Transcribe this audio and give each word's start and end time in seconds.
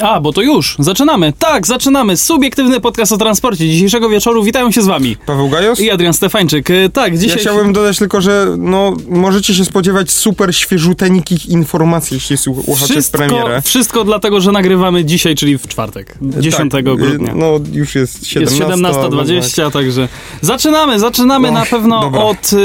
A, 0.00 0.20
bo 0.20 0.32
to 0.32 0.42
już, 0.42 0.76
zaczynamy. 0.78 1.32
Tak, 1.38 1.66
zaczynamy. 1.66 2.16
Subiektywny 2.16 2.80
podcast 2.80 3.12
o 3.12 3.16
transporcie 3.16 3.68
dzisiejszego 3.68 4.08
wieczoru. 4.08 4.42
Witają 4.44 4.70
się 4.70 4.82
z 4.82 4.86
wami. 4.86 5.16
Paweł 5.26 5.48
Gajos? 5.48 5.80
I 5.80 5.90
Adrian 5.90 6.12
Stefańczyk. 6.14 6.70
E, 6.70 6.88
Tak, 6.88 7.18
dzisiaj... 7.18 7.36
Ja 7.36 7.40
chciałbym 7.42 7.72
dodać 7.72 7.98
tylko, 7.98 8.20
że 8.20 8.46
no, 8.58 8.92
możecie 9.08 9.54
się 9.54 9.64
spodziewać 9.64 10.10
super 10.10 10.56
świeżuteńkich 10.56 11.46
informacji, 11.46 12.14
jeśli 12.14 12.36
słuchacie 12.36 12.86
wszystko, 12.94 13.18
premierę. 13.18 13.62
wszystko 13.62 14.04
dlatego, 14.04 14.40
że 14.40 14.52
nagrywamy 14.52 15.04
dzisiaj, 15.04 15.34
czyli 15.34 15.58
w 15.58 15.68
czwartek, 15.68 16.18
10 16.22 16.72
Tak, 16.72 16.84
grudnia. 16.84 17.32
y, 17.32 17.36
No, 17.36 17.60
już 17.72 17.94
jest 17.94 18.26
17. 18.26 18.64
Jest 18.64 19.56
17.20, 19.56 19.62
no, 19.62 19.70
także 19.70 20.08
zaczynamy, 20.40 20.98
zaczynamy 20.98 21.48
Och, 21.48 21.54
na 21.54 21.64
pewno 21.66 22.00
dobra. 22.00 22.22
od 22.22 22.52
y, 22.52 22.56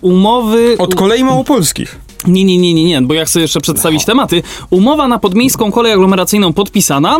umowy... 0.00 0.76
Od 0.78 0.94
kolei 0.94 1.24
małopolskich. 1.24 1.98
Nie, 2.26 2.44
nie, 2.44 2.58
nie, 2.58 2.74
nie, 2.74 2.84
nie, 2.84 3.02
bo 3.02 3.14
ja 3.14 3.24
chcę 3.24 3.40
jeszcze 3.40 3.60
przedstawić 3.60 4.04
tematy. 4.04 4.42
Umowa 4.70 5.08
na 5.08 5.18
podmiejską 5.18 5.72
kolej 5.72 5.92
aglomeracyjną 5.92 6.52
podpisana. 6.52 7.18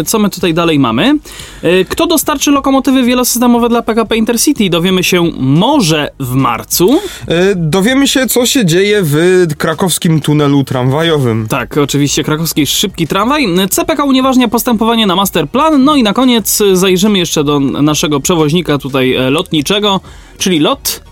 E, 0.00 0.04
co 0.04 0.18
my 0.18 0.30
tutaj 0.30 0.54
dalej 0.54 0.78
mamy? 0.78 1.18
E, 1.62 1.84
kto 1.84 2.06
dostarczy 2.06 2.50
lokomotywy 2.50 3.02
wielosystemowe 3.02 3.68
dla 3.68 3.82
PKP 3.82 4.16
Intercity? 4.16 4.70
Dowiemy 4.70 5.04
się 5.04 5.30
może 5.38 6.10
w 6.20 6.34
marcu. 6.34 6.94
Y, 6.94 7.54
Dowiemy 7.56 8.08
się, 8.08 8.26
co 8.26 8.46
się 8.46 8.66
dzieje 8.66 9.00
w 9.02 9.46
krakowskim 9.58 10.20
tunelu 10.20 10.64
tramwajowym. 10.64 11.46
Tak, 11.48 11.78
oczywiście 11.78 12.24
krakowski 12.24 12.66
szybki 12.66 13.06
tramwaj. 13.06 13.46
CPK 13.70 14.04
unieważnia 14.04 14.48
postępowanie 14.48 15.06
na 15.06 15.16
masterplan. 15.16 15.84
No 15.84 15.96
i 15.96 16.02
na 16.02 16.12
koniec 16.12 16.60
e, 16.60 16.76
zajrzymy 16.76 17.18
jeszcze 17.18 17.44
do 17.44 17.60
naszego 17.60 18.20
przewoźnika 18.20 18.78
tutaj 18.78 19.14
e, 19.14 19.30
lotniczego, 19.30 20.00
czyli 20.38 20.60
LOT. 20.60 21.09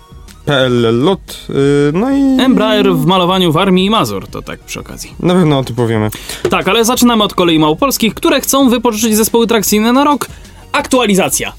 PLL 0.53 0.99
LOT. 1.03 1.37
y, 1.49 1.53
No 1.93 2.11
i... 2.11 2.21
Embraer 2.41 2.93
w 2.93 3.05
malowaniu 3.05 3.51
w 3.51 3.57
Armii 3.57 3.85
i 3.85 3.89
Mazur, 3.89 4.27
to 4.27 4.41
tak 4.41 4.59
przy 4.59 4.79
okazji. 4.79 5.13
Na 5.19 5.33
pewno 5.33 5.59
o 5.59 5.63
tym 5.63 5.75
powiemy. 5.75 6.09
Tak, 6.49 6.67
ale 6.67 6.85
zaczynamy 6.85 7.23
od 7.23 7.33
kolei 7.33 7.59
małopolskich, 7.59 8.13
które 8.13 8.41
chcą 8.41 8.69
wypożyczyć 8.69 9.15
zespoły 9.17 9.47
trakcyjne 9.47 9.93
na 9.93 10.03
rok. 10.03 10.27
Aktualizacja. 10.71 11.53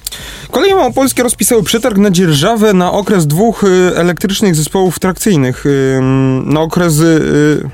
Koleje 0.51 0.75
małopolskie 0.75 1.23
rozpisały 1.23 1.63
przetarg 1.63 1.99
na 1.99 2.11
dzierżawę 2.11 2.73
na 2.73 2.93
okres 2.93 3.27
dwóch 3.27 3.65
y, 3.65 3.93
elektrycznych 3.97 4.55
zespołów 4.55 4.99
trakcyjnych. 4.99 5.67
y, 5.67 5.99
Na 6.45 6.61
okres, 6.61 7.01
y, 7.01 7.69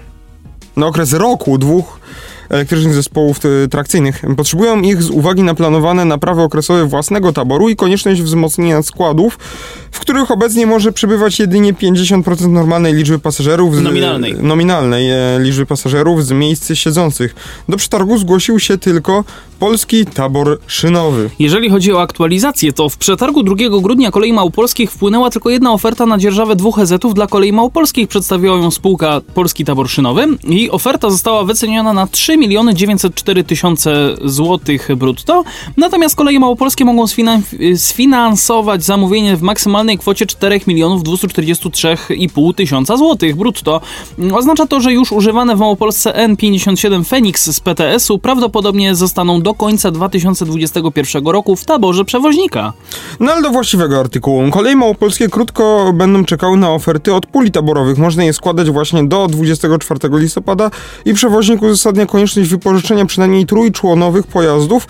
na 0.77 0.87
okres 0.87 1.13
roku 1.13 1.59
dwóch 1.59 2.01
elektrycznych 2.49 2.95
zespołów 2.95 3.45
y, 3.45 3.69
trakcyjnych. 3.69 4.23
Potrzebują 4.37 4.81
ich 4.81 5.03
z 5.03 5.11
uwagi 5.11 5.43
na 5.43 5.55
planowane 5.55 6.05
naprawy 6.05 6.43
okresowe 6.43 6.87
własnego 6.87 7.33
taboru 7.33 7.69
i 7.69 7.77
konieczność 7.77 8.23
wzmocnienia 8.23 8.83
składów, 8.83 9.39
w 9.91 10.01
których 10.01 10.31
obecnie 10.31 10.67
może 10.67 10.93
przebywać 10.93 11.39
jedynie 11.39 11.75
50% 11.75 12.49
normalnej 12.49 12.95
liczby 12.95 13.19
pasażerów. 13.19 13.77
Z, 13.77 13.83
Nominalnej. 13.83 14.35
Nominalnej 14.35 15.11
e, 15.11 15.17
liczby 15.39 15.67
pasażerów 15.67 16.27
z 16.27 16.33
miejsc 16.33 16.73
siedzących. 16.75 17.35
Do 17.69 17.77
przetargu 17.77 18.19
zgłosił 18.19 18.61
się 18.61 18.79
tylko 18.79 19.25
Polski 19.59 20.07
Tabor 20.07 20.59
Szynowy. 20.67 21.31
Jeżeli 21.39 21.71
chodzi 21.71 21.93
o 21.93 22.01
aktualizację, 22.01 22.73
to 22.73 22.89
w 22.89 22.97
przetargu 22.97 23.43
2 23.43 23.55
grudnia 23.83 24.11
kolei 24.11 24.33
małopolskich 24.33 24.93
wpłynęła 24.93 25.31
tylko 25.31 25.51
jedna 25.51 25.73
oferta 25.73 26.07
na 26.07 26.19
dzierżawę 26.19 26.57
dwóch 26.57 26.79
EZ-ów 26.79 27.15
dla 27.15 27.27
kolei 27.27 27.53
małopolskich. 27.53 28.09
Przedstawiła 28.09 28.57
ją 28.57 28.71
spółka 28.71 29.21
Polski 29.35 29.65
Tabor 29.65 29.89
Szynowy 29.89 30.27
i 30.45 30.71
oferta 30.71 31.11
została 31.11 31.45
wyceniona 31.45 31.93
na 31.93 32.07
3 32.07 32.36
miliony 32.37 32.75
904 32.75 33.45
tysiące 33.45 34.15
złotych 34.25 34.89
brutto. 34.97 35.45
Natomiast 35.77 36.17
koleje 36.17 36.41
małopolskie 36.41 36.85
mogą 36.85 37.05
sfinan- 37.05 37.77
sfinansować 37.77 38.85
zamówienie 38.85 39.37
w 39.37 39.43
maksymalnej 39.43 39.99
kwocie 39.99 40.27
4 40.27 40.61
milionów 40.67 41.03
243,5 41.03 42.55
tysiąca 42.55 42.97
złotych 42.97 43.37
brutto. 43.37 43.81
Oznacza 44.35 44.67
to, 44.67 44.81
że 44.81 44.93
już 44.93 45.13
używane 45.13 45.57
w 45.57 45.59
Małopolsce 45.59 46.13
N57 46.29 47.05
Phoenix 47.05 47.51
z 47.51 47.61
PTS-u 47.61 48.19
prawdopodobnie 48.19 48.95
zostaną 48.95 49.43
do 49.43 49.55
końca 49.55 49.91
2021 49.91 51.27
roku 51.27 51.57
w 51.57 51.65
taborze 51.65 52.05
przewoźnika. 52.05 52.73
No 53.21 53.33
ale 53.33 53.43
do 53.43 53.51
właściwego 53.51 54.01
artykułu. 54.01 54.51
Kolej 54.51 54.77
małopolskie 54.77 55.29
krótko 55.29 55.93
będą 55.95 56.25
czekały 56.25 56.57
na 56.57 56.71
oferty 56.71 57.15
od 57.15 57.27
puli 57.27 57.51
taborowych. 57.51 57.99
Można 57.99 58.25
je 58.25 58.33
składać 58.33 58.71
właśnie 58.71 59.05
do 59.05 59.27
24 59.27 60.01
listopada 60.13 60.71
i 61.05 61.15
przewoźnik 61.15 61.63
uzasadnia 61.63 62.07
konieczność 62.07 62.26
wypożyczenia 62.35 63.07
przynajmniej 63.07 63.47
trójczłonowych 63.47 64.27
pojazdów, 64.27 64.87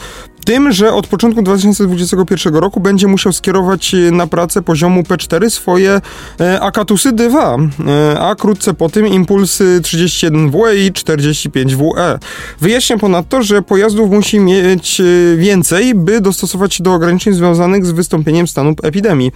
tym, 0.46 0.72
że 0.72 0.92
od 0.92 1.06
początku 1.06 1.42
2021 1.42 2.54
roku 2.54 2.80
będzie 2.80 3.06
musiał 3.06 3.32
skierować 3.32 3.94
e, 3.94 4.10
na 4.10 4.26
pracę 4.26 4.62
poziomu 4.62 5.02
P4 5.02 5.50
swoje 5.50 6.00
e, 6.40 6.60
Akatusy 6.60 7.12
D2, 7.12 7.68
e, 7.86 8.20
a 8.20 8.34
krótce 8.34 8.74
po 8.74 8.88
tym 8.88 9.06
Impulsy 9.06 9.80
31WE 9.82 10.76
i 10.76 10.92
45WE. 10.92 12.18
Wyjaśnia 12.60 12.98
ponadto, 12.98 13.42
że 13.42 13.62
pojazdów 13.62 14.10
musi 14.10 14.40
mieć 14.40 15.02
więcej, 15.36 15.94
by 15.94 16.20
dostosować 16.20 16.74
się 16.74 16.84
do 16.84 16.94
ograniczeń 16.94 17.34
związanych 17.34 17.86
z 17.86 17.90
wystąpieniem 17.90 18.48
stanu 18.48 18.74
epidemii. 18.82 19.32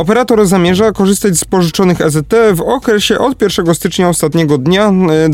Operator 0.00 0.46
zamierza 0.46 0.92
korzystać 0.92 1.38
z 1.38 1.44
pożyczonych 1.44 2.00
EZT 2.00 2.34
w 2.54 2.60
okresie 2.60 3.18
od 3.18 3.42
1 3.42 3.74
stycznia 3.74 4.08
ostatniego 4.08 4.58
dnia 4.58 4.84
e, 4.88 4.92
e, 5.24 5.28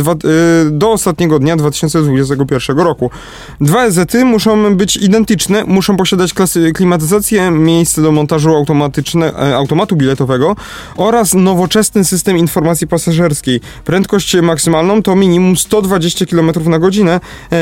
do 0.70 0.92
ostatniego 0.92 1.38
dnia 1.38 1.56
2021 1.56 2.78
roku. 2.78 3.10
Dwa 3.60 3.84
EZT 3.84 4.14
muszą 4.24 4.76
być 4.76 4.96
identyczne, 4.96 5.64
muszą 5.64 5.96
posiadać 5.96 6.34
klasy 6.34 6.72
klimatyzację, 6.72 7.50
miejsce 7.50 8.02
do 8.02 8.12
montażu 8.12 8.50
automatyczne, 8.56 9.32
e, 9.34 9.56
automatu 9.56 9.96
biletowego 9.96 10.56
oraz 10.96 11.34
nowoczesny 11.34 12.04
system 12.04 12.38
informacji 12.38 12.86
pasażerskiej. 12.86 13.60
Prędkość 13.84 14.36
maksymalną 14.42 15.02
to 15.02 15.16
minimum 15.16 15.56
120 15.56 16.26
km 16.26 16.50
na 16.64 16.78
godzinę. 16.78 17.20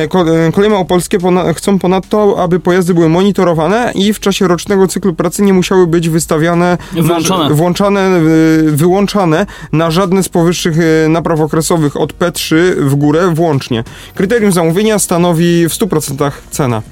Ko- 0.08 0.24
Koleje 0.52 0.70
małopolskie 0.70 1.18
chcą 1.56 1.78
ponadto, 1.78 2.36
aby 2.42 2.60
pojazdy 2.60 2.94
były 2.94 3.08
monitorowane 3.08 3.92
i 3.94 4.12
w 4.12 4.20
czasie 4.20 4.48
rocznego 4.48 4.88
cyklu 4.88 5.14
pracy 5.14 5.42
nie 5.42 5.52
musiały 5.52 5.86
być 5.86 6.08
wystawiane 6.08 6.78
Włączone. 7.02 7.48
Na, 7.48 7.54
włączane, 7.54 8.20
y, 8.20 8.70
wyłączane 8.76 9.46
na 9.72 9.90
żadne 9.90 10.22
z 10.22 10.28
powyższych 10.28 10.78
y, 10.78 11.08
napraw 11.08 11.40
okresowych 11.40 11.96
od 11.96 12.12
P3 12.18 12.54
w 12.76 12.94
górę 12.94 13.30
włącznie. 13.34 13.84
Kryterium 14.14 14.52
zamówienia 14.52 14.98
stanowi 14.98 15.68
w 15.68 15.72
100% 15.72 16.30
cena. 16.50 16.82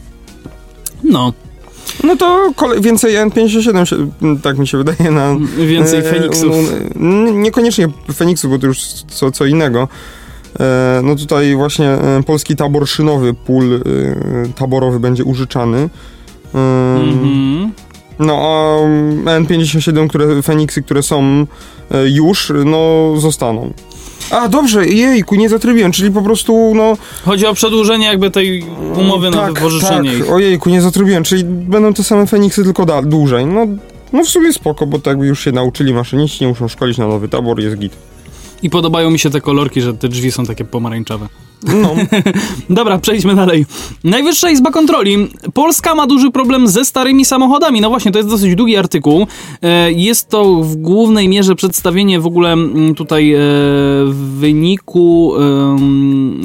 No, 1.04 1.32
No 2.04 2.16
to 2.16 2.52
kole- 2.56 2.80
więcej 2.80 3.14
N57, 3.16 3.84
się, 3.84 4.10
tak 4.42 4.58
mi 4.58 4.66
się 4.68 4.78
wydaje, 4.78 5.10
na... 5.10 5.36
więcej 5.66 5.98
e, 5.98 6.02
Feniksów. 6.02 6.56
no, 6.96 7.30
niekoniecznie 7.30 7.88
Feniksów, 8.14 8.50
bo 8.50 8.58
to 8.58 8.66
już 8.66 8.78
co, 8.92 9.30
co 9.30 9.44
innego. 9.46 9.88
E, 10.60 11.00
no 11.04 11.16
tutaj 11.16 11.54
właśnie 11.56 11.88
e, 11.88 12.22
polski 12.26 12.56
tabor 12.56 12.88
szynowy, 12.88 13.34
pól 13.34 13.80
taborowy 14.54 15.00
będzie 15.00 15.24
użyczany. 15.24 15.88
Mhm. 16.54 17.72
No 18.18 18.38
a 18.38 18.76
N57, 19.40 20.08
które, 20.08 20.42
Feniksy, 20.42 20.82
które 20.82 21.02
są 21.02 21.46
e, 21.90 22.08
już, 22.08 22.52
no 22.64 23.12
zostaną. 23.16 23.72
A, 24.30 24.48
dobrze, 24.48 24.86
jejku, 24.86 25.34
nie 25.34 25.48
zatrybiłem, 25.48 25.92
czyli 25.92 26.10
po 26.10 26.22
prostu, 26.22 26.72
no... 26.74 26.96
Chodzi 27.24 27.46
o 27.46 27.54
przedłużenie 27.54 28.06
jakby 28.06 28.30
tej 28.30 28.64
umowy 28.96 29.30
na 29.30 29.46
wypożyczenie 29.52 30.10
tak, 30.10 30.18
ich. 30.18 30.32
ojejku, 30.32 30.70
nie 30.70 30.82
zatrybiłem, 30.82 31.24
czyli 31.24 31.44
będą 31.44 31.94
te 31.94 32.04
same 32.04 32.26
Feniksy, 32.26 32.64
tylko 32.64 32.86
da, 32.86 33.02
dłużej. 33.02 33.46
No, 33.46 33.66
no 34.12 34.24
w 34.24 34.28
sumie 34.28 34.52
spoko, 34.52 34.86
bo 34.86 34.98
tak 34.98 35.18
już 35.18 35.40
się 35.40 35.52
nauczyli 35.52 35.94
maszyniści, 35.94 36.44
nie 36.44 36.48
muszą 36.48 36.68
szkolić 36.68 36.98
na 36.98 37.06
nowy 37.06 37.28
tabor, 37.28 37.60
jest 37.60 37.76
git. 37.76 37.92
I 38.62 38.70
podobają 38.70 39.10
mi 39.10 39.18
się 39.18 39.30
te 39.30 39.40
kolorki, 39.40 39.80
że 39.80 39.94
te 39.94 40.08
drzwi 40.08 40.32
są 40.32 40.46
takie 40.46 40.64
pomarańczowe. 40.64 41.28
No, 41.66 41.94
Dobra, 42.70 42.98
przejdźmy 42.98 43.34
dalej. 43.34 43.66
Najwyższa 44.04 44.50
Izba 44.50 44.70
Kontroli. 44.70 45.28
Polska 45.54 45.94
ma 45.94 46.06
duży 46.06 46.30
problem 46.30 46.68
ze 46.68 46.84
starymi 46.84 47.24
samochodami. 47.24 47.80
No 47.80 47.88
właśnie, 47.88 48.12
to 48.12 48.18
jest 48.18 48.30
dosyć 48.30 48.54
długi 48.54 48.76
artykuł. 48.76 49.26
E, 49.62 49.92
Jest 49.92 50.28
to 50.28 50.54
w 50.62 50.76
głównej 50.76 51.28
mierze 51.28 51.54
przedstawienie 51.54 52.20
w 52.20 52.26
ogóle 52.26 52.52
mm, 52.52 52.94
tutaj 52.94 53.32
e, 53.34 53.38
wyniku, 54.12 55.32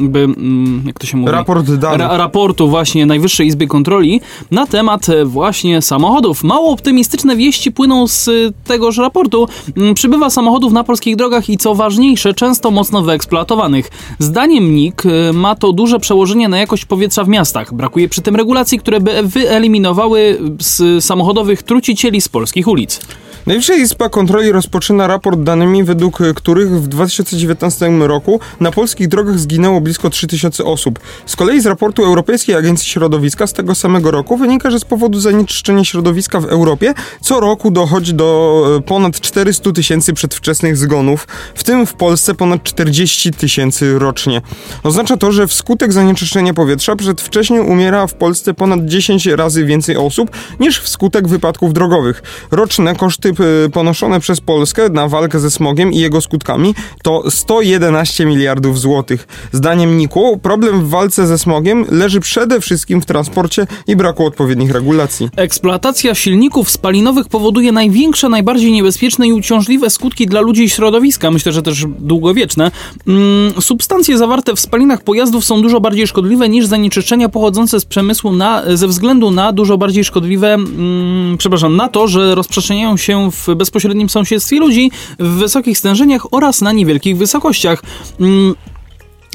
jakby, 0.02 0.20
mm, 0.20 0.84
jak 0.88 1.00
to 1.00 1.08
się 1.08 1.18
mówi? 1.18 1.32
raport 1.32 1.72
danych. 1.72 2.00
Ra 2.00 2.18
raportu 2.18 2.68
właśnie 2.70 3.06
Najwyższej 3.06 3.48
Izby 3.48 3.68
Kontroli 3.68 4.22
na 4.52 4.68
temat 4.68 5.10
e, 5.10 5.26
właśnie 5.26 5.82
samochodów. 5.82 6.44
Mało 6.44 6.72
optymistyczne 6.72 7.36
wieści 7.36 7.72
płyną 7.72 8.08
z 8.08 8.30
tegoż 8.64 8.98
raportu. 8.98 9.48
Mm, 9.78 9.94
Przybywa 9.94 10.30
samochodów 10.30 10.74
na 10.74 10.84
polskich 10.84 11.16
drogach 11.16 11.50
i 11.50 11.58
co 11.58 11.76
ważniejsze, 11.76 12.34
często 12.34 12.72
mocno 12.72 13.02
wyeksploatowanych. 13.02 13.90
Zdaniem 14.20 14.76
NIK 14.76 15.04
ma 15.34 15.56
to 15.56 15.74
duże 15.74 16.00
przełożenie 16.00 16.50
na 16.50 16.60
jakość 16.60 16.86
powietrza 16.86 17.24
w 17.24 17.28
miastach. 17.28 17.74
Brakuje 17.74 18.10
przy 18.10 18.22
tym 18.22 18.36
regulacji, 18.36 18.80
które 18.80 19.00
by 19.00 19.24
wyeliminowały 19.24 20.40
z 20.60 21.06
samochodowych 21.06 21.64
trucicieli 21.64 22.22
z 22.22 22.30
polskich 22.30 22.68
ulic. 22.68 23.02
Najwyższa 23.48 23.76
Izba 23.76 24.10
Kontroli 24.10 24.52
rozpoczyna 24.52 25.08
raport 25.08 25.40
danymi, 25.40 25.84
według 25.84 26.20
których 26.36 26.82
w 26.82 26.88
2019 26.88 27.90
roku 28.00 28.40
na 28.60 28.72
polskich 28.72 29.08
drogach 29.08 29.40
zginęło 29.40 29.82
blisko 29.82 30.10
3000 30.10 30.64
osób. 30.64 31.00
Z 31.26 31.36
kolei 31.36 31.62
z 31.62 31.66
raportu 31.66 32.06
Europejskiej 32.06 32.56
Agencji 32.56 32.90
Środowiska 32.90 33.48
z 33.48 33.54
tego 33.54 33.76
samego 33.76 34.12
roku 34.12 34.38
wynika, 34.38 34.72
że 34.72 34.80
z 34.80 34.86
powodu 34.86 35.20
zanieczyszczenia 35.20 35.84
środowiska 35.84 36.40
w 36.40 36.46
Europie 36.46 36.94
co 37.22 37.40
roku 37.40 37.72
dochodzi 37.72 38.14
do 38.14 38.64
e, 38.78 38.82
ponad 38.82 39.20
400 39.20 39.72
tysięcy 39.72 40.14
przedwczesnych 40.14 40.78
zgonów, 40.78 41.28
w 41.56 41.64
tym 41.64 41.86
w 41.86 41.94
Polsce 41.94 42.34
ponad 42.34 42.64
40 42.64 43.32
tysięcy 43.32 44.00
rocznie. 44.00 44.42
Oznacza 44.84 45.18
to, 45.18 45.32
że 45.32 45.48
wskutek 45.48 45.94
zanieczyszczenia 45.94 46.54
powietrza 46.54 46.96
przedwcześnie 46.96 47.62
umiera 47.62 48.08
w 48.08 48.14
Polsce 48.14 48.54
ponad 48.54 48.86
10 48.86 49.26
razy 49.26 49.66
więcej 49.66 49.98
osób 49.98 50.32
niż 50.60 50.80
wskutek 50.80 51.28
wypadków 51.28 51.74
drogowych. 51.74 52.24
Roczne 52.52 52.96
koszty 52.96 53.37
ponoszone 53.74 54.20
przez 54.20 54.42
Polskę 54.42 54.90
na 54.90 55.08
walkę 55.08 55.40
ze 55.40 55.52
smogiem 55.52 55.94
i 55.94 55.98
jego 55.98 56.22
skutkami 56.22 56.76
to 57.04 57.32
111 57.32 58.26
miliardów 58.26 58.80
złotych. 58.80 59.28
Zdaniem 59.52 59.98
NIK-u 59.98 60.38
problem 60.38 60.86
w 60.86 60.90
walce 60.90 61.28
ze 61.28 61.38
smogiem 61.38 61.86
leży 61.90 62.20
przede 62.20 62.62
wszystkim 62.62 63.02
w 63.02 63.06
transporcie 63.06 63.68
i 63.88 63.96
braku 63.96 64.26
odpowiednich 64.26 64.72
regulacji. 64.72 65.30
Eksploatacja 65.36 66.16
silników 66.16 66.70
spalinowych 66.70 67.28
powoduje 67.28 67.72
największe, 67.72 68.30
najbardziej 68.30 68.72
niebezpieczne 68.72 69.28
i 69.28 69.34
uciążliwe 69.34 69.90
skutki 69.90 70.28
dla 70.28 70.42
ludzi 70.42 70.64
i 70.64 70.70
środowiska, 70.70 71.32
myślę, 71.32 71.52
że 71.52 71.62
też 71.62 71.86
długowieczne. 72.00 72.72
Mm, 73.08 73.62
substancje 73.62 74.18
zawarte 74.18 74.56
w 74.56 74.60
spalinach 74.60 75.04
pojazdów 75.04 75.46
są 75.46 75.62
dużo 75.62 75.80
bardziej 75.80 76.08
szkodliwe 76.08 76.50
niż 76.50 76.66
zanieczyszczenia 76.66 77.30
pochodzące 77.30 77.80
z 77.80 77.86
przemysłu 77.86 78.32
na, 78.32 78.64
ze 78.74 78.88
względu 78.88 79.32
na 79.32 79.52
dużo 79.54 79.78
bardziej 79.78 80.04
szkodliwe, 80.04 80.54
mm, 80.54 81.38
przepraszam, 81.38 81.76
na 81.76 81.90
to, 81.90 82.08
że 82.08 82.36
rozprzestrzeniają 82.36 82.98
się 82.98 83.27
w 83.32 83.48
bezpośrednim 83.56 84.10
sąsiedztwie 84.10 84.60
ludzi, 84.60 84.92
w 85.20 85.28
wysokich 85.28 85.78
stężeniach 85.78 86.34
oraz 86.34 86.62
na 86.62 86.72
niewielkich 86.72 87.18
wysokościach. 87.18 87.84
Mm, 88.20 88.56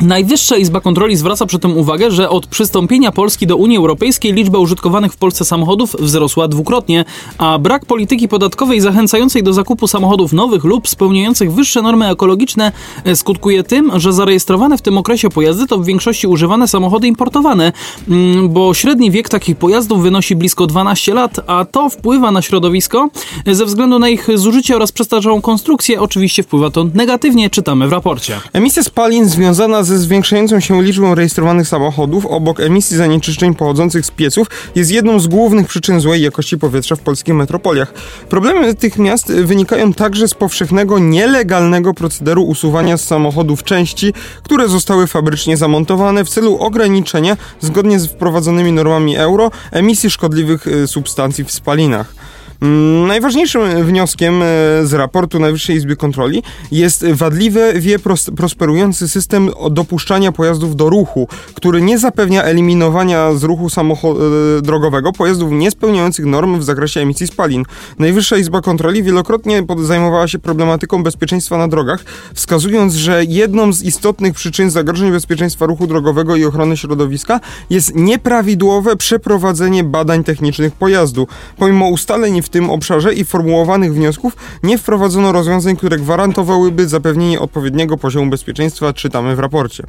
Najwyższa 0.00 0.56
Izba 0.56 0.80
Kontroli 0.80 1.16
zwraca 1.16 1.46
przy 1.46 1.58
tym 1.58 1.76
uwagę, 1.76 2.10
że 2.10 2.30
od 2.30 2.46
przystąpienia 2.46 3.12
Polski 3.12 3.46
do 3.46 3.56
Unii 3.56 3.76
Europejskiej 3.76 4.32
liczba 4.32 4.58
użytkowanych 4.58 5.12
w 5.12 5.16
Polsce 5.16 5.44
samochodów 5.44 5.96
wzrosła 5.98 6.48
dwukrotnie, 6.48 7.04
a 7.38 7.58
brak 7.58 7.86
polityki 7.86 8.28
podatkowej 8.28 8.80
zachęcającej 8.80 9.42
do 9.42 9.52
zakupu 9.52 9.86
samochodów 9.86 10.32
nowych 10.32 10.64
lub 10.64 10.88
spełniających 10.88 11.52
wyższe 11.52 11.82
normy 11.82 12.08
ekologiczne 12.10 12.72
e, 13.04 13.16
skutkuje 13.16 13.62
tym, 13.62 13.92
że 13.96 14.12
zarejestrowane 14.12 14.78
w 14.78 14.82
tym 14.82 14.98
okresie 14.98 15.28
pojazdy 15.28 15.66
to 15.66 15.78
w 15.78 15.86
większości 15.86 16.26
używane 16.26 16.68
samochody 16.68 17.06
importowane, 17.06 17.72
mm, 18.08 18.48
bo 18.48 18.74
średni 18.74 19.10
wiek 19.10 19.28
takich 19.28 19.56
pojazdów 19.56 20.02
wynosi 20.02 20.36
blisko 20.36 20.66
12 20.66 21.14
lat, 21.14 21.40
a 21.46 21.64
to 21.64 21.88
wpływa 21.88 22.30
na 22.30 22.42
środowisko 22.42 23.08
e, 23.46 23.54
ze 23.54 23.64
względu 23.64 23.98
na 23.98 24.08
ich 24.08 24.28
zużycie 24.34 24.76
oraz 24.76 24.92
przestarzałą 24.92 25.40
konstrukcję. 25.40 26.00
Oczywiście 26.00 26.42
wpływa 26.42 26.70
to 26.70 26.86
negatywnie, 26.94 27.50
czytamy 27.50 27.88
w 27.88 27.92
raporcie. 27.92 28.40
Emisja 28.52 28.82
spalin 28.82 29.28
związana 29.28 29.82
ze 29.92 29.98
zwiększającą 29.98 30.60
się 30.60 30.82
liczbą 30.82 31.14
rejestrowanych 31.14 31.68
samochodów 31.68 32.26
obok 32.26 32.60
emisji 32.60 32.96
zanieczyszczeń 32.96 33.54
pochodzących 33.54 34.06
z 34.06 34.10
pieców 34.10 34.46
jest 34.74 34.90
jedną 34.90 35.20
z 35.20 35.26
głównych 35.26 35.68
przyczyn 35.68 36.00
złej 36.00 36.22
jakości 36.22 36.58
powietrza 36.58 36.96
w 36.96 37.00
polskich 37.00 37.34
metropoliach. 37.34 37.94
Problemy 38.28 38.74
tych 38.74 38.98
miast 38.98 39.32
wynikają 39.32 39.92
także 39.92 40.28
z 40.28 40.34
powszechnego, 40.34 40.98
nielegalnego 40.98 41.94
procederu 41.94 42.42
usuwania 42.42 42.96
z 42.96 43.04
samochodów 43.04 43.64
części, 43.64 44.14
które 44.42 44.68
zostały 44.68 45.06
fabrycznie 45.06 45.56
zamontowane 45.56 46.24
w 46.24 46.28
celu 46.28 46.58
ograniczenia, 46.58 47.36
zgodnie 47.60 48.00
z 48.00 48.06
wprowadzonymi 48.06 48.72
normami 48.72 49.16
euro, 49.16 49.50
emisji 49.70 50.10
szkodliwych 50.10 50.66
y, 50.66 50.86
substancji 50.86 51.44
w 51.44 51.50
spalinach. 51.50 52.21
Mm, 52.62 53.06
najważniejszym 53.06 53.84
wnioskiem 53.84 54.42
e, 54.42 54.46
z 54.86 54.92
raportu 54.92 55.38
Najwyższej 55.38 55.76
Izby 55.76 55.96
Kontroli 55.96 56.42
jest 56.72 57.06
wadliwy, 57.06 57.72
wie 57.76 57.98
prosperujący 58.36 59.08
system 59.08 59.50
dopuszczania 59.70 60.32
pojazdów 60.32 60.76
do 60.76 60.90
ruchu, 60.90 61.28
który 61.54 61.82
nie 61.82 61.98
zapewnia 61.98 62.42
eliminowania 62.42 63.34
z 63.34 63.42
ruchu 63.42 63.66
e, 63.66 64.62
drogowego 64.62 65.12
pojazdów 65.12 65.52
niespełniających 65.52 66.26
norm 66.26 66.58
w 66.58 66.64
zakresie 66.64 67.00
emisji 67.00 67.26
spalin. 67.26 67.64
Najwyższa 67.98 68.36
Izba 68.36 68.60
Kontroli 68.60 69.02
wielokrotnie 69.02 69.62
zajmowała 69.82 70.28
się 70.28 70.38
problematyką 70.38 71.02
bezpieczeństwa 71.02 71.58
na 71.58 71.68
drogach, 71.68 72.04
wskazując, 72.34 72.94
że 72.94 73.24
jedną 73.24 73.72
z 73.72 73.82
istotnych 73.82 74.34
przyczyn 74.34 74.70
zagrożeń 74.70 75.12
bezpieczeństwa 75.12 75.66
ruchu 75.66 75.86
drogowego 75.86 76.36
i 76.36 76.44
ochrony 76.44 76.76
środowiska 76.76 77.40
jest 77.70 77.94
nieprawidłowe 77.94 78.96
przeprowadzenie 78.96 79.84
badań 79.84 80.24
technicznych 80.24 80.72
pojazdu. 80.72 81.26
Pomimo 81.56 81.88
ustaleń 81.88 82.42
w 82.42 82.51
tym 82.52 82.70
obszarze 82.70 83.14
i 83.14 83.24
formułowanych 83.24 83.94
wniosków 83.94 84.36
nie 84.62 84.78
wprowadzono 84.78 85.32
rozwiązań, 85.32 85.76
które 85.76 85.96
gwarantowałyby 85.96 86.88
zapewnienie 86.88 87.40
odpowiedniego 87.40 87.96
poziomu 87.96 88.30
bezpieczeństwa, 88.30 88.92
czytamy 88.92 89.36
w 89.36 89.38
raporcie. 89.38 89.84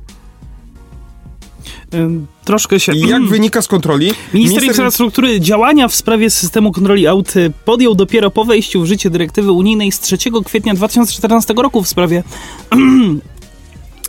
Troszkę 2.46 2.80
się. 2.80 2.94
I 2.94 3.00
jak 3.00 3.24
wynika 3.24 3.62
z 3.62 3.68
kontroli? 3.68 4.06
Minister, 4.06 4.34
Minister 4.34 4.64
Infrastruktury 4.64 5.40
działania 5.40 5.88
w 5.88 5.96
sprawie 5.96 6.30
systemu 6.30 6.72
kontroli 6.72 7.08
aut 7.08 7.34
podjął 7.66 7.96
dopiero 7.96 8.32
po 8.32 8.46
wejściu 8.46 8.82
w 8.82 8.86
życie 8.86 9.10
dyrektywy 9.10 9.52
unijnej 9.52 9.92
z 9.92 10.00
3 10.00 10.18
kwietnia 10.46 10.74
2014 10.74 11.54
roku 11.54 11.84
w 11.84 11.88
sprawie 11.88 12.24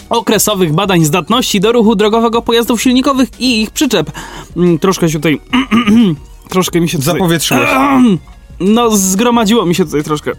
okresowych 0.09 0.73
badań 0.73 1.05
zdatności 1.05 1.61
do 1.61 1.73
ruchu 1.73 1.97
drogowego 1.97 2.43
pojazdów 2.43 2.83
silnikowych 2.83 3.29
i 3.39 3.63
ich 3.63 3.71
przyczep. 3.71 4.13
Mm, 4.57 4.79
troszkę 4.79 5.09
się 5.09 5.19
tutaj. 5.19 5.41
troszkę 6.55 6.81
mi 6.81 6.89
się 6.89 6.99
tutaj. 6.99 7.13
Zapowietrzyłeś. 7.15 7.69
No, 8.61 8.97
zgromadziło 8.97 9.67
mi 9.67 9.75
się 9.75 9.85
tutaj 9.85 10.05
troszkę. 10.05 10.33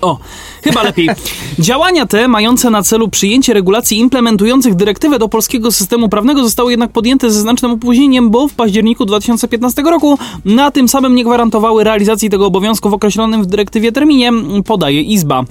O, 0.00 0.18
chyba 0.64 0.82
lepiej. 0.82 1.08
Działania 1.58 2.06
te, 2.06 2.28
mające 2.28 2.70
na 2.70 2.82
celu 2.82 3.08
przyjęcie 3.08 3.54
regulacji 3.54 3.98
implementujących 3.98 4.74
dyrektywę 4.74 5.18
do 5.18 5.28
polskiego 5.28 5.72
systemu 5.72 6.08
prawnego, 6.08 6.42
zostały 6.42 6.70
jednak 6.70 6.92
podjęte 6.92 7.30
ze 7.30 7.40
znacznym 7.40 7.70
opóźnieniem, 7.70 8.30
bo 8.30 8.48
w 8.48 8.54
październiku 8.54 9.04
2015 9.04 9.82
roku 9.82 10.18
na 10.44 10.70
tym 10.70 10.88
samym 10.88 11.14
nie 11.14 11.24
gwarantowały 11.24 11.84
realizacji 11.84 12.30
tego 12.30 12.46
obowiązku 12.46 12.90
w 12.90 12.94
określonym 12.94 13.42
w 13.42 13.46
dyrektywie 13.46 13.92
terminie, 13.92 14.32
podaje 14.66 15.02
Izba. 15.02 15.44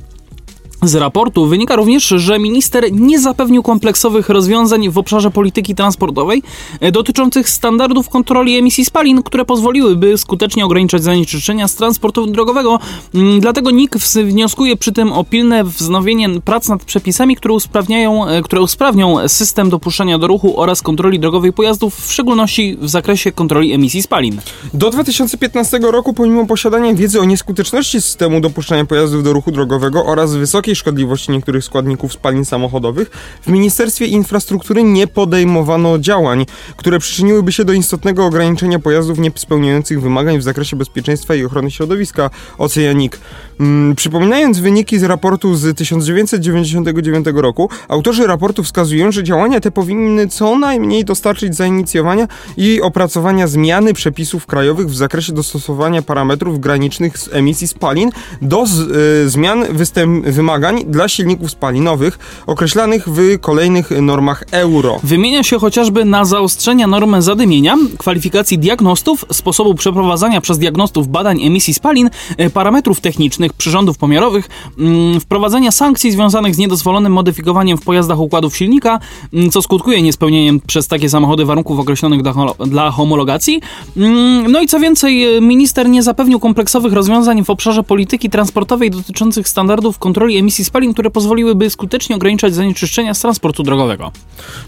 Z 0.83 0.95
raportu 0.95 1.45
wynika 1.45 1.75
również, 1.75 2.07
że 2.07 2.39
minister 2.39 2.91
nie 2.91 3.19
zapewnił 3.19 3.63
kompleksowych 3.63 4.29
rozwiązań 4.29 4.89
w 4.89 4.97
obszarze 4.97 5.31
polityki 5.31 5.75
transportowej 5.75 6.43
e, 6.79 6.91
dotyczących 6.91 7.49
standardów 7.49 8.09
kontroli 8.09 8.57
emisji 8.57 8.85
spalin, 8.85 9.23
które 9.23 9.45
pozwoliłyby 9.45 10.17
skutecznie 10.17 10.65
ograniczać 10.65 11.03
zanieczyszczenia 11.03 11.67
z 11.67 11.75
transportu 11.75 12.25
drogowego. 12.27 12.79
Mm, 13.15 13.39
dlatego 13.39 13.71
NIK 13.71 13.97
wnioskuje 13.97 14.77
przy 14.77 14.91
tym 14.91 15.11
o 15.13 15.23
pilne 15.23 15.63
wznowienie 15.63 16.29
prac 16.41 16.69
nad 16.69 16.83
przepisami, 16.83 17.35
które 17.35 17.53
usprawniają, 17.53 18.27
e, 18.27 18.41
które 18.41 18.61
usprawnią 18.61 19.27
system 19.27 19.69
dopuszczania 19.69 20.19
do 20.19 20.27
ruchu 20.27 20.59
oraz 20.59 20.81
kontroli 20.81 21.19
drogowej 21.19 21.53
pojazdów, 21.53 22.05
w 22.05 22.11
szczególności 22.13 22.77
w 22.81 22.89
zakresie 22.89 23.31
kontroli 23.31 23.73
emisji 23.73 24.01
spalin. 24.01 24.41
Do 24.73 24.89
2015 24.89 25.79
roku, 25.91 26.13
pomimo 26.13 26.45
posiadania 26.45 26.93
wiedzy 26.93 27.19
o 27.21 27.25
nieskuteczności 27.25 28.01
systemu 28.01 28.41
dopuszczania 28.41 28.85
pojazdów 28.85 29.23
do 29.23 29.33
ruchu 29.33 29.51
drogowego 29.51 30.05
oraz 30.05 30.35
wysokiej 30.35 30.68
wysokiej 30.69 30.75
szkodliwości 30.75 31.31
niektórych 31.31 31.63
składników 31.63 32.13
spalin 32.13 32.45
samochodowych, 32.45 33.09
w 33.41 33.47
Ministerstwie 33.47 34.05
Infrastruktury 34.05 34.83
nie 34.83 35.07
podejmowano 35.07 35.99
działań, 35.99 36.45
które 36.77 36.99
przyczyniłyby 36.99 37.51
się 37.51 37.65
do 37.65 37.73
istotnego 37.73 38.25
ograniczenia 38.25 38.79
pojazdów 38.79 39.19
niespełniających 39.19 40.01
wymagań 40.01 40.37
w 40.39 40.43
zakresie 40.43 40.75
bezpieczeństwa 40.75 41.35
i 41.35 41.45
ochrony 41.45 41.71
środowiska, 41.71 42.29
Oceanik. 42.57 43.19
Hmm, 43.59 43.95
przypominając 43.95 44.59
wyniki 44.59 44.99
z 44.99 45.03
raportu 45.03 45.55
z 45.55 45.77
1999 45.77 47.25
roku, 47.33 47.69
autorzy 47.87 48.27
raportu 48.27 48.63
wskazują, 48.63 49.11
że 49.11 49.23
działania 49.23 49.59
te 49.59 49.71
powinny 49.71 50.27
co 50.27 50.57
najmniej 50.57 51.05
dostarczyć 51.05 51.55
zainicjowania 51.55 52.27
i 52.57 52.81
opracowania 52.81 53.47
zmiany 53.47 53.93
przepisów 53.93 54.45
krajowych 54.45 54.87
w 54.87 54.95
zakresie 54.95 55.33
dostosowania 55.33 56.01
parametrów 56.01 56.59
granicznych 56.59 57.13
emisji 57.31 57.67
spalin 57.67 58.09
do 58.41 58.65
z, 58.65 58.79
y, 59.25 59.29
zmian 59.29 59.65
występ, 59.69 60.25
wymagań 60.25 60.83
dla 60.87 61.07
silników 61.07 61.51
spalinowych 61.51 62.19
określanych 62.47 63.07
w 63.07 63.39
kolejnych 63.39 63.91
normach 63.91 64.43
euro. 64.51 64.99
Wymienia 65.03 65.43
się 65.43 65.59
chociażby 65.59 66.05
na 66.05 66.25
zaostrzenia 66.25 66.87
normy 66.87 67.21
zadymienia, 67.21 67.75
kwalifikacji 67.97 68.59
diagnostów, 68.59 69.25
sposobu 69.31 69.75
przeprowadzania 69.75 70.41
przez 70.41 70.57
diagnostów 70.57 71.07
badań 71.07 71.41
emisji 71.41 71.73
spalin, 71.73 72.09
e, 72.37 72.49
parametrów 72.49 73.01
technicznych 73.01 73.48
przyrządów 73.53 73.97
pomiarowych, 73.97 74.49
mm, 74.79 75.19
wprowadzenia 75.19 75.71
sankcji 75.71 76.11
związanych 76.11 76.55
z 76.55 76.57
niedozwolonym 76.57 77.13
modyfikowaniem 77.13 77.77
w 77.77 77.81
pojazdach 77.81 78.19
układów 78.19 78.57
silnika, 78.57 78.99
mm, 79.33 79.51
co 79.51 79.61
skutkuje 79.61 80.01
niespełnieniem 80.01 80.59
przez 80.67 80.87
takie 80.87 81.09
samochody 81.09 81.45
warunków 81.45 81.79
określonych 81.79 82.21
dla 82.59 82.91
homologacji. 82.91 83.61
Mm, 83.97 84.51
no 84.51 84.61
i 84.61 84.67
co 84.67 84.79
więcej, 84.79 85.37
e, 85.37 85.41
minister 85.41 85.89
nie 85.89 86.03
zapewnił 86.03 86.39
kompleksowych 86.39 86.93
rozwiązań 86.93 87.45
w 87.45 87.49
obszarze 87.49 87.83
polityki 87.83 88.29
transportowej 88.29 88.91
dotyczących 88.91 89.47
standardów 89.47 89.99
kontroli 89.99 90.37
emisji 90.37 90.65
spalin, 90.65 90.93
które 90.93 91.09
pozwoliłyby 91.09 91.69
skutecznie 91.69 92.15
ograniczać 92.15 92.55
zanieczyszczenia 92.55 93.13
z 93.13 93.19
transportu 93.19 93.63
drogowego. 93.63 94.11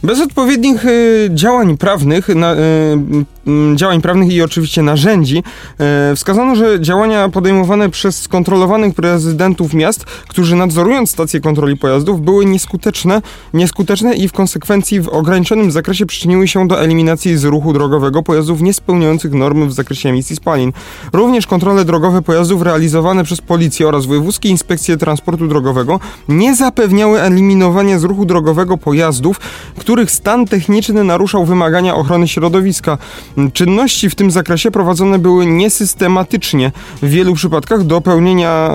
Bez 0.04 0.22
odpowiednich 0.22 0.86
y, 0.86 1.30
działań 1.34 1.78
prawnych 1.78 2.28
na, 2.28 2.54
y, 2.54 2.58
działań 3.76 4.02
prawnych 4.02 4.34
i 4.34 4.42
oczywiście 4.42 4.82
narzędzi, 4.82 5.44
e, 5.80 6.16
wskazano, 6.16 6.56
że 6.56 6.82
działania 6.82 7.30
podejmowane 7.30 7.90
przez 7.90 8.22
skontrolowanych 8.22 8.96
prezydentów 8.96 9.74
miast, 9.74 10.06
którzy 10.06 10.56
nadzorując 10.56 11.12
stacje 11.12 11.42
kontroli 11.42 11.78
pojazdów, 11.78 12.22
były 12.22 12.46
nieskuteczne, 12.46 13.22
nieskuteczne 13.54 14.16
i 14.16 14.28
w 14.28 14.32
konsekwencji 14.32 15.02
w 15.02 15.10
ograniczonym 15.10 15.72
zakresie 15.72 16.06
przyczyniły 16.06 16.48
się 16.48 16.68
do 16.68 16.82
eliminacji 16.82 17.38
z 17.38 17.44
ruchu 17.44 17.74
drogowego 17.74 18.24
pojazdów 18.24 18.62
niespełniających 18.62 19.34
norm 19.34 19.68
w 19.68 19.74
zakresie 19.74 20.10
emisji 20.10 20.36
spalin. 20.36 20.74
Również 21.14 21.48
kontrole 21.48 21.86
drogowe 21.86 22.22
pojazdów 22.22 22.62
realizowane 22.62 23.24
przez 23.24 23.42
policję 23.42 23.88
oraz 23.88 24.06
wojewódzkie 24.06 24.50
inspekcje 24.50 24.98
transportu 24.98 25.48
drogowego 25.48 26.00
nie 26.30 26.56
zapewniały 26.56 27.22
eliminowania 27.22 28.00
z 28.00 28.04
ruchu 28.04 28.26
drogowego 28.26 28.78
pojazdów, 28.78 29.40
których 29.78 30.12
stan 30.12 30.46
techniczny 30.46 31.04
naruszał 31.04 31.46
wymagania 31.46 31.96
ochrony 31.96 32.28
środowiska. 32.28 32.98
Czynności 33.54 34.10
w 34.10 34.16
tym 34.16 34.32
zakresie 34.32 34.72
prowadzone 34.72 35.20
były 35.20 35.46
niesystematycznie. 35.46 36.72
W 37.02 37.10
wielu 37.10 37.34
przypadkach 37.34 37.84
do 37.84 38.02
pełnienia 38.02 38.70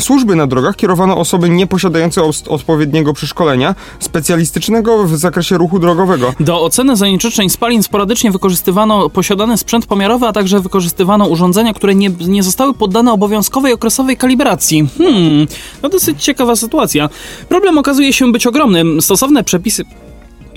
służby 0.00 0.36
na 0.36 0.46
drogach 0.46 0.76
kierowano 0.76 1.16
osoby 1.16 1.48
nieposiadające 1.50 2.22
os- 2.22 2.48
odpowiedniego 2.48 3.12
przeszkolenia 3.14 3.74
specjalistycznego 3.98 5.04
w 5.04 5.16
zakresie 5.16 5.58
ruchu 5.58 5.78
drogowego. 5.78 6.34
Do 6.40 6.62
oceny 6.62 6.96
zanieczyszczeń 6.96 7.48
spalin 7.50 7.82
sporadycznie 7.82 8.30
wykorzystywano 8.30 9.10
posiadany 9.10 9.58
sprzęt 9.58 9.86
pomiarowy, 9.86 10.26
a 10.26 10.32
także 10.32 10.60
wykorzystywano 10.60 11.26
urządzenia, 11.26 11.72
które 11.74 11.94
nie, 11.94 12.10
nie 12.10 12.42
zostały 12.42 12.74
poddane 12.74 13.12
obowiązkowej 13.12 13.72
okresowej 13.72 14.16
kalibracji. 14.16 14.88
Hmm, 14.98 15.46
no 15.82 15.88
dosyć 15.88 16.24
ciekawa 16.24 16.56
sytuacja. 16.56 17.08
Problem 17.48 17.78
okazuje 17.78 18.12
się 18.12 18.32
być 18.32 18.46
ogromny. 18.46 18.84
Stosowne 19.00 19.44
przepisy 19.44 19.84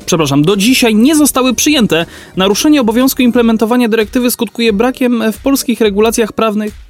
przepraszam, 0.06 0.42
do 0.42 0.58
dzisiaj 0.58 0.96
nie 0.96 1.16
zostały 1.16 1.54
przyjęte. 1.54 2.06
Naruszenie 2.36 2.82
obowiązku 2.82 3.22
implementowania 3.22 3.90
dyrektywy 3.90 4.32
skutkuje 4.32 4.74
brakiem 4.74 5.24
w 5.32 5.38
polskich 5.38 5.82
regulacjach 5.82 6.34
prawnych 6.34 6.86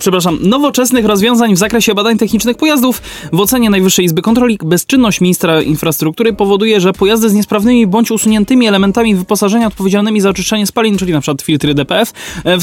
przepraszam, 0.00 0.38
nowoczesnych 0.40 1.04
rozwiązań 1.04 1.54
w 1.54 1.58
zakresie 1.58 1.94
badań 1.94 2.18
technicznych 2.18 2.56
pojazdów. 2.56 3.02
W 3.32 3.40
ocenie 3.40 3.70
Najwyższej 3.70 4.04
Izby 4.04 4.22
Kontroli 4.22 4.58
bezczynność 4.64 5.20
ministra 5.20 5.62
infrastruktury 5.62 6.32
powoduje, 6.32 6.80
że 6.80 6.92
pojazdy 6.92 7.30
z 7.30 7.34
niesprawnymi 7.34 7.86
bądź 7.86 8.10
usuniętymi 8.10 8.66
elementami 8.66 9.14
wyposażenia 9.14 9.66
odpowiedzialnymi 9.66 10.20
za 10.20 10.30
oczyszczanie 10.30 10.66
spalin, 10.66 10.98
czyli 10.98 11.12
np. 11.12 11.34
filtry 11.42 11.74
DPF, 11.74 12.12
e, 12.44 12.58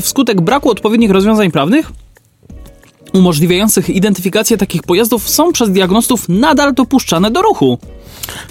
wskutek 0.00 0.40
braku 0.40 0.70
odpowiednich 0.70 1.10
rozwiązań 1.10 1.50
prawnych 1.50 1.92
umożliwiających 3.12 3.90
identyfikację 3.90 4.56
takich 4.56 4.82
pojazdów 4.82 5.28
są 5.28 5.52
przez 5.52 5.70
diagnostów 5.70 6.28
nadal 6.28 6.74
dopuszczane 6.74 7.30
do 7.30 7.42
ruchu. 7.42 7.78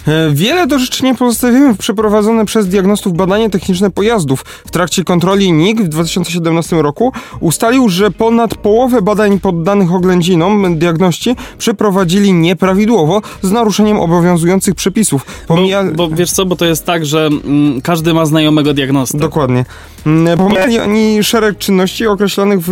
E, 0.08 0.30
Wiele 0.34 0.68
do 0.68 0.80
pozostawiamy 1.18 1.74
w 1.74 1.78
przeprowadzone 1.78 2.46
przez 2.46 2.68
diagnostów 2.68 3.14
badanie 3.14 3.50
techniczne 3.50 3.92
pojazdów. 3.92 4.46
W 4.68 4.72
trakcie 4.72 5.04
kontroli 5.04 5.52
NIK 5.52 5.82
w 5.82 5.88
2017 5.88 6.82
roku 6.82 7.14
ustalił, 7.40 7.90
że 7.90 8.12
ponad 8.12 8.56
połowę 8.56 9.02
badań 9.02 9.40
poddanych 9.40 9.94
oględzinom 9.94 10.80
diagności 10.80 11.36
przeprowadzili 11.58 12.34
nieprawidłowo 12.34 13.22
z 13.42 13.52
naruszeniem 13.52 14.00
obowiązujących 14.00 14.76
przepisów. 14.76 15.26
Pomija... 15.48 15.84
Bo, 15.84 16.10
bo 16.10 16.16
wiesz 16.16 16.32
co, 16.32 16.46
bo 16.46 16.56
to 16.56 16.66
jest 16.66 16.86
tak, 16.86 17.06
że 17.06 17.26
mm, 17.26 17.82
każdy 17.82 18.14
ma 18.14 18.26
znajomego 18.26 18.74
diagnosty. 18.74 19.18
Dokładnie. 19.18 19.66
Mm, 20.06 20.38
Pomijali 20.38 20.80
oni 20.80 21.24
szereg 21.24 21.58
czynności 21.58 22.08
określonych 22.08 22.60
w 22.62 22.72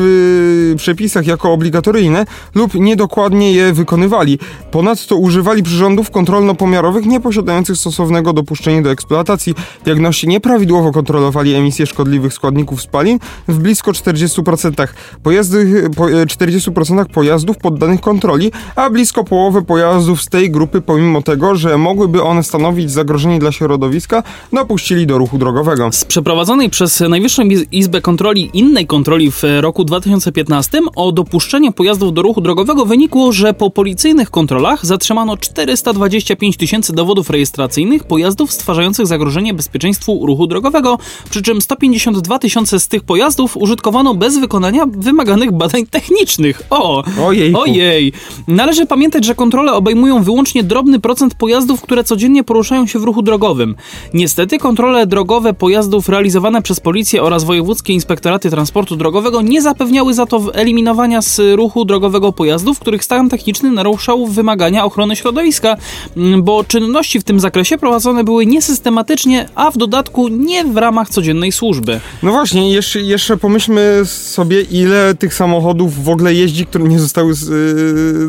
y, 0.74 0.76
przepisach 0.78 1.28
jako 1.28 1.52
obligatoryjne 1.52 2.26
lub 2.56 2.74
niedokładnie 2.74 3.52
je 3.52 3.74
wykonywali. 3.74 4.40
Ponadto 4.72 5.16
używali 5.16 5.64
przyrządów 5.64 6.12
kontrolno-pomiarowych 6.12 6.87
nie 7.06 7.20
posiadających 7.20 7.78
stosownego 7.78 8.34
dopuszczenia 8.34 8.82
do 8.82 8.92
eksploatacji. 8.92 9.54
Diagności 9.86 10.28
nieprawidłowo 10.28 10.92
kontrolowali 10.92 11.54
emisję 11.54 11.86
szkodliwych 11.86 12.34
składników 12.34 12.82
spalin 12.82 13.20
w 13.48 13.58
blisko 13.60 13.92
40%. 13.92 14.94
Pojazdy, 15.24 15.90
po, 15.96 16.12
e, 16.12 16.26
40% 16.26 17.06
pojazdów 17.10 17.58
poddanych 17.58 18.02
kontroli, 18.02 18.52
a 18.76 18.90
blisko 18.90 19.24
połowę 19.24 19.62
pojazdów 19.62 20.22
z 20.22 20.28
tej 20.30 20.52
grupy, 20.52 20.82
pomimo 20.82 21.22
tego, 21.22 21.56
że 21.56 21.78
mogłyby 21.78 22.24
one 22.24 22.44
stanowić 22.44 22.92
zagrożenie 22.92 23.40
dla 23.40 23.52
środowiska, 23.52 24.24
dopuścili 24.54 25.08
do 25.08 25.18
ruchu 25.18 25.38
drogowego. 25.38 25.90
Z 25.92 26.06
przeprowadzonej 26.06 26.70
przez 26.70 27.04
Najwyższą 27.10 27.44
Iz- 27.44 27.66
Izbę 27.72 28.02
Kontroli 28.02 28.50
innej 28.54 28.88
kontroli 28.88 29.32
w 29.32 29.44
roku 29.60 29.84
2015 29.86 30.80
o 30.96 31.12
dopuszczenie 31.12 31.72
pojazdów 31.72 32.14
do 32.14 32.22
ruchu 32.22 32.42
drogowego 32.42 32.86
wynikło, 32.86 33.32
że 33.32 33.54
po 33.54 33.70
policyjnych 33.70 34.32
kontrolach 34.32 34.86
zatrzymano 34.86 35.38
425 35.38 36.58
tysięcy 36.58 36.77
dowodów 36.86 37.30
rejestracyjnych 37.30 38.04
pojazdów 38.04 38.52
stwarzających 38.52 39.08
zagrożenie 39.08 39.54
bezpieczeństwu 39.54 40.26
ruchu 40.26 40.48
drogowego, 40.48 40.98
przy 41.30 41.42
czym 41.42 41.62
152 41.62 42.40
tysiące 42.40 42.80
z 42.80 42.88
tych 42.88 43.04
pojazdów 43.04 43.58
użytkowano 43.58 44.16
bez 44.16 44.38
wykonania 44.38 44.86
wymaganych 44.86 45.52
badań 45.52 45.86
technicznych. 45.86 46.62
O! 46.70 47.04
Ojejku. 47.28 47.60
Ojej! 47.60 48.14
Należy 48.48 48.86
pamiętać, 48.86 49.26
że 49.26 49.36
kontrole 49.36 49.74
obejmują 49.74 50.24
wyłącznie 50.24 50.64
drobny 50.64 51.00
procent 51.00 51.34
pojazdów, 51.36 51.82
które 51.82 52.04
codziennie 52.04 52.44
poruszają 52.44 52.88
się 52.88 53.00
w 53.00 53.04
ruchu 53.04 53.22
drogowym. 53.22 53.76
Niestety 54.14 54.58
kontrole 54.58 55.08
drogowe 55.08 55.54
pojazdów 55.54 56.10
realizowane 56.10 56.62
przez 56.62 56.80
policję 56.80 57.24
oraz 57.24 57.44
wojewódzkie 57.44 57.94
inspektoraty 57.94 58.50
transportu 58.50 58.96
drogowego 58.96 59.42
nie 59.42 59.62
zapewniały 59.62 60.14
za 60.14 60.26
to 60.26 60.54
eliminowania 60.54 61.22
z 61.22 61.42
ruchu 61.56 61.86
drogowego 61.86 62.32
pojazdów, 62.34 62.80
których 62.80 63.04
stan 63.04 63.30
techniczny 63.30 63.72
naruszał 63.72 64.28
wymagania 64.28 64.86
ochrony 64.86 65.16
środowiska, 65.16 65.78
mm, 66.18 66.44
bo 66.44 66.64
czynności 66.68 67.20
w 67.20 67.24
tym 67.24 67.40
zakresie 67.40 67.78
prowadzone 67.78 68.24
były 68.24 68.46
niesystematycznie, 68.46 69.50
a 69.56 69.72
w 69.72 69.78
dodatku 69.78 70.28
nie 70.28 70.66
w 70.66 70.78
ramach 70.78 71.10
codziennej 71.10 71.52
służby. 71.52 72.00
No 72.24 72.32
właśnie, 72.32 72.72
jeszcze, 72.72 73.02
jeszcze 73.02 73.38
pomyślmy 73.38 74.02
sobie, 74.06 74.62
ile 74.62 75.16
tych 75.16 75.34
samochodów 75.34 76.04
w 76.04 76.10
ogóle 76.10 76.34
jeździ, 76.34 76.66
które 76.66 76.84
nie 76.84 77.00
zostały 77.00 77.34
z, 77.34 77.50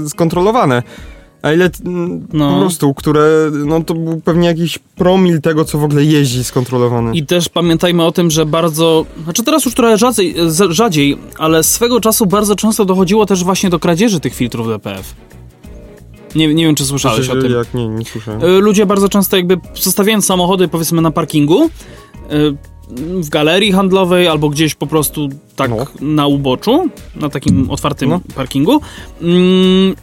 yy, 0.03 0.09
skontrolowane. 0.11 0.83
A 1.43 1.53
ile 1.53 1.71
No. 2.33 2.55
po 2.55 2.61
prostu, 2.61 2.95
które, 2.95 3.51
no 3.67 3.85
to 3.85 3.95
był 3.95 4.21
pewnie 4.25 4.49
jakiś 4.49 4.79
promil 4.79 5.41
tego, 5.41 5.65
co 5.65 5.79
w 5.79 5.85
ogóle 5.85 6.05
jeździ 6.05 6.45
skontrolowane. 6.45 7.13
I 7.17 7.27
też 7.27 7.49
pamiętajmy 7.49 8.05
o 8.05 8.13
tym, 8.13 8.31
że 8.31 8.47
bardzo, 8.47 9.07
znaczy 9.25 9.43
teraz 9.45 9.65
już 9.65 9.75
trochę 9.75 9.99
rzadziej, 9.99 10.35
z- 10.47 10.71
rzadziej, 10.73 11.19
ale 11.39 11.63
swego 11.63 12.01
czasu 12.01 12.27
bardzo 12.27 12.57
często 12.57 12.85
dochodziło 12.85 13.27
też 13.27 13.45
właśnie 13.45 13.71
do 13.71 13.79
kradzieży 13.79 14.21
tych 14.21 14.35
filtrów 14.35 14.69
DPF. 14.69 15.15
Nie, 16.39 16.55
nie 16.55 16.65
wiem, 16.67 16.75
czy 16.75 16.85
słyszałeś 16.85 17.29
o 17.29 17.37
tym. 17.37 17.53
Jak 17.53 17.75
nie, 17.75 17.89
nie 17.89 18.05
słyszałem. 18.05 18.45
Y, 18.45 18.61
Ludzie 18.61 18.87
bardzo 18.87 19.09
często 19.09 19.37
jakby 19.37 19.57
zostawiając 19.75 20.27
samochody 20.27 20.69
powiedzmy 20.69 21.03
na 21.03 21.11
parkingu, 21.11 21.65
y, 21.67 22.57
w 23.21 23.29
galerii 23.29 23.73
handlowej 23.73 24.29
albo 24.29 24.49
gdzieś 24.49 24.75
po 24.75 24.87
prostu 24.87 25.29
tak 25.57 25.71
No. 25.71 25.77
na 26.01 26.27
uboczu, 26.27 26.89
na 27.17 27.29
takim 27.29 27.71
otwartym 27.71 28.09
No. 28.11 28.21
parkingu, 28.35 28.81
mm, 29.23 29.95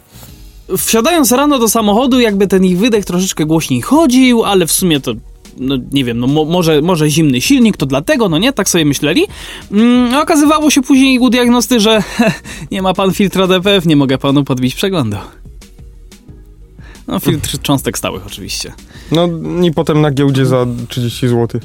wsiadając 0.76 1.32
rano 1.32 1.58
do 1.58 1.68
samochodu, 1.68 2.20
jakby 2.20 2.46
ten 2.46 2.64
ich 2.64 2.78
wydech 2.78 3.04
troszeczkę 3.04 3.46
głośniej 3.46 3.80
chodził, 3.82 4.44
ale 4.44 4.66
w 4.66 4.72
sumie 4.72 5.00
to 5.00 5.12
no 5.58 5.76
nie 5.92 6.04
wiem, 6.04 6.18
no 6.18 6.26
mo, 6.26 6.44
może, 6.44 6.82
może 6.82 7.10
zimny 7.10 7.40
silnik, 7.40 7.76
to 7.76 7.86
dlatego, 7.86 8.28
no 8.28 8.38
nie, 8.38 8.52
tak 8.52 8.68
sobie 8.68 8.84
myśleli. 8.84 9.26
Mm, 9.72 10.14
okazywało 10.14 10.70
się 10.70 10.82
później 10.82 11.18
u 11.18 11.30
diagnosty, 11.30 11.80
że 11.80 12.02
nie 12.72 12.82
ma 12.82 12.94
pan 12.94 13.12
filtra 13.12 13.46
DPF, 13.46 13.86
nie 13.86 13.96
mogę 13.96 14.18
panu 14.18 14.44
podbić 14.44 14.74
przeglądu. 14.74 15.16
No 17.08 17.20
filtr 17.20 17.58
cząstek 17.62 17.98
stałych 17.98 18.26
oczywiście. 18.26 18.72
No 19.12 19.28
i 19.62 19.72
potem 19.72 20.00
na 20.00 20.10
giełdzie 20.10 20.46
za 20.46 20.66
30 20.88 21.28
zł. 21.28 21.60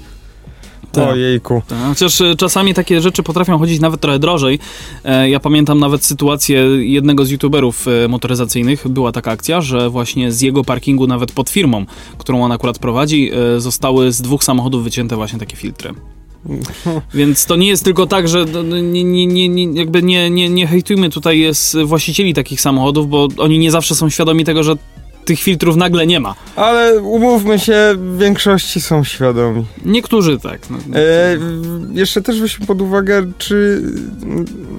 Tak. 0.92 1.10
Ojejku. 1.10 1.62
Tak, 1.68 1.78
Chociaż 1.88 2.22
e, 2.22 2.36
czasami 2.36 2.74
takie 2.74 3.02
rzeczy 3.02 3.24
potrafią 3.24 3.58
chodzić 3.58 3.80
nawet 3.80 4.02
trochę 4.02 4.20
drożej. 4.20 4.60
E, 5.04 5.30
Ja 5.30 5.40
pamiętam 5.40 5.80
nawet 5.80 6.06
sytuację 6.06 6.60
jednego 6.80 7.26
z 7.26 7.30
youtuberów 7.30 7.86
e, 7.88 8.08
motoryzacyjnych. 8.08 8.88
Była 8.88 9.12
taka 9.12 9.32
akcja, 9.32 9.62
że 9.62 9.90
właśnie 9.90 10.32
z 10.32 10.42
jego 10.42 10.64
parkingu, 10.64 11.08
nawet 11.08 11.32
pod 11.32 11.50
firmą, 11.50 11.86
którą 12.18 12.44
on 12.44 12.52
akurat 12.52 12.80
prowadzi, 12.80 13.32
e, 13.56 13.60
zostały 13.60 14.12
z 14.12 14.22
dwóch 14.22 14.44
samochodów 14.44 14.84
wycięte 14.84 15.16
właśnie 15.16 15.40
takie 15.40 15.56
filtry. 15.56 15.94
Więc 17.14 17.46
to 17.46 17.56
nie 17.56 17.68
jest 17.68 17.84
tylko 17.84 18.08
tak, 18.08 18.28
że 18.28 18.46
no, 18.54 18.64
no, 18.64 18.80
nie, 18.80 19.04
nie, 19.04 19.50
nie, 19.50 19.64
jakby 19.74 20.04
nie, 20.04 20.30
nie, 20.30 20.50
nie 20.50 20.68
hejtujmy 20.68 21.10
tutaj 21.10 21.48
z 21.54 21.76
właścicieli 21.86 22.34
takich 22.34 22.62
samochodów, 22.62 23.10
bo 23.10 23.28
oni 23.38 23.60
nie 23.60 23.72
zawsze 23.72 23.96
są 23.96 24.10
świadomi 24.10 24.44
tego, 24.46 24.64
że 24.64 24.76
tych 25.26 25.40
filtrów 25.40 25.76
nagle 25.76 26.08
nie 26.08 26.20
ma. 26.20 26.36
Ale 26.56 27.00
umówmy 27.02 27.60
się, 27.60 27.94
w 27.96 28.18
większości 28.18 28.82
są 28.82 29.04
świadomi. 29.04 29.66
Niektórzy 29.86 30.40
tak. 30.40 30.70
No, 30.70 30.78
E, 30.96 31.38
jeszcze 31.94 32.22
też 32.22 32.42
weźmy 32.42 32.66
pod 32.66 32.82
uwagę, 32.82 33.32
czy 33.38 33.82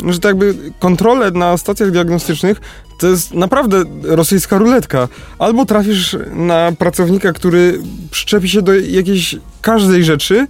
że 0.08 0.18
tak 0.18 0.28
jakby 0.30 0.54
kontrole 0.78 1.30
na 1.30 1.56
stacjach 1.56 1.90
diagnostycznych 1.90 2.60
to 2.98 3.06
jest 3.06 3.34
naprawdę 3.34 3.84
rosyjska 4.02 4.58
ruletka. 4.58 5.08
Albo 5.38 5.66
trafisz 5.66 6.16
na 6.34 6.72
pracownika, 6.78 7.32
który 7.32 7.78
przyczepi 8.10 8.48
się 8.48 8.62
do 8.62 8.74
jakiejś 8.74 9.36
każdej 9.60 10.04
rzeczy, 10.04 10.46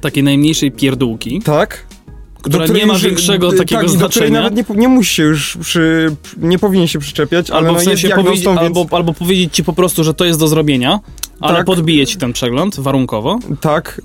takiej 0.00 0.22
najmniejszej 0.22 0.72
pierdółki. 0.72 1.42
tak? 1.44 1.91
Która 2.42 2.66
nie 2.66 2.86
ma 2.86 2.92
już- 2.92 3.02
większego 3.02 3.48
tak, 3.48 3.58
takiego 3.58 3.80
której 3.80 3.98
znaczenia. 3.98 4.42
nawet 4.42 4.68
nie, 4.70 4.76
nie 4.76 4.88
musi 4.88 5.14
się 5.14 5.22
już 5.22 5.56
przy, 5.60 6.16
nie 6.36 6.58
powinien 6.58 6.88
się 6.88 6.98
przyczepiać, 6.98 7.50
ale 7.50 7.58
Albo 7.58 7.72
no 7.72 7.78
w 7.78 7.82
sensie 7.82 8.08
jest 8.08 8.22
więc 8.30 8.46
albo, 8.46 8.86
albo 8.90 9.14
powiedzieć 9.14 9.54
ci 9.54 9.64
po 9.64 9.72
prostu, 9.72 10.04
że 10.04 10.14
to 10.14 10.24
jest 10.24 10.38
do 10.38 10.48
zrobienia, 10.48 11.00
ale 11.40 11.56
Tak. 11.56 11.66
podbije 11.66 12.06
ci 12.06 12.16
ten 12.18 12.32
przegląd 12.32 12.80
warunkowo. 12.80 13.38
tak. 13.60 14.00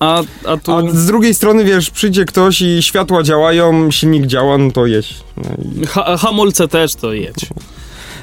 A, 0.00 0.22
a 0.46 0.56
tu... 0.56 0.72
A 0.72 0.90
z 0.90 1.06
drugiej 1.06 1.34
strony, 1.34 1.64
wiesz, 1.64 1.90
przyjdzie 1.90 2.24
ktoś 2.24 2.60
i 2.60 2.82
światła 2.82 3.22
działają, 3.22 3.90
silnik 3.90 4.26
działa, 4.26 4.58
no 4.58 4.70
to 4.70 4.86
jeść. 4.86 5.14
No, 5.36 5.42
i, 5.82 5.86
Ha 5.86 6.16
hamulce 6.16 6.68
też 6.68 6.94
to 6.94 7.12
jedź. 7.12 7.46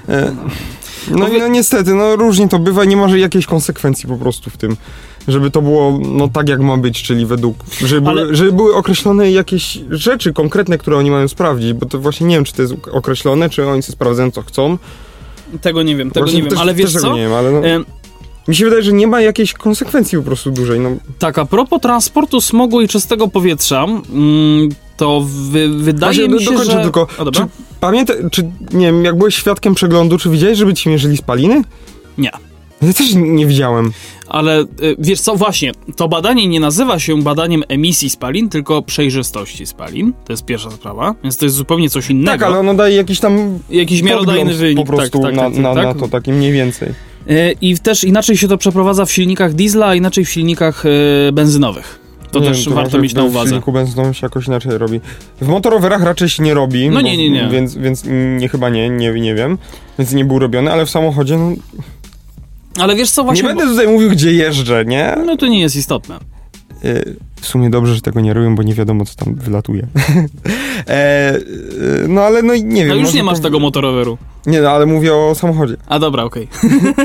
e, 0.10 0.36
no, 1.12 1.18
No 1.18 1.28
no 1.40 1.48
niestety, 1.48 1.94
no 1.94 2.16
różnie 2.16 2.48
to 2.50 2.60
bywa, 2.60 2.86
nie 2.86 2.98
ma 2.98 3.18
jakiejś 3.18 3.46
konsekwencji 3.46 4.10
po 4.10 4.18
prostu 4.18 4.50
w 4.50 4.58
tym. 4.58 4.78
Żeby 5.28 5.52
to 5.52 5.62
było 5.62 6.00
no 6.02 6.28
tak 6.28 6.50
jak 6.50 6.60
ma 6.60 6.78
być, 6.78 7.04
czyli 7.04 7.26
według. 7.26 7.58
Żeby, 7.86 8.10
Ale- 8.10 8.22
były, 8.22 8.36
żeby 8.36 8.52
były 8.52 8.76
określone 8.76 9.32
jakieś 9.32 9.80
rzeczy 9.90 10.34
konkretne, 10.34 10.78
które 10.78 10.98
oni 10.98 11.12
mają 11.12 11.28
sprawdzić, 11.28 11.74
bo 11.74 11.86
to 11.86 12.00
właśnie 12.00 12.28
nie 12.28 12.36
wiem, 12.36 12.44
czy 12.44 12.54
to 12.54 12.62
jest 12.62 12.74
określone, 12.92 13.50
czy 13.50 13.68
oni 13.68 13.82
sobie 13.82 13.94
sprawdzają, 13.94 14.32
co 14.32 14.42
chcą. 14.42 14.78
Tego 15.62 15.84
nie 15.84 15.96
wiem, 15.96 16.12
tego 16.12 16.26
Właśnie 16.26 16.38
nie 16.38 16.44
wiem, 16.44 16.52
też, 16.52 16.60
ale 16.60 16.74
wiesz 16.74 16.94
co? 16.94 17.14
Nie 17.14 17.22
wiem, 17.22 17.34
ale 17.34 17.52
no, 17.52 17.66
E, 17.68 17.80
mi 18.48 18.56
się 18.56 18.66
wydaje, 18.66 18.84
że 18.84 18.94
nie 18.94 19.08
ma 19.08 19.22
jakiejś 19.22 19.54
konsekwencji 19.54 20.18
po 20.18 20.24
prostu 20.24 20.52
dużej. 20.52 20.80
No, 20.80 20.90
tak, 21.20 21.38
a 21.38 21.46
propos 21.46 21.82
transportu 21.82 22.42
smogu 22.42 22.82
i 22.82 22.88
czystego 22.88 23.28
powietrza, 23.28 23.84
mm, 23.84 24.70
to 24.98 25.26
wy, 25.52 25.70
wydaje 25.70 26.14
Właśnie, 26.14 26.28
mi 26.28 26.34
do- 26.34 26.40
się, 26.40 26.52
dokończę 26.52 26.72
że... 26.72 26.82
tylko. 26.84 27.08
Dobra? 27.18 27.32
Czy 27.32 27.48
pamiętaj, 27.80 28.16
czy 28.32 28.44
nie 28.72 28.86
wiem, 28.86 29.06
jak 29.06 29.18
byłeś 29.18 29.36
świadkiem 29.36 29.76
przeglądu, 29.76 30.18
czy 30.18 30.30
widziałeś, 30.30 30.58
żeby 30.58 30.74
ci 30.74 30.90
mierzyli 30.90 31.18
spaliny? 31.18 31.62
Nie. 32.18 32.32
Ja 32.82 32.94
też 32.94 33.14
nie 33.16 33.46
widziałem. 33.46 33.92
Ale 34.28 34.62
y, 34.62 34.66
wiesz 35.00 35.22
co, 35.22 35.36
właśnie, 35.36 35.72
to 35.96 36.08
badanie 36.08 36.48
nie 36.48 36.60
nazywa 36.60 37.00
się 37.00 37.22
badaniem 37.24 37.64
emisji 37.68 38.10
spalin, 38.10 38.50
tylko 38.50 38.82
przejrzystości 38.82 39.66
spalin. 39.66 40.14
To 40.26 40.34
jest 40.34 40.46
pierwsza 40.46 40.72
sprawa, 40.72 41.16
więc 41.24 41.38
to 41.38 41.46
jest 41.46 41.56
zupełnie 41.56 41.90
coś 41.90 42.10
innego. 42.10 42.32
Tak, 42.32 42.44
ale 42.44 42.60
ono 42.60 42.74
daje 42.74 42.96
jakiś 42.96 43.20
tam 43.20 43.60
Jakiś 43.70 44.02
miarodajny 44.02 44.54
wynik. 44.54 44.78
po 44.88 44.94
prostu 44.94 45.20
tak, 45.20 45.36
tak, 45.36 45.36
na, 45.36 45.44
tak, 45.44 45.58
na, 45.60 45.74
tak. 45.76 45.86
na 45.86 45.94
to 45.94 46.08
taki 46.08 46.32
mniej 46.32 46.52
więcej. 46.52 46.90
Y, 47.30 47.56
I 47.62 47.78
też 47.80 48.04
inaczej 48.04 48.38
się 48.38 48.48
to 48.48 48.58
przeprowadza 48.58 49.06
w 49.06 49.12
silnikach 49.12 49.54
diesla, 49.54 49.86
a 49.88 49.96
inaczej 49.96 50.26
w 50.26 50.30
silnikach 50.30 50.86
y, 50.86 51.32
benzynowych. 51.34 52.00
To 52.32 52.40
Nie 52.40 52.48
też 52.48 52.58
wiem, 52.66 52.70
to 52.70 52.82
warto 52.82 52.98
mieć 52.98 53.14
na 53.14 53.22
w 53.22 53.26
uwadze. 53.26 53.50
silniku 53.50 53.72
benzynowym 53.72 54.14
się 54.14 54.26
jakoś 54.26 54.48
inaczej 54.48 54.78
robi. 54.78 55.00
W 55.42 55.48
motorowerach 55.48 56.04
raczej 56.04 56.30
się 56.30 56.44
nie 56.44 56.54
robi. 56.54 56.90
No 56.90 56.96
bo- 56.96 57.02
nie, 57.02 57.18
nie, 57.18 57.30
nie. 57.30 57.48
Więc, 57.52 57.76
więc 57.76 58.04
nie, 58.40 58.50
chyba 58.50 58.70
nie, 58.70 58.90
nie, 58.90 59.12
nie 59.14 59.36
wiem. 59.36 59.58
Więc 60.00 60.14
nie 60.14 60.26
był 60.26 60.40
robiony, 60.40 60.72
ale 60.72 60.86
w 60.86 60.90
samochodzie 60.90 61.38
no, 61.38 61.52
Ale 62.80 62.96
wiesz 62.96 63.12
co, 63.12 63.24
właśnie... 63.24 63.44
nie 63.44 63.48
będę 63.50 63.66
tutaj 63.66 63.88
mówił, 63.88 64.10
gdzie 64.10 64.32
jeżdżę, 64.34 64.86
nie? 64.86 65.18
No 65.26 65.38
to 65.38 65.48
nie 65.48 65.60
jest 65.62 65.76
istotne. 65.76 66.20
Y, 66.86 67.16
W 67.42 67.48
sumie 67.48 67.70
dobrze, 67.70 67.96
że 67.96 68.02
tego 68.02 68.22
nie 68.22 68.34
robią, 68.34 68.56
bo 68.56 68.64
nie 68.64 68.74
wiadomo, 68.74 69.06
co 69.06 69.16
tam 69.26 69.36
wylatuje. 69.36 69.88
e, 70.88 71.36
y, 71.36 72.06
no 72.08 72.22
ale 72.22 72.42
no 72.42 72.54
i 72.54 72.64
nie 72.64 72.86
wiem. 72.86 72.88
No 72.88 72.96
już 72.96 73.14
nie 73.14 73.24
masz 73.24 73.38
to- 73.38 73.44
tego 73.44 73.60
motoroweru. 73.60 74.18
Nie, 74.46 74.62
no 74.62 74.70
ale 74.70 74.86
mówię 74.86 75.14
o 75.14 75.36
samochodzie. 75.36 75.76
A 75.88 76.00
dobra, 76.00 76.24
okej. 76.24 76.48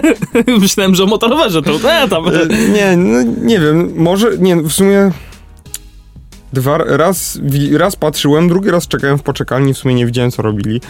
Myślałem, 0.60 0.94
że 0.94 1.04
o 1.04 1.06
motorowerze 1.06 1.62
to 1.62 1.92
e, 1.92 2.08
tam. 2.08 2.28
E, 2.28 2.30
nie, 2.72 2.96
no 2.96 3.22
nie 3.22 3.58
wiem, 3.58 3.92
może, 3.96 4.38
nie, 4.38 4.56
w 4.56 4.72
sumie 4.72 5.10
dwa, 6.52 6.78
raz, 6.78 7.38
raz 7.72 7.96
patrzyłem, 7.96 8.48
drugi 8.48 8.70
raz 8.70 8.88
czekałem 8.88 9.18
w 9.18 9.22
poczekalni, 9.22 9.74
w 9.74 9.78
sumie 9.78 9.94
nie 9.94 10.06
widziałem, 10.06 10.30
co 10.30 10.42
robili. 10.42 10.80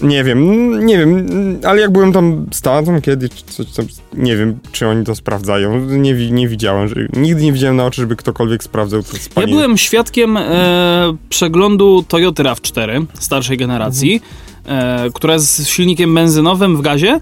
Nie 0.00 0.24
wiem, 0.24 0.70
nie 0.86 0.98
wiem, 0.98 1.26
ale 1.64 1.80
jak 1.80 1.90
byłem 1.92 2.12
tam 2.12 2.46
tatą 2.62 3.00
kiedyś, 3.00 3.30
coś 3.30 3.72
tam, 3.72 3.86
nie 4.14 4.36
wiem, 4.36 4.58
czy 4.72 4.86
oni 4.88 5.04
to 5.04 5.14
sprawdzają, 5.14 5.80
nie, 5.80 6.30
nie 6.30 6.48
widziałem, 6.48 6.88
że, 6.88 6.94
nigdy 7.12 7.42
nie 7.42 7.52
widziałem 7.52 7.76
na 7.76 7.86
oczy, 7.86 8.00
żeby 8.00 8.16
ktokolwiek 8.16 8.64
sprawdzał 8.64 9.02
to 9.02 9.08
Ja 9.12 9.18
spalanie. 9.22 9.52
byłem 9.52 9.78
świadkiem 9.78 10.36
e, 10.36 11.16
przeglądu 11.28 12.04
Toyota 12.08 12.42
RAV4 12.42 13.04
starszej 13.18 13.56
generacji, 13.56 14.22
e, 14.66 15.10
która 15.14 15.34
jest 15.34 15.58
z 15.58 15.68
silnikiem 15.68 16.14
benzynowym 16.14 16.76
w 16.76 16.80
gazie 16.80 17.20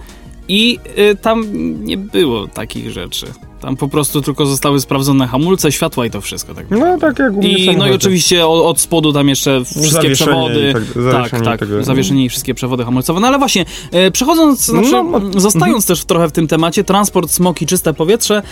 i 0.50 0.78
e, 0.96 1.14
tam 1.14 1.46
nie 1.84 1.96
było 1.98 2.46
takich 2.48 2.90
rzeczy. 2.90 3.26
Tam 3.60 3.76
po 3.76 3.88
prostu 3.88 4.22
tylko 4.22 4.46
zostały 4.46 4.80
sprawdzone 4.80 5.26
hamulce, 5.26 5.72
światła 5.72 6.06
i 6.06 6.10
to 6.10 6.20
wszystko. 6.20 6.54
Tak 6.54 6.70
No 6.70 6.98
tak 6.98 7.18
jak 7.18 7.32
u 7.32 7.36
mnie 7.36 7.48
I, 7.58 7.76
no 7.76 7.88
i 7.88 7.92
oczywiście 7.92 8.46
od, 8.46 8.64
od 8.66 8.80
spodu 8.80 9.12
tam 9.12 9.28
jeszcze 9.28 9.64
wszystkie 9.64 9.90
Zawieszenie 9.90 10.14
przewody. 10.14 10.70
i 10.70 10.72
tak- 10.72 10.84
tak, 10.84 11.02
zawieszenie 11.02 11.44
tak, 11.44 11.60
tego- 11.60 11.84
zawieszenie 11.84 12.24
i 12.24 12.28
wszystkie 12.28 12.54
przewody 12.54 12.84
hamulcowe. 12.84 13.20
No 13.20 13.26
ale 13.28 13.38
właśnie, 13.38 13.64
e, 13.92 14.10
przechodząc, 14.10 14.68
No, 14.68 14.74
znaczy, 14.84 14.90
no, 14.90 15.18
no, 15.18 15.40
zostając 15.40 15.86
też 15.86 16.04
trochę 16.04 16.28
w 16.28 16.32
tym 16.32 16.48
temacie, 16.48 16.84
transport, 16.84 17.30
smog 17.30 17.62
i 17.62 17.66
czyste 17.66 17.94
powietrze. 17.94 18.42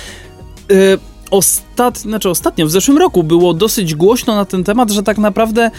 E, 0.70 0.74
ostat, 1.30 1.98
znaczy 1.98 2.30
ostatnio, 2.30 2.66
w 2.66 2.70
zeszłym 2.70 2.98
roku 2.98 3.22
było 3.24 3.54
dosyć 3.54 3.94
głośno 3.94 4.36
na 4.36 4.44
ten 4.44 4.64
temat, 4.64 4.90
że 4.90 5.02
tak 5.02 5.18
naprawdę 5.18 5.70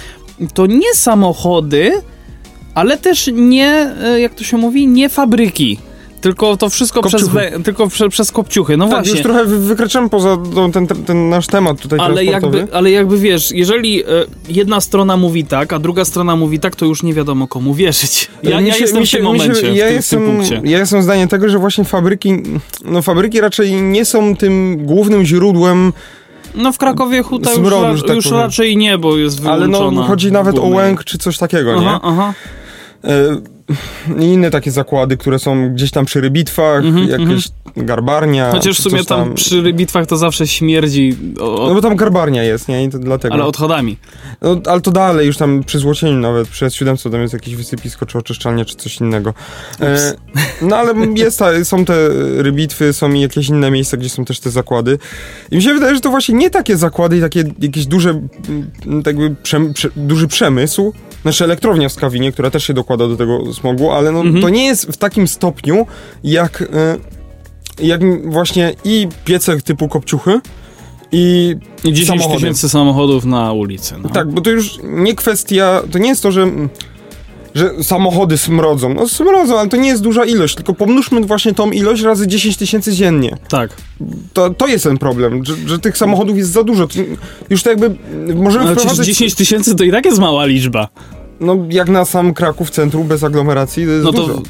to 0.54 0.66
nie 0.66 0.94
samochody, 0.94 1.92
ale 2.76 2.98
też 2.98 3.30
nie, 3.34 3.94
e, 4.04 4.20
jak 4.20 4.36
to 4.36 4.44
się 4.44 4.58
mówi, 4.58 4.88
nie 4.88 5.10
fabryki. 5.10 5.78
Tylko 6.22 6.58
to 6.58 6.70
wszystko 6.70 7.02
przez, 7.04 7.22
Kopciuchy. 7.24 7.52
tylko 7.64 7.88
prze, 7.88 8.10
przez 8.10 8.32
kopciuchy. 8.32 8.78
No 8.78 8.86
Tak, 8.86 8.94
właśnie. 8.94 9.12
już 9.12 9.22
trochę 9.22 9.46
wy- 9.46 9.60
wykraczamy 9.60 10.10
poza 10.10 10.38
ten, 10.74 10.88
ten, 10.88 11.30
nasz 11.30 11.48
temat 11.48 11.82
tutaj 11.82 12.00
Ale 12.00 12.26
jakby, 12.26 12.68
ale 12.74 12.92
jakby 12.92 13.18
wiesz, 13.18 13.52
jeżeli 13.52 14.04
e, 14.04 14.06
jedna 14.50 14.82
strona 14.82 15.18
mówi 15.18 15.46
tak, 15.46 15.74
a 15.74 15.80
druga 15.80 16.06
strona 16.06 16.36
mówi 16.36 16.60
tak, 16.60 16.76
to 16.76 16.86
już 16.86 17.04
nie 17.04 17.14
wiadomo 17.14 17.48
komu 17.48 17.74
wierzyć. 17.74 18.28
Ja, 18.44 18.62
Mi 18.62 18.68
ja 18.68 18.74
się- 18.74 18.82
jestem 18.82 19.00
mi 19.00 19.06
w 19.06 19.10
się- 19.10 19.18
tym 19.18 19.26
mi 19.34 19.40
się- 19.40 19.48
momencie, 19.48 19.68
ja 19.74 19.86
w, 19.86 19.88
tym, 19.88 19.96
jestem, 19.96 20.20
w 20.20 20.26
tym 20.26 20.36
punkcie. 20.36 20.62
Ja 20.72 20.80
jestem 20.80 21.04
zdania 21.04 21.28
tego, 21.28 21.50
że 21.50 21.60
właśnie 21.60 21.84
fabryki, 21.84 22.36
no 22.86 23.02
fabryki 23.02 23.42
raczej 23.42 23.74
nie 23.74 24.06
są 24.06 24.36
tym 24.36 24.78
głównym 24.86 25.26
źródłem, 25.26 25.94
No 26.56 26.72
w 26.72 26.78
Krakowie 26.78 27.24
huta 27.24 27.50
już, 27.50 27.60
Smrodu, 27.60 27.84
ra, 28.02 28.08
tak 28.08 28.16
już 28.16 28.32
raczej 28.32 28.78
nie, 28.78 28.98
bo 28.98 29.18
jest 29.18 29.46
ale 29.46 29.66
wyłączona. 29.68 30.02
no 30.02 30.08
chodzi 30.08 30.32
nawet 30.32 30.60
o 30.60 30.66
łęk 30.68 31.04
czy 31.04 31.18
coś 31.18 31.38
takiego, 31.38 31.82
nie? 31.82 31.88
Aha, 31.88 32.00
aha. 32.04 32.34
E, 33.04 33.10
I 34.20 34.24
inne 34.24 34.52
takie 34.52 34.72
zakłady, 34.72 35.18
które 35.18 35.40
są 35.40 35.74
gdzieś 35.74 35.92
tam 35.92 36.06
przy 36.06 36.22
rybitwach, 36.22 36.84
jakieś 37.10 37.50
garbarnia. 37.78 38.46
Mhm, 38.46 38.62
Chociaż 38.62 38.80
w 38.80 38.84
sumie 38.84 38.98
coś 38.98 39.06
tam 39.08 39.34
przy 39.34 39.74
bitwach 39.74 40.08
to 40.08 40.18
zawsze 40.18 40.48
śmierdzi, 40.48 41.18
No 41.40 41.74
bo 41.74 41.82
tam 41.82 41.96
garbarnia 41.96 42.44
jest, 42.44 42.68
nie? 42.68 42.84
I 42.84 42.90
to 42.90 43.00
dlatego. 43.00 43.34
ale 43.34 43.46
odchodami. 43.46 43.98
No, 44.42 44.62
ale 44.66 44.82
to 44.82 44.92
dalej, 44.92 45.28
już 45.28 45.38
tam 45.38 45.64
przy 45.64 45.80
Złocieniu 45.80 46.20
nawet, 46.20 46.48
przy 46.48 46.66
S700 46.66 47.12
tam 47.12 47.22
jest 47.22 47.34
jakieś 47.34 47.56
wysypisko, 47.56 48.06
czy 48.06 48.18
oczyszczalnia, 48.18 48.66
czy 48.66 48.76
coś 48.76 48.98
innego. 48.98 49.34
E, 49.82 50.14
no 50.62 50.76
ale 50.76 50.94
jest 51.16 51.42
są 51.64 51.86
te 51.86 51.94
rybitwy, 52.38 52.94
są 52.94 53.14
i 53.14 53.22
jakieś 53.22 53.50
inne 53.50 53.72
miejsca, 53.72 53.98
gdzie 53.98 54.10
są 54.10 54.26
też 54.26 54.40
te 54.40 54.50
zakłady. 54.50 54.98
I 55.52 55.56
mi 55.56 55.62
się 55.62 55.74
wydaje, 55.74 55.96
że 55.96 56.02
to 56.02 56.10
właśnie 56.10 56.36
nie 56.36 56.50
takie 56.50 56.78
zakłady 56.78 57.18
i 57.18 57.22
takie 57.22 57.44
jakieś 57.60 57.86
duże, 57.86 58.10
mm, 58.10 59.04
tak 59.04 59.20
jakby 59.20 59.36
przem, 59.44 59.74
prze, 59.74 59.90
duży 59.96 60.28
przemysł, 60.28 60.94
znaczy 61.22 61.44
elektrownia 61.44 61.90
w 61.90 61.92
Skawinie, 61.92 62.32
która 62.32 62.52
też 62.52 62.64
się 62.64 62.74
dokłada 62.74 63.08
do 63.08 63.16
tego 63.18 63.54
smogu, 63.54 63.92
ale 63.92 64.12
no, 64.12 64.20
Mhm. 64.22 64.42
to 64.42 64.50
nie 64.50 64.66
jest 64.66 64.86
w 64.86 64.98
takim 64.98 65.28
stopniu, 65.28 65.88
jak, 66.24 66.62
e, 66.62 66.98
jak 67.86 68.32
właśnie 68.32 68.74
i 68.86 69.08
piece 69.26 69.62
typu 69.62 69.88
kopciuchy, 69.90 70.40
i 71.12 71.56
I 71.84 71.94
10 71.94 72.08
samochody. 72.08 72.36
tysięcy 72.40 72.70
samochodów 72.70 73.26
na 73.26 73.54
ulicy. 73.54 73.96
No. 74.04 74.10
tak, 74.10 74.32
bo 74.32 74.42
to 74.42 74.50
już 74.50 74.80
nie 74.84 75.16
kwestia, 75.16 75.82
to 75.92 76.00
nie 76.00 76.10
jest 76.10 76.24
to, 76.24 76.32
że, 76.32 76.48
że 77.56 77.84
samochody 77.84 78.38
smrodzą. 78.38 78.94
No 78.94 79.08
smrodzą, 79.08 79.60
ale 79.60 79.70
to 79.70 79.78
nie 79.78 79.90
jest 79.90 80.04
duża 80.04 80.26
ilość, 80.26 80.56
tylko 80.56 80.74
pomnóżmy 80.74 81.22
właśnie 81.22 81.54
tą 81.54 81.72
ilość 81.72 82.02
razy 82.02 82.28
10 82.28 82.58
tysięcy 82.58 82.94
dziennie. 82.94 83.38
tak. 83.50 83.70
To, 84.34 84.50
to 84.50 84.68
jest 84.68 84.84
ten 84.84 84.98
problem, 84.98 85.46
że, 85.46 85.54
że 85.68 85.80
tych 85.80 85.98
samochodów 85.98 86.38
jest 86.38 86.52
za 86.52 86.64
dużo. 86.64 86.88
Już 87.50 87.64
to 87.64 87.70
jakby 87.70 87.96
możemy 88.36 88.66
Ale 88.66 88.76
wprowadzać... 88.76 89.08
10 89.08 89.36
tysięcy 89.36 89.76
to 89.76 89.84
i 89.84 89.92
tak 89.92 90.06
jest 90.06 90.20
mała 90.20 90.46
liczba. 90.46 90.88
No 91.42 91.58
jak 91.70 91.90
na 91.90 92.06
sam 92.06 92.34
Kraków 92.34 92.70
centrum 92.70 93.08
bez 93.08 93.24
aglomeracji 93.24 93.86
to 93.86 93.92
jest 93.92 94.04
No 94.06 94.14
to 94.14 94.22
dużo. 94.28 94.42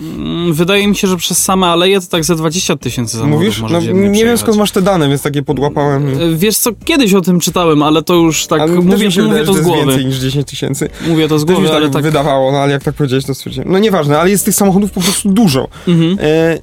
mm, 0.00 0.52
wydaje 0.52 0.88
mi 0.88 0.96
się, 0.96 1.08
że 1.08 1.16
przez 1.16 1.38
same 1.38 1.66
aleje 1.66 2.00
to 2.00 2.06
tak 2.06 2.24
ze 2.24 2.36
20 2.36 2.76
tysięcy 2.76 3.16
samochodów 3.16 3.38
Mówisz? 3.40 3.62
No, 3.70 3.80
nie 4.08 4.24
wiem 4.24 4.38
skąd 4.38 4.58
masz 4.58 4.70
te 4.70 4.82
dane, 4.82 5.08
więc 5.08 5.22
takie 5.22 5.42
podłapałem. 5.42 6.08
E, 6.08 6.36
Wiesz 6.36 6.56
co, 6.56 6.70
kiedyś 6.84 7.14
o 7.14 7.20
tym 7.20 7.40
czytałem, 7.40 7.82
ale 7.82 8.02
to 8.02 8.14
już 8.14 8.46
tak, 8.46 8.60
ale 8.60 8.72
mówię, 8.72 9.10
się 9.10 9.22
mówię 9.22 9.38
wydaje, 9.38 9.46
to 9.46 9.54
z 9.54 9.60
głowy. 9.60 9.86
więcej 9.86 10.06
niż 10.06 10.16
10 10.16 10.48
tysięcy. 10.48 10.88
Mówię 11.08 11.28
to 11.28 11.38
z 11.38 11.44
głowy, 11.44 11.66
się 11.68 11.72
ale 11.74 11.84
tak 11.86 11.92
tak... 11.92 12.02
wydawało, 12.02 12.52
no 12.52 12.58
ale 12.58 12.72
jak 12.72 12.82
tak 12.84 12.94
powiedziałeś, 12.94 13.24
to 13.24 13.34
stwierdziłem. 13.34 13.72
No 13.72 13.78
nieważne, 13.78 14.18
ale 14.18 14.30
jest 14.30 14.44
tych 14.44 14.54
samochodów 14.54 14.90
po 14.90 15.00
prostu 15.00 15.28
dużo. 15.28 15.68
Mhm. 15.88 16.16
E, 16.20 16.58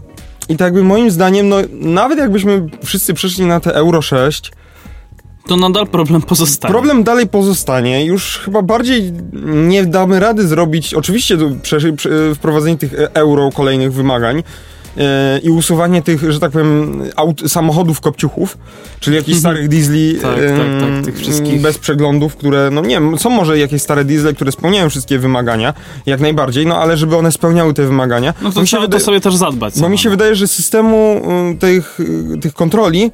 I 0.50 0.58
tak 0.58 0.66
jakby 0.66 0.84
moim 0.84 1.12
zdaniem, 1.12 1.50
no 1.50 1.58
nawet 1.72 2.20
jakbyśmy 2.20 2.66
wszyscy 2.86 3.14
przeszli 3.14 3.46
na 3.46 3.60
te 3.60 3.74
Euro 3.76 4.02
6, 4.02 4.52
To 5.50 5.58
nadal 5.58 5.88
problem 5.88 6.22
pozostaje. 6.22 6.72
problem 6.72 7.04
dalej 7.04 7.28
pozostanie. 7.28 8.06
Już 8.06 8.38
chyba 8.46 8.62
bardziej 8.62 9.12
nie 9.44 9.86
damy 9.86 10.20
rady 10.20 10.48
zrobić, 10.48 10.94
oczywiście 10.94 11.38
wprowadzenie 12.36 12.78
tych 12.78 12.94
e, 12.94 13.14
euro 13.16 13.50
kolejnych 13.52 13.94
wymagań, 13.94 14.44
e, 14.98 15.40
i 15.44 15.50
usuwanie 15.50 16.02
tych, 16.02 16.32
że 16.32 16.40
tak 16.40 16.52
powiem, 16.52 17.04
aut, 17.16 17.42
samochodów 17.48 18.02
kopciuchów, 18.02 18.58
czyli 19.00 19.16
jakichś 19.16 19.40
starych 19.40 19.68
diesli 19.68 20.16
Tak, 20.22 20.36
tak, 20.36 20.92
tak, 20.96 21.06
tych 21.06 21.18
wszystkich. 21.18 21.62
bez 21.62 21.78
przeglądów, 21.78 22.36
które, 22.36 22.70
no 22.72 22.82
nie 22.82 22.88
wiem, 22.96 23.20
są 23.20 23.30
może 23.30 23.58
jakieś 23.60 23.82
stare 23.82 24.06
diesle, 24.06 24.34
które 24.34 24.52
spełniają 24.52 24.90
wszystkie 24.90 25.20
wymagania, 25.20 25.74
jak 26.06 26.20
najbardziej, 26.20 26.66
no 26.68 26.78
ale 26.78 26.98
żeby 26.98 27.16
one 27.18 27.32
spełniały 27.32 27.74
te 27.74 27.86
wymagania. 27.86 28.34
No 28.42 28.52
to 28.52 28.64
trzeba 28.64 28.82
wydaje- 28.82 29.00
to 29.00 29.06
sobie 29.06 29.22
też 29.22 29.36
zadbać. 29.36 29.80
bo 29.80 29.90
mi 29.90 29.98
się 29.98 30.10
wydaje, 30.10 30.36
że 30.36 30.48
systemu 30.48 31.22
y, 31.54 31.58
tych, 31.58 31.98
tych 32.42 32.54
kontroli 32.54 33.12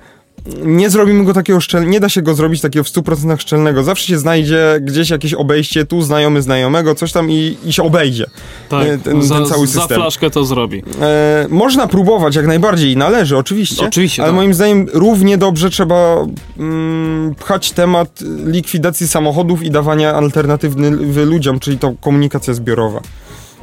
nie 0.64 0.90
zrobimy 0.90 1.24
go 1.24 1.34
takiego 1.34 1.62
szczelnego, 1.62 1.92
nie 1.92 2.00
da 2.00 2.10
się 2.10 2.22
go 2.22 2.36
zrobić 2.36 2.62
takiego 2.62 2.84
w 2.84 2.88
100% 2.88 3.38
szczelnego. 3.42 3.84
Zawsze 3.84 4.08
się 4.08 4.18
znajdzie 4.18 4.80
gdzieś 4.82 5.10
jakieś 5.10 5.34
obejście, 5.34 5.86
tu 5.86 6.02
znajomy 6.02 6.42
znajomego, 6.42 6.96
coś 6.96 7.12
tam 7.12 7.32
i, 7.32 7.58
i 7.66 7.74
się 7.74 7.84
obejdzie 7.84 8.26
Tak, 8.70 8.88
e, 8.88 8.98
ten, 8.98 9.22
za, 9.22 9.36
ten 9.36 9.46
cały 9.46 9.68
za 9.68 9.80
system. 9.80 9.98
flaszkę 9.98 10.30
to 10.30 10.46
zrobi. 10.46 10.84
E, 11.02 11.48
można 11.50 11.88
próbować 11.88 12.36
jak 12.36 12.48
najbardziej 12.48 12.92
i 12.92 12.98
należy, 12.98 13.38
oczywiście. 13.38 13.86
Oczywiście, 13.86 14.22
Ale 14.22 14.32
tak. 14.32 14.36
moim 14.36 14.54
zdaniem 14.54 14.86
równie 14.94 15.38
dobrze 15.38 15.70
trzeba 15.70 16.26
mm, 16.60 17.36
pchać 17.36 17.72
temat 17.72 18.20
likwidacji 18.46 19.08
samochodów 19.08 19.64
i 19.64 19.72
dawania 19.72 20.14
alternatywy 20.14 21.26
ludziom, 21.26 21.60
czyli 21.60 21.78
to 21.78 21.94
komunikacja 22.02 22.54
zbiorowa. 22.54 23.02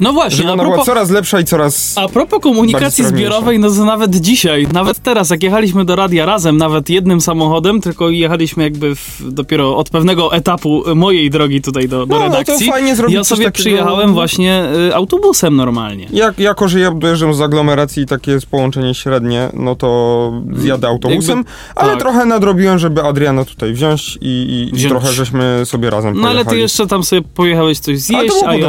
No 0.02 0.12
właśnie, 0.12 0.36
Żeby 0.36 0.48
a 0.50 0.52
ona 0.52 0.62
była 0.62 0.74
propos, 0.74 0.86
coraz 0.86 1.10
lepsza 1.10 1.40
i 1.40 1.44
coraz... 1.44 1.94
a 1.98 2.08
propos 2.08 2.40
komunikacji 2.40 3.04
zbiorowej, 3.04 3.58
no 3.58 3.70
to 3.70 3.84
nawet 3.84 4.16
dzisiaj, 4.16 4.66
nawet 4.72 4.98
teraz, 4.98 5.30
jak 5.30 5.42
jechaliśmy 5.42 5.84
do 5.84 5.96
radia 5.96 6.26
razem, 6.26 6.56
nawet 6.56 6.90
jednym 6.90 7.20
samochodem, 7.20 7.80
tylko 7.80 8.10
jechaliśmy 8.10 8.62
jakby 8.62 8.94
w, 8.96 9.18
dopiero 9.32 9.76
od 9.76 9.90
pewnego 9.90 10.34
etapu 10.34 10.82
mojej 10.94 11.30
drogi 11.30 11.62
tutaj 11.62 11.88
do, 11.88 12.06
do 12.06 12.14
No, 12.18 12.20
no 12.28 12.30
to 12.30 12.38
redakcji. 12.38 12.70
fajnie 12.70 12.96
zrobić 12.96 13.14
ja 13.16 13.24
sobie 13.24 13.44
takiego- 13.44 13.62
przyjechałem 13.62 14.12
właśnie 14.14 14.64
y, 14.88 14.94
autobusem 14.94 15.56
normalnie. 15.56 16.06
Jak, 16.12 16.38
jako, 16.38 16.68
że 16.68 16.80
ja 16.80 16.90
dojeżdżam 16.90 17.34
z 17.34 17.40
aglomeracji 17.40 18.02
i 18.02 18.06
takie 18.06 18.30
jest 18.32 18.46
połączenie 18.46 18.94
średnie, 18.94 19.48
no 19.54 19.76
to 19.76 20.32
zjadę 20.52 20.88
autobusem, 20.88 21.36
Jakby- 21.38 21.52
ale 21.74 21.90
tak. 21.92 22.00
trochę 22.00 22.24
nadrobiłem, 22.26 22.78
żeby 22.78 23.02
Adriana 23.02 23.44
tutaj 23.44 23.72
wziąć 23.72 24.18
i, 24.20 24.68
i, 24.72 24.76
Wziąć. 24.76 24.90
trochę 24.90 25.12
żeśmy 25.12 25.60
sobie 25.64 25.90
razem 25.90 26.20
No 26.20 26.28
ale 26.28 26.44
ty 26.44 26.58
jeszcze 26.58 26.86
tam 26.86 27.04
sobie 27.04 27.22
pojechałeś 27.34 27.78
coś 27.78 27.98
zjeść, 28.00 28.34
to 28.34 28.40
było 28.40 28.48
a 28.48 28.56
ja... 28.56 28.68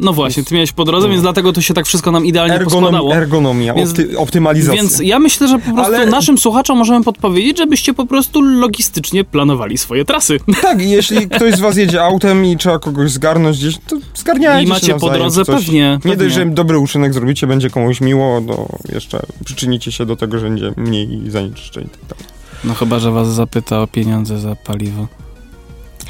No 0.00 0.12
właśnie, 0.12 0.44
ty 0.44 0.54
miałeś 0.54 0.72
po 0.72 0.84
drodze, 0.84 1.08
więc 1.08 1.22
dlatego 1.22 1.52
to 1.52 1.60
się 1.60 1.74
tak 1.74 1.86
wszystko 1.86 2.10
nam 2.10 2.26
idealnie 2.26 2.54
Ergonom, 2.54 2.80
poskładało. 2.80 3.14
ergonomia, 3.14 3.74
Więc- 3.74 3.90
opty, 3.90 4.18
optymalizacja. 4.18 4.82
Więc 4.82 5.00
ja 5.02 5.18
myślę, 5.18 5.48
że 5.48 5.58
po 5.58 5.64
prostu 5.74 5.94
Ale- 5.94 6.06
naszym 6.06 6.38
słuchaczom 6.38 6.78
możemy 6.78 7.04
podpowiedzieć, 7.04 7.58
żebyście 7.58 7.94
po 7.94 8.06
prostu 8.06 8.40
logistycznie 8.42 9.24
planowali 9.24 9.78
swoje 9.78 10.04
trasy. 10.04 10.38
Tak, 10.62 10.82
i 10.82 10.90
jeśli 10.90 11.28
ktoś 11.28 11.54
z 11.54 11.60
was 11.60 11.76
jedzie 11.76 12.02
autem 12.04 12.44
i 12.44 12.56
trzeba 12.56 12.78
kogoś 12.78 13.10
zgarnąć 13.10 13.58
gdzieś, 13.58 13.78
to 13.86 13.96
zgarniajcie 14.14 14.66
I 14.66 14.68
macie 14.68 14.86
się 14.86 14.92
po 14.94 14.98
nawzajem, 15.06 15.18
drodze 15.20 15.44
coś. 15.44 15.64
pewnie, 15.64 15.98
Nie 16.04 16.16
dość, 16.16 16.34
że 16.34 16.46
dobry 16.46 16.78
uczynek 16.78 17.14
zrobicie, 17.14 17.46
będzie 17.46 17.70
komuś 17.70 18.00
miło, 18.00 18.40
to 18.40 18.68
jeszcze 18.92 19.22
przyczynicie 19.44 19.92
się 19.92 20.06
do 20.06 20.16
tego, 20.16 20.38
że 20.38 20.46
będzie 20.48 20.72
mniej 20.76 21.20
zanieczyszczeń. 21.30 21.84
i 21.84 21.88
tak 21.90 22.00
dalej. 22.08 22.24
No 22.64 22.74
chyba, 22.74 22.98
że 22.98 23.10
was 23.10 23.28
zapyta 23.28 23.80
o 23.82 23.86
pieniądze 23.86 24.38
za 24.38 24.56
paliwo. 24.56 25.06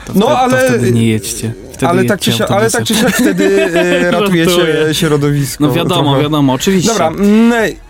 To 0.06 0.12
No, 0.14 0.26
wtedy, 0.26 0.36
ale- 0.38 0.56
To 0.62 0.68
wtedy 0.68 0.92
nie 0.92 1.06
jedźcie. 1.06 1.52
Wtedy 1.80 1.92
Ale 1.92 2.04
tak, 2.04 2.20
czy 2.20 2.32
siak, 2.32 2.50
ale 2.50 2.70
tak 2.70 2.84
czy 2.84 2.94
siak 2.94 3.16
wtedy 3.16 3.64
e, 3.74 4.10
ratujecie 4.10 4.62
środowisko. 4.92 5.66
No 5.66 5.72
wiadomo, 5.72 6.02
trochę. 6.02 6.22
wiadomo, 6.22 6.52
oczywiście. 6.52 6.90
Dobra, 6.90 7.10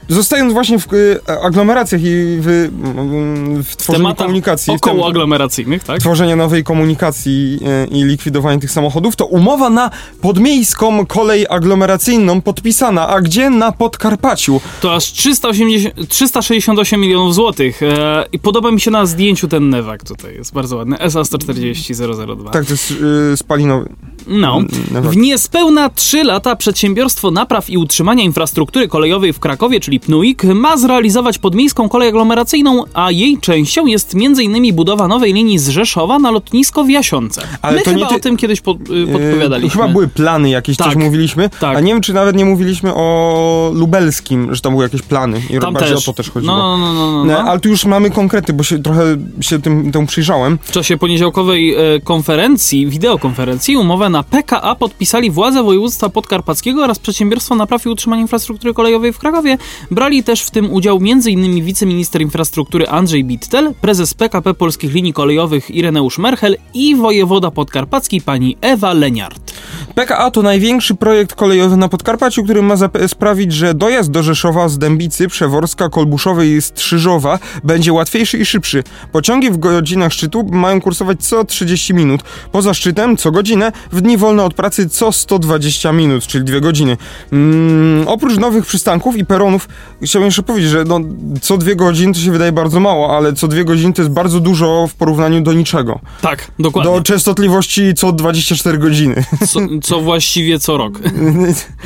zostając 0.08 0.52
właśnie 0.52 0.78
w 0.78 0.86
e, 0.94 1.40
aglomeracjach 1.42 2.00
i 2.00 2.06
w, 2.40 2.48
mm, 2.48 3.62
w 3.62 3.76
tworzeniu 3.76 4.04
Tematach 4.04 4.26
komunikacji, 4.26 4.74
Około 4.74 5.08
aglomeracyjnych, 5.08 5.84
tak? 5.84 6.00
tworzenia 6.00 6.36
nowej 6.36 6.64
komunikacji 6.64 7.58
e, 7.66 7.86
i 7.86 8.04
likwidowanie 8.04 8.60
tych 8.60 8.70
samochodów, 8.70 9.16
to 9.16 9.26
umowa 9.26 9.70
na 9.70 9.90
podmiejską 10.20 11.06
kolej 11.06 11.46
aglomeracyjną 11.50 12.40
podpisana, 12.40 13.08
a 13.08 13.20
gdzie? 13.20 13.50
Na 13.50 13.72
Podkarpaciu. 13.72 14.60
To 14.80 14.94
aż 14.94 15.12
380, 15.12 16.08
368 16.08 17.00
milionów 17.00 17.34
złotych. 17.34 17.82
E, 17.82 18.24
I 18.32 18.38
podoba 18.38 18.70
mi 18.70 18.80
się 18.80 18.90
na 18.90 19.06
zdjęciu 19.06 19.48
ten 19.48 19.70
Newak 19.70 20.04
tutaj, 20.04 20.34
jest 20.34 20.52
bardzo 20.52 20.76
ładny. 20.76 20.96
SA-140-002. 20.98 22.50
Tak, 22.50 22.64
to 22.64 22.72
jest 22.72 22.90
y, 22.90 23.36
spalinowy. 23.36 23.88
No. 24.26 24.60
Newak. 24.90 25.12
W 25.12 25.16
niespełna 25.16 25.88
3 25.88 26.24
lata 26.24 26.56
przedsiębiorstwo 26.56 27.30
napraw 27.30 27.70
i 27.70 27.78
utrzymania 27.78 28.24
infrastruktury 28.24 28.88
kolejowej 28.88 29.32
w 29.32 29.40
Krakowie, 29.40 29.80
czyli 29.80 29.99
PNUIK, 30.00 30.44
ma 30.44 30.76
zrealizować 30.76 31.38
podmiejską 31.38 31.88
kolej 31.88 32.08
aglomeracyjną, 32.08 32.84
a 32.94 33.10
jej 33.10 33.38
częścią 33.38 33.86
jest 33.86 34.14
m.in. 34.14 34.74
budowa 34.74 35.08
nowej 35.08 35.32
linii 35.32 35.58
z 35.58 35.68
Rzeszowa 35.68 36.18
na 36.18 36.30
lotnisko 36.30 36.84
w 36.84 36.90
Jasiące. 36.90 37.42
Ale 37.62 37.76
My 37.76 37.82
to 37.82 37.90
chyba 37.90 38.02
nie 38.02 38.08
ty- 38.08 38.14
o 38.14 38.20
tym 38.20 38.36
kiedyś 38.36 38.60
pod, 38.60 38.76
y, 38.90 39.06
podpowiadaliśmy. 39.12 39.80
E, 39.80 39.82
chyba 39.82 39.88
były 39.92 40.08
plany 40.08 40.50
jakieś, 40.50 40.76
Tak. 40.76 40.86
coś 40.86 40.96
mówiliśmy, 40.96 41.50
Tak. 41.60 41.76
a 41.76 41.80
nie 41.80 41.92
wiem, 41.92 42.02
czy 42.02 42.12
nawet 42.12 42.36
nie 42.36 42.44
mówiliśmy 42.44 42.94
o 42.94 43.70
lubelskim, 43.74 44.54
że 44.54 44.60
tam 44.60 44.72
były 44.72 44.84
jakieś 44.84 45.02
plany 45.02 45.42
i 45.50 45.58
Tam 45.58 45.74
bardziej 45.74 45.94
też. 45.94 46.08
o 46.08 46.12
to 46.12 46.16
też 46.16 46.30
chodziło. 46.30 46.56
No, 46.56 46.78
no, 46.78 46.92
no, 46.94 47.12
no, 47.12 47.24
no, 47.24 47.24
no. 47.24 47.38
ale 47.50 47.60
tu 47.60 47.68
już 47.68 47.84
mamy 47.84 48.10
konkrety, 48.10 48.52
bo 48.52 48.62
się 48.62 48.78
trochę 48.82 49.02
się 49.40 49.58
tym, 49.62 49.92
temu 49.92 50.06
przyjrzałem. 50.06 50.58
W 50.62 50.72
czasie 50.72 50.96
poniedziałkowej 50.96 51.74
e, 51.74 52.00
konferencji, 52.04 52.86
wideokonferencji, 52.86 53.76
umowę 53.76 54.08
na 54.08 54.22
PKA 54.22 54.74
podpisali 54.74 55.30
władze 55.30 55.62
województwa 55.62 56.08
podkarpackiego 56.08 56.84
oraz 56.84 56.98
Przedsiębiorstwo 56.98 57.54
Napraw 57.54 57.86
i 57.86 57.88
Utrzymania 57.88 58.22
Infrastruktury 58.22 58.74
Kolejowej 58.74 59.12
w 59.12 59.18
Krakowie. 59.18 59.58
Brali 59.90 60.24
też 60.24 60.42
w 60.42 60.50
tym 60.50 60.72
udział 60.72 60.96
m.in. 60.96 61.64
wiceminister 61.64 62.22
infrastruktury 62.22 62.88
Andrzej 62.88 63.24
Bittel, 63.24 63.74
prezes 63.80 64.14
PKP 64.14 64.54
Polskich 64.54 64.94
Linii 64.94 65.12
Kolejowych 65.12 65.70
Ireneusz 65.70 66.18
Merchel 66.18 66.56
i 66.74 66.96
wojewoda 66.96 67.50
podkarpacki 67.50 68.20
pani 68.20 68.56
Ewa 68.60 68.92
Leniart. 68.92 69.50
PKA 69.94 70.30
to 70.30 70.42
największy 70.42 70.94
projekt 70.94 71.34
kolejowy 71.34 71.76
na 71.76 71.88
Podkarpaciu, 71.88 72.44
który 72.44 72.62
ma 72.62 72.74
sprawić, 73.08 73.52
że 73.52 73.74
dojazd 73.74 74.10
do 74.10 74.22
Rzeszowa 74.22 74.68
z 74.68 74.78
Dębicy, 74.78 75.28
Przeworska, 75.28 75.88
Kolbuszowej 75.88 76.50
i 76.50 76.62
Strzyżowa 76.62 77.38
będzie 77.64 77.92
łatwiejszy 77.92 78.38
i 78.38 78.44
szybszy. 78.44 78.84
Pociągi 79.12 79.50
w 79.50 79.56
godzinach 79.56 80.12
szczytu 80.12 80.48
mają 80.52 80.80
kursować 80.80 81.22
co 81.22 81.44
30 81.44 81.94
minut. 81.94 82.20
Poza 82.52 82.74
szczytem 82.74 83.16
co 83.16 83.30
godzinę, 83.30 83.72
w 83.92 84.00
dni 84.00 84.16
wolne 84.16 84.44
od 84.44 84.54
pracy 84.54 84.88
co 84.88 85.12
120 85.12 85.92
minut, 85.92 86.26
czyli 86.26 86.44
dwie 86.44 86.60
godziny. 86.60 86.96
Mm, 87.32 88.08
oprócz 88.08 88.38
nowych 88.38 88.66
przystanków 88.66 89.16
i 89.16 89.26
peronów, 89.26 89.68
chciałbym 90.02 90.26
jeszcze 90.26 90.42
powiedzieć, 90.42 90.70
że 90.70 90.84
no, 90.84 91.00
co 91.42 91.58
dwie 91.58 91.76
godziny 91.76 92.14
to 92.14 92.20
się 92.20 92.30
wydaje 92.32 92.52
bardzo 92.52 92.80
mało, 92.80 93.16
ale 93.16 93.32
co 93.32 93.48
dwie 93.48 93.64
godziny 93.64 93.92
to 93.92 94.02
jest 94.02 94.12
bardzo 94.12 94.40
dużo 94.40 94.86
w 94.86 94.94
porównaniu 94.94 95.40
do 95.40 95.52
niczego. 95.52 96.00
Tak, 96.22 96.50
dokładnie. 96.58 96.92
Do 96.92 97.00
częstotliwości 97.02 97.94
co 97.94 98.12
24 98.12 98.78
godziny. 98.78 99.24
Co, 99.48 99.60
co 99.82 100.00
właściwie 100.00 100.58
co 100.58 100.76
rok. 100.76 100.98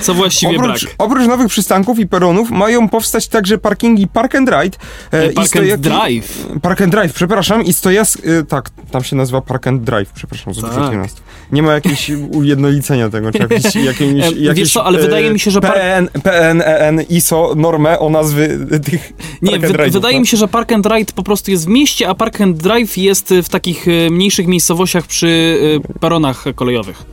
Co 0.01 0.14
właściwie 0.14 0.57
Oprócz, 0.57 0.85
brak. 0.85 0.94
oprócz 0.99 1.27
nowych 1.29 1.49
przystanków 1.49 1.99
i 1.99 2.07
peronów 2.07 2.51
mają 2.51 2.88
powstać 2.88 3.29
także 3.29 3.59
parkingi 3.59 4.09
Park 4.09 4.35
and 4.35 4.49
Ride. 4.49 4.79
e, 5.12 5.27
i 5.31 5.35
Park 5.35 5.38
and 5.38 5.49
stojaki- 5.49 5.81
Drive. 5.81 6.47
Park 6.62 6.81
and 6.81 6.92
Drive, 6.92 7.12
przepraszam, 7.12 7.64
i 7.64 7.73
stojask... 7.73 8.18
e, 8.27 8.44
tak, 8.44 8.70
tam 8.90 9.05
się 9.05 9.16
nazywa 9.16 9.40
Park 9.40 9.66
and 9.66 9.83
Drive, 9.83 10.12
przepraszam, 10.14 10.55
Tak. 10.55 10.94
nazw. 10.97 11.23
Nie 11.53 11.62
ma 11.62 11.73
jakiegoś 11.73 12.11
ujednolicenia 12.40 13.11
tego, 13.11 13.33
czy 13.33 13.38
jakieś, 13.38 13.75
jakimś, 13.92 14.23
E, 14.25 14.31
jakieś... 14.31 14.55
wiesz 14.59 14.73
co, 14.73 14.85
ale 14.85 14.99
wydaje 14.99 15.31
mi 15.31 15.40
się, 15.40 15.51
że 15.51 15.61
park- 15.61 15.73
PN, 15.75 16.09
PN, 16.23 16.62
EN, 16.64 17.01
ISO, 17.09 17.53
o 17.99 18.11
nazwy 18.11 18.67
tych 18.85 19.13
Nie, 19.43 19.59
wy, 19.59 19.91
wydaje 19.91 20.15
no. 20.15 20.21
mi 20.21 20.27
się, 20.27 20.37
że 20.37 20.49
Park 20.49 20.73
and 20.73 20.87
Ride 20.87 21.13
po 21.13 21.23
prostu 21.23 21.51
jest 21.51 21.67
w 21.67 21.69
mieście, 21.69 22.09
a 22.09 22.15
Park 22.15 22.41
and 22.41 22.57
Drive 22.57 22.97
jest 22.97 23.33
y, 23.33 23.43
w 23.43 23.49
takich 23.49 23.89
y, 23.89 24.09
mniejszych 24.11 24.47
miejscowościach 24.47 25.07
przy 25.07 25.59
peronach 26.01 26.45
kolejowych. 26.55 27.05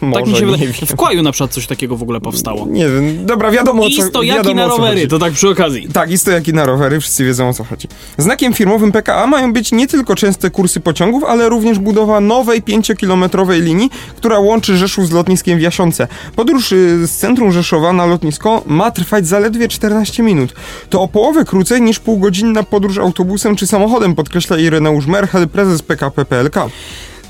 Może, 0.00 0.14
tak 0.14 0.26
mi 0.26 0.36
się 0.36 0.46
wydaje. 0.46 0.72
W 0.72 0.96
Kłaju 0.96 1.22
na 1.22 1.32
przykład 1.32 1.50
coś 1.50 1.66
takiego 1.66 1.96
w 1.96 2.02
ogóle 2.02 2.20
powstało. 2.20 2.66
Nie 2.66 2.88
wiem, 2.88 3.26
dobra, 3.26 3.50
wiadomo 3.50 3.82
o 3.82 3.86
I 3.86 3.96
co 3.96 4.02
stojaki 4.02 4.36
wiadomo, 4.36 4.54
na 4.54 4.74
o 4.74 4.76
rowery, 4.76 5.08
to 5.08 5.18
tak 5.18 5.32
przy 5.32 5.48
okazji. 5.48 5.88
Tak, 5.92 6.10
i 6.10 6.18
stojaki 6.18 6.54
na 6.54 6.64
rowery, 6.64 7.00
wszyscy 7.00 7.24
wiedzą 7.24 7.48
o 7.48 7.52
co 7.52 7.64
chodzi. 7.64 7.88
Znakiem 8.18 8.54
firmowym 8.54 8.92
PKA 8.92 9.26
mają 9.26 9.52
być 9.52 9.72
nie 9.72 9.86
tylko 9.86 10.14
częste 10.14 10.50
kursy 10.50 10.80
pociągów, 10.80 11.24
ale 11.24 11.48
również 11.48 11.78
budowa 11.78 12.20
nowej 12.20 12.62
5-kilometrowej 12.62 13.62
linii, 13.62 13.90
która 14.16 14.38
łączy 14.38 14.76
Rzeszów 14.76 15.08
z 15.08 15.10
lotniskiem 15.10 15.58
w 15.58 15.60
Jasiące. 15.60 16.08
Podróż 16.36 16.72
y, 16.72 17.06
z 17.06 17.10
centrum 17.10 17.52
Rzeszowa 17.52 17.92
na 17.92 18.06
lotnisko 18.06 18.62
ma 18.66 18.90
trwać 18.90 19.26
zaledwie 19.26 19.68
14 19.68 20.22
minut. 20.22 20.54
To 20.90 21.02
o 21.02 21.08
połowę 21.08 21.44
krócej 21.44 21.82
niż 21.82 21.98
półgodzinna 21.98 22.62
podróż 22.62 22.98
autobusem 22.98 23.56
czy 23.56 23.66
samochodem, 23.66 24.14
podkreśla 24.14 24.58
Ireneusz 24.58 25.06
Merchel, 25.06 25.48
prezes 25.48 25.82
PKP 25.82 26.24
PLK. 26.24 26.56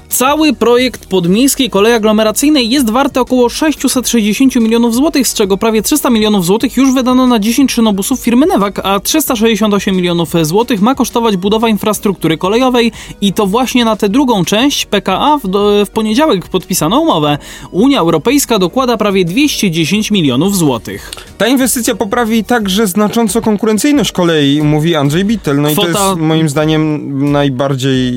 Cały 0.09 0.53
projekt 0.53 1.07
podmiejskiej 1.07 1.71
kolei 1.71 1.92
aglomeracyjnej 1.92 2.71
jest 2.71 2.90
warty 2.90 3.21
około 3.21 3.49
660 3.49 4.57
milionów 4.57 4.94
złotych, 4.94 5.29
z 5.29 5.35
czego 5.35 5.57
prawie 5.57 5.83
300 5.83 6.11
milionów 6.11 6.44
złotych 6.44 6.77
już 6.77 6.94
wydano 6.94 7.27
na 7.27 7.38
10 7.38 7.73
szynobusów 7.73 8.21
firmy 8.21 8.47
Newak, 8.47 8.81
a 8.85 9.01
368 9.01 9.97
milionów 9.97 10.33
złotych 10.42 10.81
ma 10.81 10.94
kosztować 10.94 11.37
budowa 11.37 11.68
infrastruktury 11.68 12.38
kolejowej 12.38 12.92
i 13.21 13.33
to 13.33 13.47
właśnie 13.47 13.85
na 13.85 13.97
tę 13.97 14.09
drugą 14.09 14.44
część 14.44 14.87
PKA 14.87 15.38
w, 15.38 15.49
w 15.87 15.90
poniedziałek 15.90 16.49
podpisano 16.49 17.01
umowę. 17.01 17.38
Unia 17.71 18.01
Europejska 18.01 18.59
dokłada 18.59 18.97
prawie 18.97 19.25
210 19.25 20.11
milionów 20.11 20.57
złotych. 20.57 21.12
Ta 21.38 21.47
inwestycja 21.47 21.94
poprawi 21.94 22.44
także 22.44 22.87
znacząco 22.87 23.42
konkurencyjność 23.42 24.12
kolei, 24.12 24.62
mówi 24.62 24.97
Andrzej 24.97 25.25
Bittel. 25.25 25.61
No 25.61 25.71
i 25.71 25.77
to 25.77 25.88
jest 25.88 26.01
moim 26.16 26.49
zdaniem 26.49 27.33
najbardziej, 27.33 28.12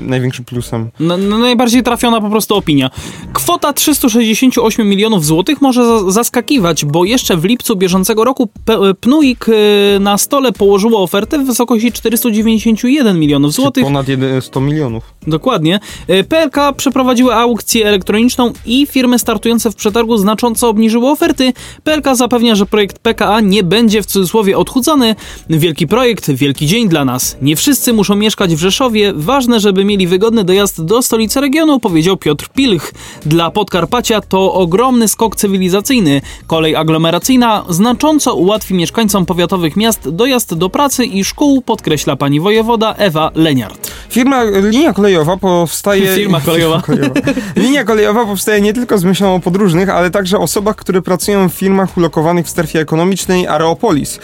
największym 0.00 0.44
plusem. 0.44 0.90
No, 1.00 1.16
najbardziej 1.26 1.82
trafiona 1.82 2.20
po 2.20 2.30
prostu 2.30 2.54
opinia. 2.54 2.90
Kwota 3.32 3.72
368 3.72 4.88
milionów 4.88 5.26
złotych 5.26 5.62
może 5.62 6.10
za 6.10 6.26
zaskakiwać, 6.26 6.84
bo 6.84 7.04
jeszcze 7.04 7.36
w 7.36 7.44
lipcu 7.44 7.76
bieżącego 7.76 8.24
roku 8.24 8.48
P 8.64 8.78
Pnuik 9.00 9.48
y, 9.48 9.52
na 10.00 10.18
stole 10.18 10.52
położyło 10.52 11.02
ofertę 11.02 11.38
w 11.38 11.46
wysokości 11.46 11.92
491 11.92 13.18
milionów 13.18 13.52
złotych. 13.52 13.84
Ponad 13.84 14.06
100 14.40 14.60
milionów. 14.60 15.04
Dokładnie. 15.26 15.80
PLK 16.28 16.72
przeprowadziły 16.76 17.34
aukcję 17.34 17.86
elektroniczną 17.86 18.52
i 18.66 18.86
firmy 18.86 19.18
startujące 19.18 19.70
w 19.70 19.74
przetargu 19.74 20.16
znacząco 20.16 20.68
obniżyły 20.68 21.10
oferty. 21.10 21.52
PLK 21.84 22.06
zapewnia, 22.12 22.54
że 22.54 22.66
projekt 22.66 22.98
PKA 22.98 23.40
nie 23.40 23.62
będzie 23.62 24.02
w 24.02 24.06
cudzysłowie 24.06 24.58
odchudzony. 24.58 25.14
Wielki 25.50 25.86
projekt, 25.86 26.30
wielki 26.30 26.66
dzień 26.66 26.88
dla 26.88 27.04
nas. 27.04 27.36
Nie 27.42 27.56
wszyscy 27.56 27.92
muszą 27.92 28.16
mieszkać 28.16 28.54
w 28.54 28.58
Rzeszowie. 28.58 29.12
Ważne, 29.16 29.60
żeby 29.60 29.84
mieli 29.84 30.06
wygodny 30.06 30.44
dojazd 30.44 30.84
do 30.84 31.02
stolicy 31.02 31.15
regionu, 31.40 31.80
powiedział 31.80 32.16
Piotr 32.16 32.48
Pilch. 32.48 32.92
Dla 33.26 33.50
Podkarpacia 33.50 34.20
to 34.20 34.52
ogromny 34.52 35.08
skok 35.08 35.36
cywilizacyjny. 35.36 36.20
Kolej 36.46 36.76
aglomeracyjna 36.76 37.64
znacząco 37.68 38.34
ułatwi 38.34 38.74
mieszkańcom 38.74 39.26
powiatowych 39.26 39.76
miast 39.76 40.08
dojazd 40.08 40.54
do 40.54 40.70
pracy 40.70 41.04
i 41.04 41.24
szkół, 41.24 41.62
podkreśla 41.62 42.16
pani 42.16 42.40
wojewoda 42.40 42.94
Ewa 42.94 43.30
Leniart. 43.34 43.90
Firma, 44.08 44.42
linia 44.44 44.92
kolejowa 44.92 45.36
powstaje... 45.36 46.14
Firma 46.16 46.40
kolejowa. 46.40 46.82
kolejowa. 46.86 47.20
Linia 47.56 47.84
kolejowa 47.84 48.24
powstaje 48.24 48.60
nie 48.60 48.72
tylko 48.72 48.98
z 48.98 49.04
myślą 49.04 49.34
o 49.34 49.40
podróżnych, 49.40 49.88
ale 49.88 50.10
także 50.10 50.38
osobach, 50.38 50.76
które 50.76 51.02
pracują 51.02 51.48
w 51.48 51.52
firmach 51.52 51.96
ulokowanych 51.98 52.46
w 52.46 52.50
strefie 52.50 52.80
ekonomicznej 52.80 53.46
Areopolis. 53.46 54.18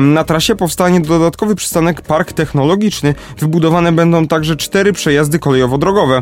Na 0.00 0.24
trasie 0.24 0.56
powstanie 0.56 1.00
dodatkowy 1.00 1.54
przystanek 1.54 2.00
Park 2.00 2.32
Technologiczny. 2.32 3.14
Wybudowane 3.38 3.92
będą 3.92 4.26
także 4.26 4.56
cztery 4.56 4.92
przejazdy 4.92 5.38
kolejowo-drogowe. 5.38 6.21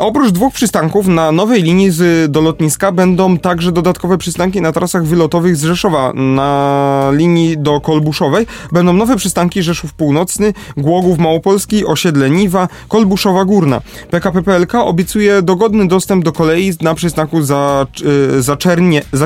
oprócz 0.00 0.30
dwóch 0.30 0.54
przystanków 0.54 1.06
na 1.06 1.32
nowej 1.32 1.62
linii 1.62 1.90
z, 1.90 2.30
do 2.30 2.40
lotniska 2.40 2.92
będą 2.92 3.38
także 3.38 3.72
dodatkowe 3.72 4.18
przystanki 4.18 4.60
na 4.60 4.72
trasach 4.72 5.06
wylotowych 5.06 5.56
z 5.56 5.64
Rzeszowa. 5.64 6.12
Na 6.12 7.10
linii 7.12 7.58
do 7.58 7.80
Kolbuszowej 7.80 8.46
będą 8.72 8.92
nowe 8.92 9.16
przystanki 9.16 9.62
Rzeszów 9.62 9.94
Północny, 9.94 10.54
Głogów 10.76 11.18
Małopolski, 11.18 11.86
Osiedle 11.86 12.30
Niwa, 12.30 12.68
Kolbuszowa 12.88 13.44
Górna. 13.44 13.80
PKP 14.10 14.42
PLK 14.42 14.74
obiecuje 14.74 15.42
dogodny 15.42 15.88
dostęp 15.88 16.24
do 16.24 16.32
kolei 16.32 16.72
na 16.80 16.94
przystanku 16.94 17.42
za, 17.42 17.86
y, 18.52 18.56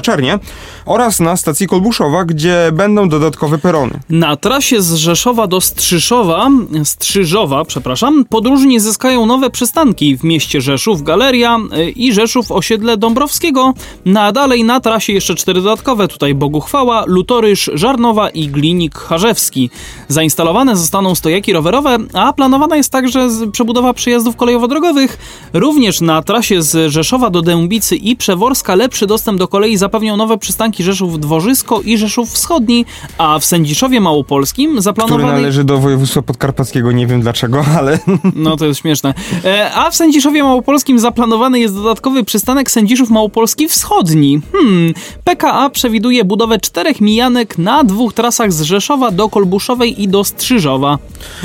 Czernie 0.00 0.38
oraz 0.86 1.20
na 1.20 1.36
stacji 1.36 1.66
Kolbuszowa, 1.66 2.24
gdzie 2.24 2.70
będą 2.72 3.08
dodatkowe 3.08 3.58
perony. 3.58 4.00
Na 4.10 4.36
trasie 4.36 4.82
z 4.82 4.94
Rzeszowa 4.94 5.46
do 5.46 5.60
Strzyszowa, 5.60 6.48
Strzyżowa, 6.84 7.64
przepraszam, 7.64 8.24
podróżni 8.24 8.80
zyskają 8.80 9.26
nowe 9.26 9.50
przystanki 9.50 10.16
w 10.16 10.24
mieście 10.30 10.60
Rzeszów 10.60 11.02
Galeria 11.02 11.58
y, 11.58 11.90
i 11.90 12.12
Rzeszów 12.12 12.52
osiedle 12.52 12.96
Dąbrowskiego. 12.96 13.74
Na 14.04 14.32
dalej 14.32 14.64
na 14.64 14.80
trasie 14.80 15.12
jeszcze 15.12 15.34
cztery 15.34 15.62
dodatkowe, 15.62 16.08
tutaj 16.08 16.34
Boguchwała, 16.34 17.04
Lutorysz, 17.06 17.70
Żarnowa 17.74 18.30
i 18.30 18.48
Glinik 18.48 18.94
Charzewski. 18.98 19.70
Zainstalowane 20.08 20.76
zostaną 20.76 21.14
stojaki 21.14 21.52
rowerowe, 21.52 21.98
a 22.14 22.32
planowana 22.32 22.76
jest 22.76 22.92
także 22.92 23.28
przebudowa 23.52 23.94
przejazdów 23.94 24.36
kolejowo-drogowych. 24.36 25.18
Również 25.52 26.00
na 26.00 26.22
trasie 26.22 26.62
z 26.62 26.92
Rzeszowa 26.92 27.30
do 27.30 27.42
Dębicy 27.42 27.96
i 27.96 28.16
Przeworska 28.16 28.74
lepszy 28.74 29.06
dostęp 29.06 29.38
do 29.38 29.48
kolei 29.48 29.76
zapewnią 29.76 30.16
nowe 30.16 30.38
przystanki 30.38 30.82
Rzeszów 30.82 31.20
Dworzysko 31.20 31.80
i 31.80 31.98
Rzeszów 31.98 32.30
Wschodni, 32.30 32.84
a 33.18 33.38
w 33.38 33.44
Sędziszowie 33.44 34.00
Małopolskim 34.00 34.80
zaplanowany... 34.80 35.22
Który 35.22 35.40
należy 35.40 35.64
do 35.64 35.78
województwa 35.78 36.22
podkarpackiego, 36.22 36.92
nie 36.92 37.06
wiem 37.06 37.20
dlaczego, 37.20 37.64
ale... 37.78 37.98
No 38.34 38.56
to 38.56 38.66
jest 38.66 38.80
śmieszne. 38.80 39.14
E, 39.44 39.70
a 39.74 39.90
w 39.90 39.96
Sędziszowie 39.96 40.19
Sędziszowie 40.20 40.42
Małopolskim 40.42 40.98
zaplanowany 40.98 41.60
jest 41.60 41.74
dodatkowy 41.74 42.24
przystanek 42.24 42.70
Sędziszów 42.70 43.10
Małopolski 43.10 43.68
Wschodni. 43.68 44.40
Hmm, 44.52 44.94
PKA 45.24 45.70
przewiduje 45.70 46.24
budowę 46.24 46.58
czterech 46.58 47.00
mijanek 47.00 47.58
na 47.58 47.84
dwóch 47.84 48.14
trasach 48.14 48.52
z 48.52 48.62
Rzeszowa 48.62 49.10
do 49.10 49.28
Kolbuszowej 49.28 50.02
i 50.02 50.08
do 50.08 50.24
Strzyżowa. 50.24 50.98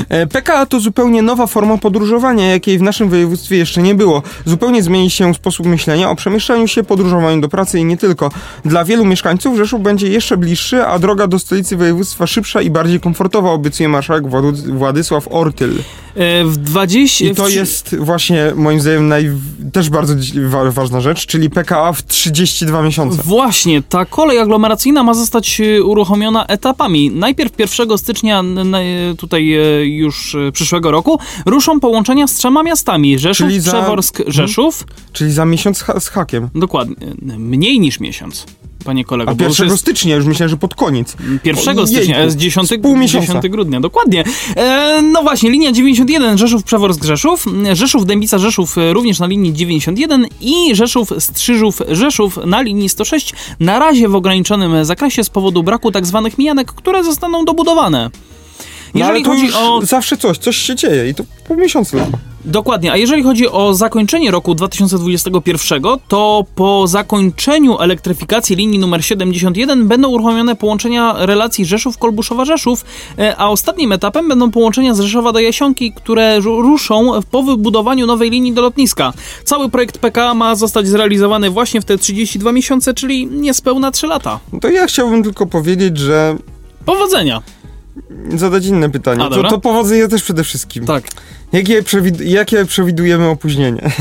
E, 0.09 0.27
PKA 0.27 0.65
to 0.65 0.79
zupełnie 0.79 1.21
nowa 1.21 1.47
forma 1.47 1.77
podróżowania, 1.77 2.47
jakiej 2.47 2.77
w 2.77 2.81
naszym 2.81 3.09
województwie 3.09 3.57
jeszcze 3.57 3.81
nie 3.81 3.95
było. 3.95 4.21
Zupełnie 4.45 4.83
zmieni 4.83 5.09
się 5.09 5.33
sposób 5.33 5.65
myślenia 5.65 6.09
o 6.09 6.15
przemieszczaniu 6.15 6.67
się, 6.67 6.83
podróżowaniu 6.83 7.41
do 7.41 7.49
pracy 7.49 7.79
i 7.79 7.85
nie 7.85 7.97
tylko. 7.97 8.31
Dla 8.65 8.85
wielu 8.85 9.05
mieszkańców 9.05 9.57
Rzeszów 9.57 9.81
będzie 9.81 10.07
jeszcze 10.07 10.37
bliższy, 10.37 10.85
a 10.85 10.99
droga 10.99 11.27
do 11.27 11.39
stolicy 11.39 11.77
województwa 11.77 12.27
szybsza 12.27 12.61
i 12.61 12.69
bardziej 12.69 12.99
komfortowa, 12.99 13.51
obiecuje 13.51 13.89
marszałek 13.89 14.23
Władysław 14.67 15.27
Ortyl. 15.31 15.73
E, 16.15 16.45
w 16.45 16.57
20... 16.57 17.25
I 17.25 17.35
to 17.35 17.47
jest 17.47 17.95
właśnie 17.95 18.53
moim 18.65 18.79
zdaniem 18.79 19.07
naj... 19.07 19.31
też 19.73 19.89
bardzo 19.89 20.13
ważna 20.69 21.01
rzecz, 21.01 21.25
czyli 21.25 21.49
PKA 21.49 21.93
w 21.93 22.03
32 22.03 22.81
miesiące. 22.81 23.21
Właśnie, 23.23 23.81
ta 23.81 24.05
kolej 24.05 24.39
aglomeracyjna 24.39 25.03
ma 25.03 25.13
zostać 25.13 25.61
e, 25.61 25.83
uruchomiona 25.83 26.45
etapami. 26.45 27.11
Najpierw 27.11 27.59
1 27.59 27.97
stycznia 27.97 28.43
tutaj 29.17 29.53
e, 29.53 29.85
już 29.85 30.37
przyszłego 30.53 30.91
roku 30.91 31.19
ruszą 31.45 31.79
połączenia 31.79 32.27
z 32.27 32.33
trzema 32.33 32.63
miastami. 32.63 33.19
Rzeszów, 33.19 33.51
za... 33.51 33.71
Przeworsk, 33.71 34.19
mhm. 34.19 34.33
Rzeszów. 34.33 34.77
Hmm? 34.77 34.95
Czyli 35.13 35.31
za 35.31 35.45
miesiąc 35.45 35.85
z 35.99 36.07
hakiem. 36.07 36.49
Dokładnie. 36.55 36.95
Mniej 37.37 37.79
niż 37.79 37.99
miesiąc 37.99 38.45
panie 38.85 39.05
kolego. 39.05 39.31
A 39.31 39.43
1 39.43 39.69
jest... 39.69 39.81
stycznia, 39.81 40.15
już 40.15 40.25
myślałem, 40.25 40.49
że 40.49 40.57
pod 40.57 40.75
koniec. 40.75 41.17
1 41.43 41.79
o, 41.79 41.87
stycznia, 41.87 42.19
jest 42.19 42.37
10, 42.37 42.69
10 42.69 43.49
grudnia, 43.49 43.79
dokładnie. 43.79 44.23
E, 44.55 45.01
no 45.01 45.23
właśnie, 45.23 45.49
linia 45.49 45.71
91 45.71 46.37
Rzeszów 46.37 46.63
Przeworsk 46.63 47.03
Rzeszów, 47.03 47.45
Rzeszów 47.73 48.05
Dębica 48.05 48.37
Rzeszów 48.37 48.75
również 48.93 49.19
na 49.19 49.27
linii 49.27 49.53
91 49.53 50.27
i 50.41 50.75
Rzeszów 50.75 51.09
Strzyżów 51.19 51.81
Rzeszów 51.87 52.39
na 52.45 52.61
linii 52.61 52.89
106, 52.89 53.33
na 53.59 53.79
razie 53.79 54.09
w 54.09 54.15
ograniczonym 54.15 54.85
zakresie 54.85 55.23
z 55.23 55.29
powodu 55.29 55.63
braku 55.63 55.91
tak 55.91 56.05
zwanych 56.05 56.37
mijanek, 56.37 56.71
które 56.71 57.03
zostaną 57.03 57.45
dobudowane. 57.45 58.09
No, 58.95 58.99
Jeżeli 58.99 59.23
no, 59.23 59.29
chodzi 59.29 59.53
o... 59.53 59.81
Zawsze 59.85 60.17
coś, 60.17 60.37
coś 60.37 60.57
się 60.57 60.75
dzieje 60.75 61.09
i 61.09 61.15
to 61.15 61.23
po 61.47 61.55
miesiącu. 61.55 61.97
Dokładnie, 62.45 62.91
a 62.91 62.97
jeżeli 62.97 63.23
chodzi 63.23 63.49
o 63.49 63.73
zakończenie 63.73 64.31
roku 64.31 64.55
2021, 64.55 65.81
to 66.07 66.45
po 66.55 66.87
zakończeniu 66.87 67.79
elektryfikacji 67.79 68.55
linii 68.55 68.79
numer 68.79 69.05
71 69.05 69.87
będą 69.87 70.09
uruchomione 70.09 70.55
połączenia 70.55 71.15
relacji 71.17 71.65
Rzeszów-Kolbuszowa-Rzeszów, 71.65 72.85
e, 73.19 73.37
a 73.37 73.47
ostatnim 73.47 73.91
etapem 73.91 74.27
będą 74.27 74.51
połączenia 74.51 74.93
z 74.93 74.99
Rzeszowa 74.99 75.31
do 75.31 75.39
Jasionki, 75.39 75.93
które 75.93 76.39
ruszą 76.39 77.11
po 77.31 77.43
wybudowaniu 77.43 78.05
nowej 78.05 78.29
linii 78.29 78.53
do 78.53 78.61
lotniska. 78.61 79.13
Cały 79.43 79.69
projekt 79.69 79.97
PKA 79.97 80.33
ma 80.33 80.55
zostać 80.55 80.87
zrealizowany 80.87 81.49
właśnie 81.49 81.81
w 81.81 81.85
te 81.85 81.97
32 81.97 82.51
miesiące, 82.51 82.93
czyli 82.93 83.27
niespełna 83.27 83.91
3 83.91 84.07
lata. 84.07 84.39
To 84.61 84.69
ja 84.69 84.87
chciałbym 84.87 85.23
tylko 85.23 85.45
powiedzieć, 85.45 85.97
że... 85.97 86.37
Powodzenia! 86.85 87.41
Zadać 88.35 88.65
inne 88.65 88.89
pytanie. 88.89 89.23
A, 89.23 89.29
to, 89.29 89.43
to 89.43 89.59
powodzenia 89.59 90.07
też 90.07 90.23
przede 90.23 90.43
wszystkim. 90.43 90.85
Tak. 90.85 91.03
Jakie, 91.51 91.83
przewid 91.83 92.21
jakie 92.21 92.65
przewidujemy 92.65 93.27
opóźnienie? 93.27 93.81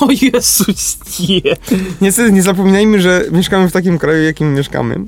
O 0.00 0.08
Jezus, 0.22 0.98
nie. 1.28 1.56
Niestety 2.00 2.32
nie 2.32 2.42
zapominajmy, 2.42 3.00
że 3.00 3.24
mieszkamy 3.32 3.68
w 3.68 3.72
takim 3.72 3.98
kraju, 3.98 4.22
jakim 4.22 4.54
mieszkamy. 4.54 5.00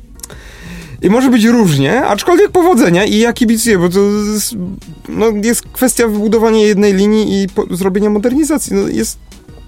I 1.02 1.11
może 1.11 1.30
być 1.30 1.44
różnie, 1.44 2.06
aczkolwiek 2.06 2.50
powodzenia 2.50 3.04
i 3.04 3.18
ja 3.18 3.32
kibicuję, 3.32 3.78
bo 3.78 3.88
to 3.88 4.00
jest, 4.32 4.54
no, 5.09 5.26
jest 5.42 5.62
kwestia 5.72 6.09
wybudowania 6.09 6.59
jednej 6.59 6.94
linii 6.94 7.42
i 7.42 7.48
po, 7.48 7.76
zrobienia 7.76 8.11
modernizacji. 8.11 8.76
No, 8.76 8.88
jest, 8.88 9.18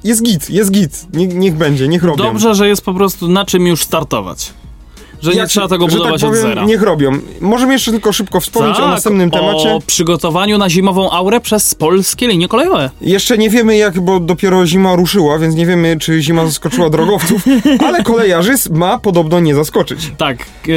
jest 0.04 0.22
git, 0.22 0.50
jest 0.50 0.70
git. 0.70 1.06
Nie, 1.12 1.26
niech 1.26 1.54
będzie, 1.54 1.88
niech 1.88 2.02
robią. 2.02 2.24
Dobrze, 2.24 2.54
że 2.54 2.68
jest 2.68 2.82
po 2.82 2.94
prostu 2.94 3.28
na 3.28 3.44
czym 3.44 3.66
już 3.66 3.82
startować. 3.82 4.52
Że 5.22 5.32
nie 5.34 5.46
trzeba 5.46 5.68
tego 5.68 5.86
budować 5.86 6.20
tak 6.20 6.30
powiem, 6.30 6.44
od 6.44 6.48
zera. 6.48 6.64
Niech 6.64 6.82
robią. 6.82 7.10
Możemy 7.40 7.72
jeszcze 7.72 7.90
tylko 7.90 8.12
szybko 8.12 8.40
wspomnieć 8.40 8.76
tak, 8.76 8.84
o 8.84 8.88
następnym 8.88 9.30
temacie. 9.30 9.74
O 9.74 9.80
przygotowaniu 9.80 10.58
na 10.58 10.70
zimową 10.70 11.10
aurę 11.10 11.40
przez 11.40 11.74
polskie 11.74 12.28
linie 12.28 12.48
kolejowe. 12.48 12.90
Jeszcze 13.00 13.38
nie 13.38 13.50
wiemy 13.50 13.76
jak, 13.76 14.00
bo 14.00 14.20
dopiero 14.20 14.66
zima 14.66 14.96
ruszyła, 14.96 15.38
więc 15.38 15.54
nie 15.54 15.66
wiemy 15.66 15.96
czy 16.00 16.22
zima 16.22 16.46
zaskoczyła 16.46 16.90
drogowców, 16.90 17.44
ale 17.86 18.02
kolejarzy 18.02 18.54
ma 18.70 18.98
podobno 18.98 19.40
nie 19.40 19.54
zaskoczyć. 19.54 20.12
Tak. 20.18 20.38
Yy, 20.66 20.74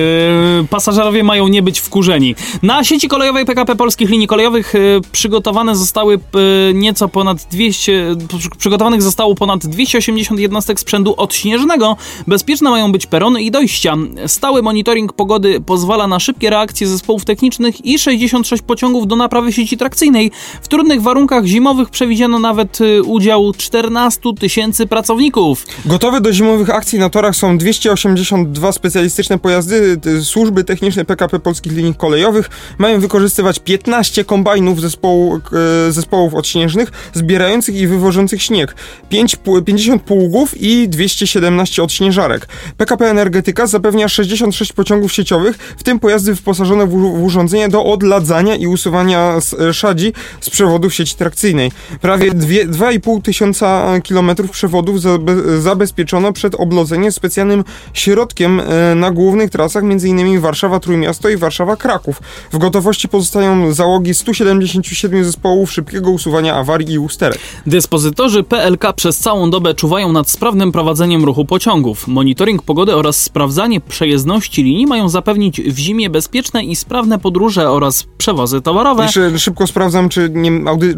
pasażerowie 0.69 1.23
mają 1.23 1.47
nie 1.47 1.62
być 1.62 1.80
wkurzeni. 1.80 2.36
Na 2.63 2.84
sieci 2.84 3.08
kolejowej 3.08 3.45
PKP 3.45 3.75
Polskich 3.75 4.10
Linii 4.10 4.27
Kolejowych 4.27 4.73
yy, 4.73 5.01
przygotowane 5.12 5.75
zostały 5.75 6.13
yy, 6.13 6.73
nieco 6.73 7.08
ponad 7.08 7.47
200, 7.51 8.15
przygotowanych 8.58 9.01
zostało 9.01 9.36
ponad 9.36 9.65
280 9.67 10.39
jednostek 10.39 10.80
sprzętu 10.80 11.13
odśnieżnego. 11.17 11.97
Bezpieczne 12.27 12.69
mają 12.69 12.91
być 12.91 13.08
perony 13.08 13.41
i 13.43 13.51
dojścia 13.51 13.95
Stały 14.31 14.61
monitoring 14.61 15.13
pogody 15.13 15.61
pozwala 15.61 16.07
na 16.07 16.19
szybkie 16.19 16.49
reakcje 16.49 16.87
zespołów 16.87 17.25
technicznych 17.25 17.85
i 17.85 17.99
66 17.99 18.63
pociągów 18.63 19.07
do 19.07 19.15
naprawy 19.15 19.53
sieci 19.53 19.77
trakcyjnej. 19.77 20.31
W 20.61 20.67
trudnych 20.67 21.01
warunkach 21.01 21.45
zimowych 21.45 21.89
przewidziano 21.89 22.39
nawet 22.39 22.81
y, 22.81 23.03
udział 23.03 23.53
14 23.57 24.21
tysięcy 24.39 24.87
pracowników. 24.87 25.65
Gotowe 25.85 26.21
do 26.21 26.33
zimowych 26.33 26.69
akcji 26.69 26.99
na 26.99 27.09
torach 27.09 27.35
są 27.35 27.57
282 27.57 28.71
specjalistyczne 28.71 29.37
pojazdy. 29.39 29.97
Te 29.97 30.21
Służby 30.21 30.63
techniczne 30.63 31.05
PKP 31.05 31.39
Polskich 31.39 31.73
Linii 31.73 31.95
Kolejowych 31.95 32.49
mają 32.77 32.99
wykorzystywać 32.99 33.59
15 33.59 34.23
kombajnów 34.23 34.81
zespołu, 34.81 35.39
e, 35.87 35.91
zespołów 35.91 36.33
odśnieżnych 36.33 36.91
zbierających 37.13 37.75
i 37.75 37.87
wywożących 37.87 38.43
śnieg, 38.43 38.75
5, 39.09 39.35
pu- 39.35 39.61
50 39.63 40.03
pługów 40.03 40.61
i 40.61 40.89
217 40.89 41.83
odśnieżarek. 41.83 42.47
PKP 42.77 43.09
Energetyka 43.09 43.67
zapewnia 43.67 44.07
66 44.25 44.73
pociągów 44.73 45.13
sieciowych, 45.13 45.57
w 45.77 45.84
tym 45.84 45.99
pojazdy 45.99 46.34
wyposażone 46.34 46.86
w, 46.88 46.89
w 46.91 47.23
urządzenia 47.23 47.69
do 47.69 47.86
odladzania 47.86 48.55
i 48.55 48.67
usuwania 48.67 49.39
e, 49.60 49.73
szadzi 49.73 50.13
z 50.41 50.49
przewodów 50.49 50.93
sieci 50.93 51.15
trakcyjnej. 51.15 51.71
Prawie 52.01 52.31
dwie- 52.31 52.67
2,5 52.69 53.21
tysiąca 53.21 53.99
kilometrów 54.03 54.51
przewodów 54.51 54.97
zabe- 54.97 55.60
zabezpieczono 55.60 56.34
przed 56.34 56.55
oblodzeniem 56.55 57.12
specjalnym 57.12 57.63
środkiem 57.93 58.60
e, 58.60 58.95
na 58.95 59.12
głównych 59.12 59.49
trasach, 59.49 59.84
m.in. 59.84 60.41
Warszawa-Trójmiasto 60.41 61.29
i 61.29 61.38
Warszawa-Kraków. 61.38 62.21
W 62.51 62.57
gotowości 62.57 63.07
pozostają 63.07 63.73
załogi 63.73 64.13
177 64.13 65.25
zespołów 65.25 65.71
szybkiego 65.71 66.12
usuwania 66.12 66.55
awarii 66.55 66.91
i 66.91 66.99
usterek. 66.99 67.39
Dyspozytorzy 67.65 68.43
PLK 68.43 68.93
przez 68.95 69.17
całą 69.17 69.49
dobę 69.51 69.73
czuwają 69.73 70.12
nad 70.12 70.29
sprawnym 70.29 70.71
prowadzeniem 70.71 71.25
ruchu 71.25 71.45
pociągów. 71.45 72.07
Monitoring 72.07 72.63
pogody 72.63 72.95
oraz 72.95 73.21
sprawdzanie 73.21 73.81
przejezdności 74.12 74.63
linii 74.63 74.88
mają 74.88 75.10
zapewnić 75.10 75.62
w 75.62 75.78
zimie 75.78 76.10
bezpieczne 76.10 76.63
i 76.63 76.76
sprawne 76.76 77.19
podróże 77.19 77.69
oraz 77.69 78.04
przewozy 78.17 78.62
towarowe. 78.62 79.04
Jeszcze 79.04 79.39
szybko 79.39 79.67
sprawdzam, 79.67 80.10
czy, 80.10 80.30
nie, 80.34 80.52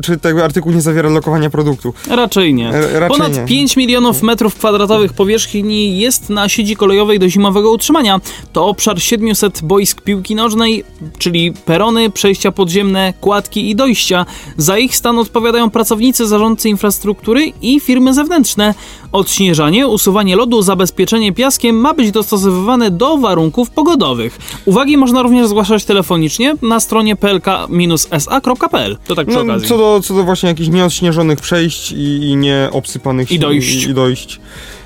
czy 0.04 0.18
ten 0.18 0.40
artykuł 0.40 0.72
nie 0.72 0.82
zawiera 0.82 1.10
lokowania 1.10 1.50
produktu. 1.50 1.94
Raczej 2.10 2.54
nie. 2.54 2.70
E, 2.70 3.00
raczej 3.00 3.18
Ponad 3.18 3.38
nie. 3.38 3.46
5 3.46 3.78
milionów 3.78 4.22
metrów 4.22 4.56
kwadratowych 4.56 5.14
powierzchni 5.14 6.00
jest 6.00 6.30
na 6.30 6.50
sieci 6.50 6.76
kolejowej 6.76 7.20
do 7.20 7.30
zimowego 7.30 7.72
utrzymania. 7.72 8.22
To 8.54 8.68
obszar 8.68 9.02
700 9.02 9.62
boisk 9.64 10.02
piłki 10.02 10.36
nożnej, 10.36 10.84
czyli 11.18 11.52
perony, 11.52 12.10
przejścia 12.10 12.52
podziemne, 12.52 13.14
kładki 13.22 13.70
i 13.70 13.76
dojścia. 13.76 14.26
Za 14.58 14.78
ich 14.78 14.96
stan 14.96 15.20
odpowiadają 15.20 15.70
pracownicy 15.70 16.28
zarządcy 16.28 16.70
infrastruktury 16.70 17.52
i 17.62 17.80
firmy 17.80 18.14
zewnętrzne. 18.14 18.74
Odśnieżanie, 19.12 19.88
usuwanie 19.88 20.36
lodu, 20.36 20.62
zabezpieczenie 20.62 21.34
piaskiem 21.34 21.76
ma 21.76 21.94
być 21.94 22.12
dostosowywane 22.12 22.92
do 22.92 23.03
warunków 23.18 23.70
pogodowych. 23.70 24.38
Uwagi 24.66 24.98
można 24.98 25.22
również 25.22 25.48
zgłaszać 25.48 25.86
telefonicznie 25.86 26.56
na 26.62 26.80
stronie 26.80 27.16
plk-sa.pl. 27.16 28.98
To 29.08 29.16
tak 29.16 29.28
przy 29.28 29.38
No, 29.38 29.44
okazji. 29.44 29.68
co, 29.68 29.78
do, 29.78 30.00
co 30.04 30.14
do 30.14 30.24
właśnie 30.24 30.50
jakichś 30.50 30.70
nieodśnieżonych 30.70 31.40
przejść 31.42 31.92
i, 31.92 31.96
i 32.30 32.36
nieobsypanych 32.36 33.32
I 33.32 33.40
dojść. 33.40 33.86
I, 33.86 33.90
i 33.90 33.94
dojść. 33.94 34.40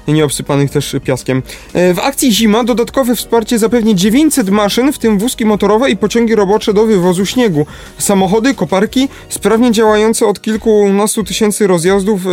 Nieobsypanych 0.08 0.72
też 0.72 0.96
piaskiem. 1.04 1.44
E, 1.74 1.94
W 1.94 2.00
akcji 2.00 2.32
Zima 2.32 2.64
dodatkowe 2.64 3.16
wsparcie 3.16 3.60
zapewni 3.60 3.96
900 3.96 4.50
maszyn, 4.50 4.94
w 4.94 4.98
tym 4.98 5.18
wózki 5.20 5.46
motorowe 5.46 5.90
i 5.90 5.98
pociągi 5.98 6.36
robocze 6.36 6.74
do 6.74 6.86
wywozu 6.86 7.26
śniegu. 7.26 7.66
Samochody, 7.98 8.54
koparki, 8.54 9.10
sprawnie 9.30 9.72
działające 9.72 10.26
od 10.26 10.42
kilkunastu 10.42 11.24
tysięcy 11.24 11.68
rozjazdów 11.68 12.22
e, 12.26 12.30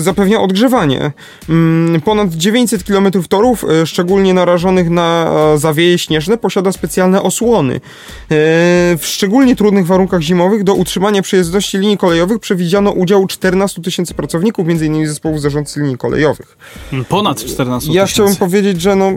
zapewnia 0.00 0.40
odgrzewanie. 0.40 1.12
Mm, 1.48 2.00
ponad 2.00 2.32
900 2.34 2.84
km 2.84 3.10
torów, 3.28 3.64
e, 3.64 3.86
szczególnie 3.86 4.34
narażonych 4.34 4.90
na 4.90 5.26
zawieje 5.56 5.98
śnieżne, 5.98 6.38
posiada 6.38 6.72
specjalne 6.72 7.22
osłony. 7.22 7.80
W 8.98 9.02
szczególnie 9.02 9.56
trudnych 9.56 9.86
warunkach 9.86 10.20
zimowych 10.20 10.64
do 10.64 10.74
utrzymania 10.74 11.22
przejezdności 11.22 11.78
linii 11.78 11.98
kolejowych 11.98 12.38
przewidziano 12.38 12.90
udział 12.90 13.26
14 13.26 13.82
tysięcy 13.82 14.14
pracowników, 14.14 14.68
m.in. 14.68 15.06
zespołów 15.06 15.40
zarządcy 15.40 15.80
linii 15.80 15.96
kolejowych. 15.96 16.56
Ponad 17.08 17.44
14 17.44 17.92
Ja 17.92 18.06
chciałbym 18.06 18.36
powiedzieć, 18.36 18.80
że 18.80 18.96
no 18.96 19.12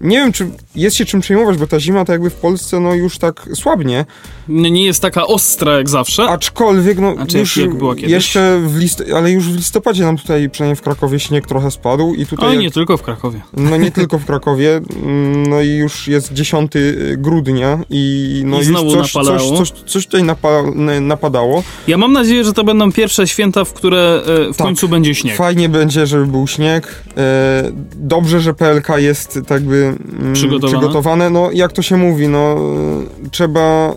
nie 0.00 0.16
wiem, 0.16 0.32
czy 0.32 0.50
jest 0.74 0.96
się 0.96 1.04
czym 1.04 1.20
przejmować, 1.20 1.56
bo 1.58 1.66
ta 1.66 1.80
zima 1.80 2.04
to 2.04 2.12
jakby 2.12 2.30
w 2.30 2.34
Polsce 2.34 2.80
no 2.80 2.94
już 2.94 3.18
tak 3.18 3.48
słabnie, 3.54 4.04
nie 4.48 4.86
jest 4.86 5.02
taka 5.02 5.26
ostra 5.26 5.72
jak 5.72 5.88
zawsze. 5.88 6.22
aczkolwiek 6.28 6.98
no 6.98 7.14
Znaczy, 7.14 7.38
już 7.38 7.56
jak 7.56 7.74
była 7.74 7.94
kiedyś? 7.94 8.10
jeszcze 8.10 8.60
w 8.66 8.78
list, 8.78 9.02
ale 9.16 9.30
już 9.30 9.48
w 9.48 9.56
listopadzie 9.56 10.04
nam 10.04 10.18
tutaj 10.18 10.50
przynajmniej 10.50 10.76
w 10.76 10.82
Krakowie 10.82 11.20
śnieg 11.20 11.46
trochę 11.46 11.70
spadł 11.70 12.14
i 12.14 12.26
tutaj 12.26 12.48
Oj, 12.48 12.54
jak- 12.54 12.62
nie 12.62 12.70
tylko 12.70 12.96
w 12.96 13.02
Krakowie. 13.02 13.40
no 13.56 13.76
nie 13.76 13.90
tylko 13.90 14.18
w 14.18 14.24
Krakowie, 14.24 14.80
mm, 15.02 15.46
no 15.46 15.60
i 15.60 15.68
już 15.68 16.08
jest 16.08 16.32
10 16.32 16.72
grudnia 17.16 17.78
i 17.90 18.42
no 18.46 18.56
I 18.56 18.58
już 18.58 18.68
znowu 18.68 18.90
coś, 18.90 19.12
coś, 19.12 19.14
napalało. 19.26 19.56
coś, 19.56 19.70
coś 19.86 20.06
tutaj 20.06 20.22
napa, 20.22 20.62
napadało. 21.00 21.62
Ja 21.88 21.96
mam 21.96 22.12
nadzieję, 22.12 22.44
że 22.44 22.52
to 22.52 22.64
będą 22.64 22.92
pierwsze 22.92 23.26
święta, 23.28 23.64
w 23.64 23.72
które 23.72 24.22
e, 24.48 24.52
w 24.52 24.56
Tak. 24.56 24.66
końcu 24.66 24.88
będzie 24.88 25.14
śnieg. 25.14 25.36
Fajnie 25.36 25.68
będzie, 25.68 26.06
żeby 26.06 26.26
był 26.26 26.46
śnieg. 26.46 26.91
E, 27.16 27.72
dobrze, 27.96 28.40
że 28.40 28.54
PLK 28.54 28.88
jest 28.96 29.38
tak 29.46 29.62
by 29.62 29.96
mm, 30.20 30.32
Przygotowane. 30.32 30.78
przygotowane. 30.78 31.30
No 31.30 31.50
jak 31.52 31.72
to 31.72 31.82
się 31.82 31.96
mówi, 31.96 32.28
no 32.28 32.38
e, 32.38 33.30
trzeba 33.30 33.92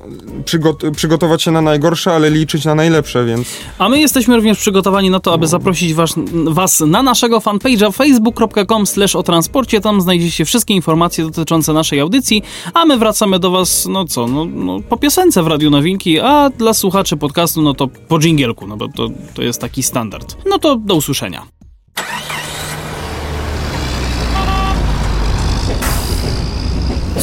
przygot- 0.45 0.91
przygotować 0.91 1.43
się 1.43 1.51
na 1.51 1.61
najgorsze, 1.61 2.13
ale 2.13 2.29
liczyć 2.29 2.65
na 2.65 2.75
najlepsze, 2.75 3.25
więc 3.25 3.47
A 3.79 3.89
my 3.89 3.99
jesteśmy 3.99 4.35
również 4.35 4.57
przygotowani 4.57 5.09
na 5.09 5.19
to, 5.19 5.33
aby 5.33 5.47
zaprosić 5.47 5.93
was, 5.93 6.13
was 6.45 6.79
na 6.79 7.03
naszego 7.03 7.39
fanpage'a 7.39 7.93
facebook.com 7.93 8.85
slash 8.87 9.15
o 9.15 9.23
transporcie. 9.23 9.81
Tam 9.81 10.01
znajdziecie 10.01 10.45
wszystkie 10.45 10.73
informacje 10.73 11.23
dotyczące 11.23 11.73
naszej 11.73 11.99
audycji, 11.99 12.43
a 12.73 12.85
my 12.85 12.97
wracamy 12.97 13.39
do 13.39 13.51
was, 13.51 13.85
no 13.89 14.05
co, 14.05 14.27
no, 14.27 14.45
no 14.45 14.79
po 14.89 14.97
piosence 14.97 15.43
w 15.43 15.47
Radiu 15.47 15.69
Nowinki, 15.69 16.19
a 16.19 16.49
dla 16.49 16.73
słuchaczy 16.73 17.17
podcastu, 17.17 17.61
no 17.61 17.73
to 17.73 17.87
po 17.87 18.19
dżingielku, 18.19 18.67
no 18.67 18.77
bo 18.77 18.87
to, 18.87 19.07
to 19.33 19.41
jest 19.41 19.61
taki 19.61 19.83
standard. 19.83 20.37
No 20.49 20.59
to 20.59 20.75
do 20.75 20.95
usłyszenia. 20.95 21.41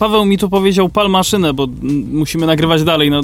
Paweł 0.00 0.24
mi 0.24 0.38
tu 0.38 0.48
powiedział 0.48 0.88
pal 0.88 1.10
maszynę, 1.10 1.54
bo 1.54 1.66
musimy 2.12 2.46
nagrywać 2.46 2.84
dalej. 2.84 3.10
No, 3.10 3.20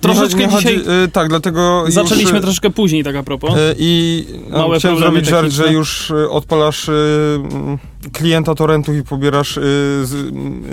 troszeczkę 0.00 0.40
nie 0.40 0.48
chodzi, 0.48 0.66
dzisiaj 0.68 1.04
e, 1.04 1.08
tak, 1.08 1.28
dlatego 1.28 1.84
zaczęliśmy 1.88 2.30
już, 2.30 2.38
e, 2.38 2.42
troszkę 2.42 2.70
później, 2.70 3.04
tak 3.04 3.16
a 3.16 3.22
propos. 3.22 3.54
e, 3.56 3.74
I 3.78 4.24
Małe 4.50 4.78
chciałem 4.78 4.98
zrobić 4.98 5.26
żart, 5.26 5.50
że 5.50 5.72
już 5.72 6.10
e, 6.10 6.30
odpalasz 6.30 6.88
mm, 6.88 7.78
klienta 8.12 8.54
torrentów 8.54 8.96
i 8.96 9.02
pobierasz 9.02 9.58
m, 9.58 9.64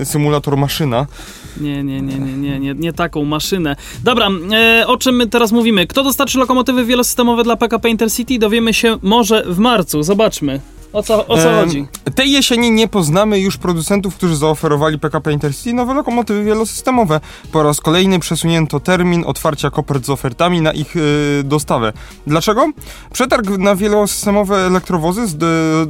symulator 0.04 0.58
maszyna. 0.58 1.08
Nie, 1.62 1.84
nie, 1.84 2.02
nie, 2.02 2.20
nie, 2.20 2.34
nie, 2.38 2.60
nie, 2.60 2.74
nie 2.74 2.94
taką 2.94 3.26
maszynę. 3.26 3.76
Dobra, 4.04 4.30
o 4.88 4.98
czym 4.98 5.16
my 5.16 5.28
teraz 5.28 5.52
mówimy? 5.52 5.88
Kto 5.88 6.04
dostarczy 6.04 6.38
lokomotywy 6.38 6.86
wielosystemowe 6.86 7.44
dla 7.44 7.56
PKP 7.56 7.90
Intercity? 7.90 8.40
Dowiemy 8.40 8.74
się 8.74 8.98
może 9.02 9.44
w 9.48 9.58
marcu. 9.60 10.04
Zobaczmy. 10.04 10.60
O 10.96 11.04
co, 11.04 11.28
o 11.28 11.38
co 11.38 11.52
chodzi? 11.52 11.88
Tej 12.16 12.32
jesieni 12.32 12.72
nie 12.72 12.88
poznamy 12.88 13.40
już 13.40 13.58
producentów, 13.58 14.16
którzy 14.16 14.36
zaoferowali 14.36 15.00
PKP 15.00 15.34
Intercity 15.34 15.74
nowe 15.74 15.94
lokomotywy 15.94 16.44
wielosystemowe. 16.44 17.20
Po 17.52 17.64
raz 17.64 17.82
kolejny 17.82 18.20
przesunięto 18.20 18.80
termin 18.80 19.24
otwarcia 19.28 19.70
kopert 19.70 20.06
z 20.06 20.10
ofertami 20.10 20.62
na 20.62 20.72
ich 20.72 20.96
y, 20.96 21.42
dostawę. 21.44 21.94
Dlaczego? 22.28 22.72
Przetarg 23.14 23.50
na 23.50 23.76
wielosystemowe 23.76 24.56
elektrowozy 24.58 25.28
zd, 25.28 25.46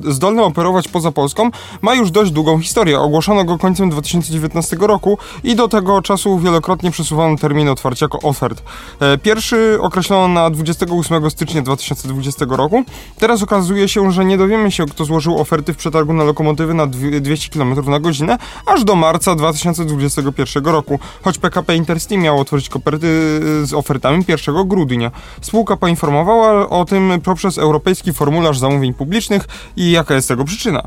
zdolne 0.07 0.43
operować 0.43 0.87
poza 0.87 1.11
Polską 1.11 1.49
ma 1.81 1.95
już 1.95 2.11
dość 2.11 2.31
długą 2.31 2.59
historię. 2.59 2.99
Ogłoszono 2.99 3.43
go 3.43 3.57
końcem 3.57 3.89
2019 3.89 4.77
roku 4.79 5.17
i 5.43 5.55
do 5.55 5.67
tego 5.67 6.01
czasu 6.01 6.39
wielokrotnie 6.39 6.91
przesuwano 6.91 7.37
termin 7.37 7.69
otwarcia 7.69 8.07
ofert. 8.23 8.63
E, 8.99 9.17
Pierwszy 9.17 9.77
określono 9.81 10.27
na 10.27 10.49
28 10.49 11.29
stycznia 11.31 11.61
2020 11.61 12.45
roku. 12.49 12.83
Teraz 13.19 13.43
okazuje 13.43 13.87
się, 13.87 14.11
że 14.11 14.25
nie 14.25 14.37
dowiemy 14.37 14.71
się, 14.71 14.85
kto 14.95 15.05
złożył 15.05 15.39
oferty 15.39 15.73
w 15.73 15.77
przetargu 15.77 16.13
na 16.13 16.23
lokomotywy 16.23 16.73
na 16.73 16.87
dwie- 16.87 17.21
200 17.21 17.49
km 17.49 17.89
na 17.89 17.99
godzinę, 17.99 18.37
aż 18.65 18.83
do 18.83 18.95
marca 18.95 19.35
2021 19.35 20.65
roku, 20.65 20.99
choć 21.23 21.37
PKP 21.37 21.75
Intercity 21.75 22.17
miało 22.17 22.41
otworzyć 22.41 22.69
koperty 22.69 23.07
z 23.63 23.73
ofertami 23.73 24.23
1 24.27 24.67
grudnia. 24.67 25.11
Spółka 25.41 25.77
poinformowała 25.77 26.69
o 26.69 26.85
tym 26.85 27.13
poprzez 27.23 27.57
Europejski 27.57 28.13
Formularz 28.13 28.59
Zamówień 28.59 28.93
Publicznych 28.93 29.47
i 29.75 29.91
jaka 29.91 30.15
jest 30.15 30.27
tego 30.27 30.45
przyczyna. 30.45 30.83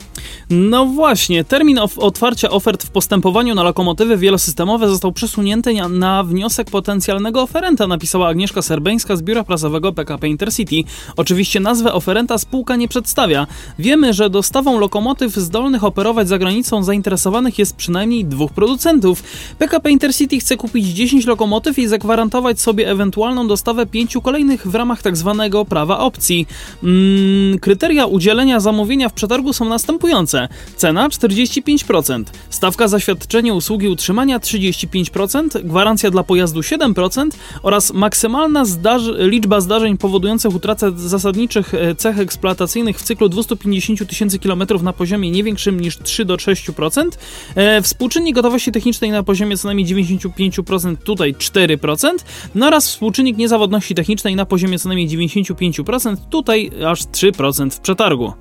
No 0.51 0.87
właśnie, 0.87 1.45
termin 1.45 1.79
otwarcia 1.97 2.51
ofert 2.51 2.85
w 2.85 2.91
postępowaniu 2.91 3.55
na 3.55 3.63
lokomotywy 3.63 4.17
wielosystemowe 4.17 4.89
został 4.89 5.13
przesunięty 5.13 5.75
na, 5.89 6.23
wniosek 6.25 6.71
potencjalnego 6.71 7.43
oferenta, 7.43 7.87
napisała 7.87 8.29
Agnieszka 8.29 8.63
Serbeńska 8.63 9.17
z 9.17 9.23
biura 9.23 9.45
prasowego 9.45 9.93
PKP 9.93 10.29
Intercity. 10.29 10.77
Oczywiście 11.17 11.61
nazwę 11.61 11.93
oferenta 11.93 12.39
spółka 12.39 12.77
nie 12.77 12.89
przedstawia. 12.89 13.47
Wiemy, 13.79 13.98
że 14.11 14.31
dostawą 14.31 14.79
lokomotyw 14.79 15.35
zdolnych 15.35 15.85
operować 15.85 16.29
za 16.29 16.39
granicą 16.39 16.83
zainteresowanych 16.83 17.59
jest 17.59 17.77
przynajmniej 17.77 18.25
dwóch 18.25 18.53
producentów. 18.53 19.23
PKP 19.59 19.91
Intercity 19.91 20.39
chce 20.39 20.57
kupić 20.57 20.87
10 20.87 21.27
lokomotyw 21.27 21.79
i 21.79 21.87
zagwarantować 21.87 22.61
sobie 22.61 22.91
ewentualną 22.91 23.49
dostawę 23.49 23.87
pięciu 23.87 24.21
kolejnych 24.21 24.67
w 24.67 24.75
ramach 24.75 25.03
tzw. 25.03 25.65
prawa 25.69 25.99
opcji. 25.99 26.47
Mm, 26.83 27.59
kryteria 27.59 28.07
udzielenia 28.07 28.61
zamówienia 28.61 29.09
w 29.09 29.13
przetargu 29.13 29.53
są 29.53 29.65
następujące. 29.65 30.49
Cena 30.77 31.09
45%, 31.09 32.25
stawka 32.51 32.89
za 32.89 33.01
świadczenie 33.01 33.55
usługi 33.55 33.89
utrzymania 33.89 34.39
35%, 34.39 35.63
gwarancja 35.65 36.11
dla 36.11 36.23
pojazdu 36.23 36.61
7% 36.61 37.31
oraz 37.63 37.93
maksymalna 37.93 38.65
zdarzy- 38.65 39.29
liczba 39.29 39.61
zdarzeń 39.61 39.99
powodujących 39.99 40.55
utratę 40.55 40.93
zasadniczych 40.97 41.75
e, 41.75 41.95
cech 41.95 42.19
eksploatacyjnych 42.19 42.99
w 42.99 43.03
cyklu 43.03 43.29
250 43.29 43.78
tysięcy 44.07 44.39
kilometrów 44.39 44.83
na 44.83 44.93
poziomie 44.93 45.31
nie 45.31 45.45
większym 45.45 45.81
niż 45.81 45.99
3 45.99 46.25
do 46.25 46.37
6%, 46.37 47.19
e, 47.55 47.83
współczynnik 47.83 48.35
gotowości 48.35 48.73
technicznej 48.73 49.11
na 49.11 49.23
poziomie 49.23 49.57
co 49.57 49.69
najmniej 49.69 49.87
95%, 49.87 50.97
tutaj 51.05 51.35
4%, 51.35 52.25
no 52.55 52.67
oraz 52.67 52.89
współczynnik 52.89 53.37
niezawodności 53.37 53.95
technicznej 53.95 54.37
na 54.37 54.47
poziomie 54.47 54.79
co 54.79 54.89
najmniej 54.89 55.09
95%, 55.09 56.17
tutaj 56.31 56.71
aż 56.87 57.03
3% 57.05 57.75
w 57.75 57.81
przetargu. 57.81 58.33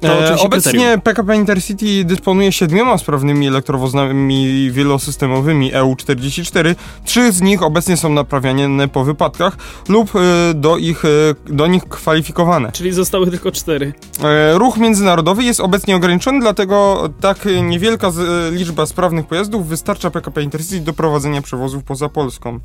To 0.00 0.08
E, 0.08 0.38
obecnie 0.38 0.72
kryterium. 0.72 1.00
PKP 1.00 1.36
Intercity 1.36 2.04
dysponuje 2.04 2.52
siedmioma 2.52 2.98
sprawnymi 2.98 3.48
elektrowozami 3.48 4.70
wielosystemowymi 4.70 5.72
EU44. 5.72 6.74
Trzy 7.04 7.32
z 7.32 7.40
nich 7.40 7.62
obecnie 7.62 7.96
są 7.96 8.08
naprawiane 8.08 8.88
po 8.88 9.04
wypadkach 9.04 9.56
lub 9.88 10.16
e, 10.16 10.54
do, 10.54 10.76
ich, 10.76 11.04
e, 11.04 11.08
do 11.46 11.66
nich 11.66 11.84
kwalifikowane. 11.84 12.72
Czyli 12.72 12.92
zostały 12.92 13.30
tylko 13.30 13.52
4. 13.52 13.92
E, 14.22 14.58
Ruch 14.58 14.76
międzynarodowy 14.76 15.44
jest 15.44 15.60
obecnie 15.60 15.96
ograniczony, 15.96 16.40
dlatego 16.40 17.08
tak 17.20 17.48
niewielka 17.62 18.10
liczba 18.50 18.86
sprawnych 18.86 19.26
pojazdów 19.26 19.68
wystarcza 19.68 20.10
PKP 20.10 20.42
Intercity 20.42 20.80
do 20.80 20.92
prowadzenia 20.92 21.42
przewozów 21.42 21.84
poza 21.84 22.08
Polską. 22.08 22.60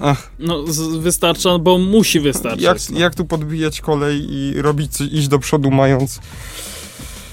Ach, 0.00 0.30
No, 0.38 0.66
z- 0.66 0.96
wystarcza, 0.96 1.58
bo 1.58 1.78
musi 1.78 2.20
wystarczyć. 2.20 2.62
jak, 2.62 2.78
no. 2.90 2.98
jak 2.98 3.14
tu 3.14 3.24
podbijać 3.24 3.80
kolej 3.80 4.26
i 4.32 4.54
robić, 4.62 4.96
coś- 4.96 5.12
iść 5.12 5.28
do 5.28 5.38
przodu 5.38 5.70
mając 5.70 6.20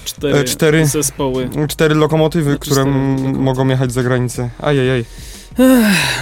cztery, 0.04 0.38
e, 0.38 0.44
cztery. 0.44 0.86
zespoły. 0.86 1.50
cztery 1.68 1.94
lokomotywy, 1.94 2.50
Znaczy 2.50 2.58
które 2.60 2.74
cztery 2.82 2.90
lokomotywy. 2.90 3.38
mogą 3.38 3.68
jechać 3.68 3.92
za 3.92 4.02
granicę. 4.02 4.50
Ajajaj. 4.58 5.04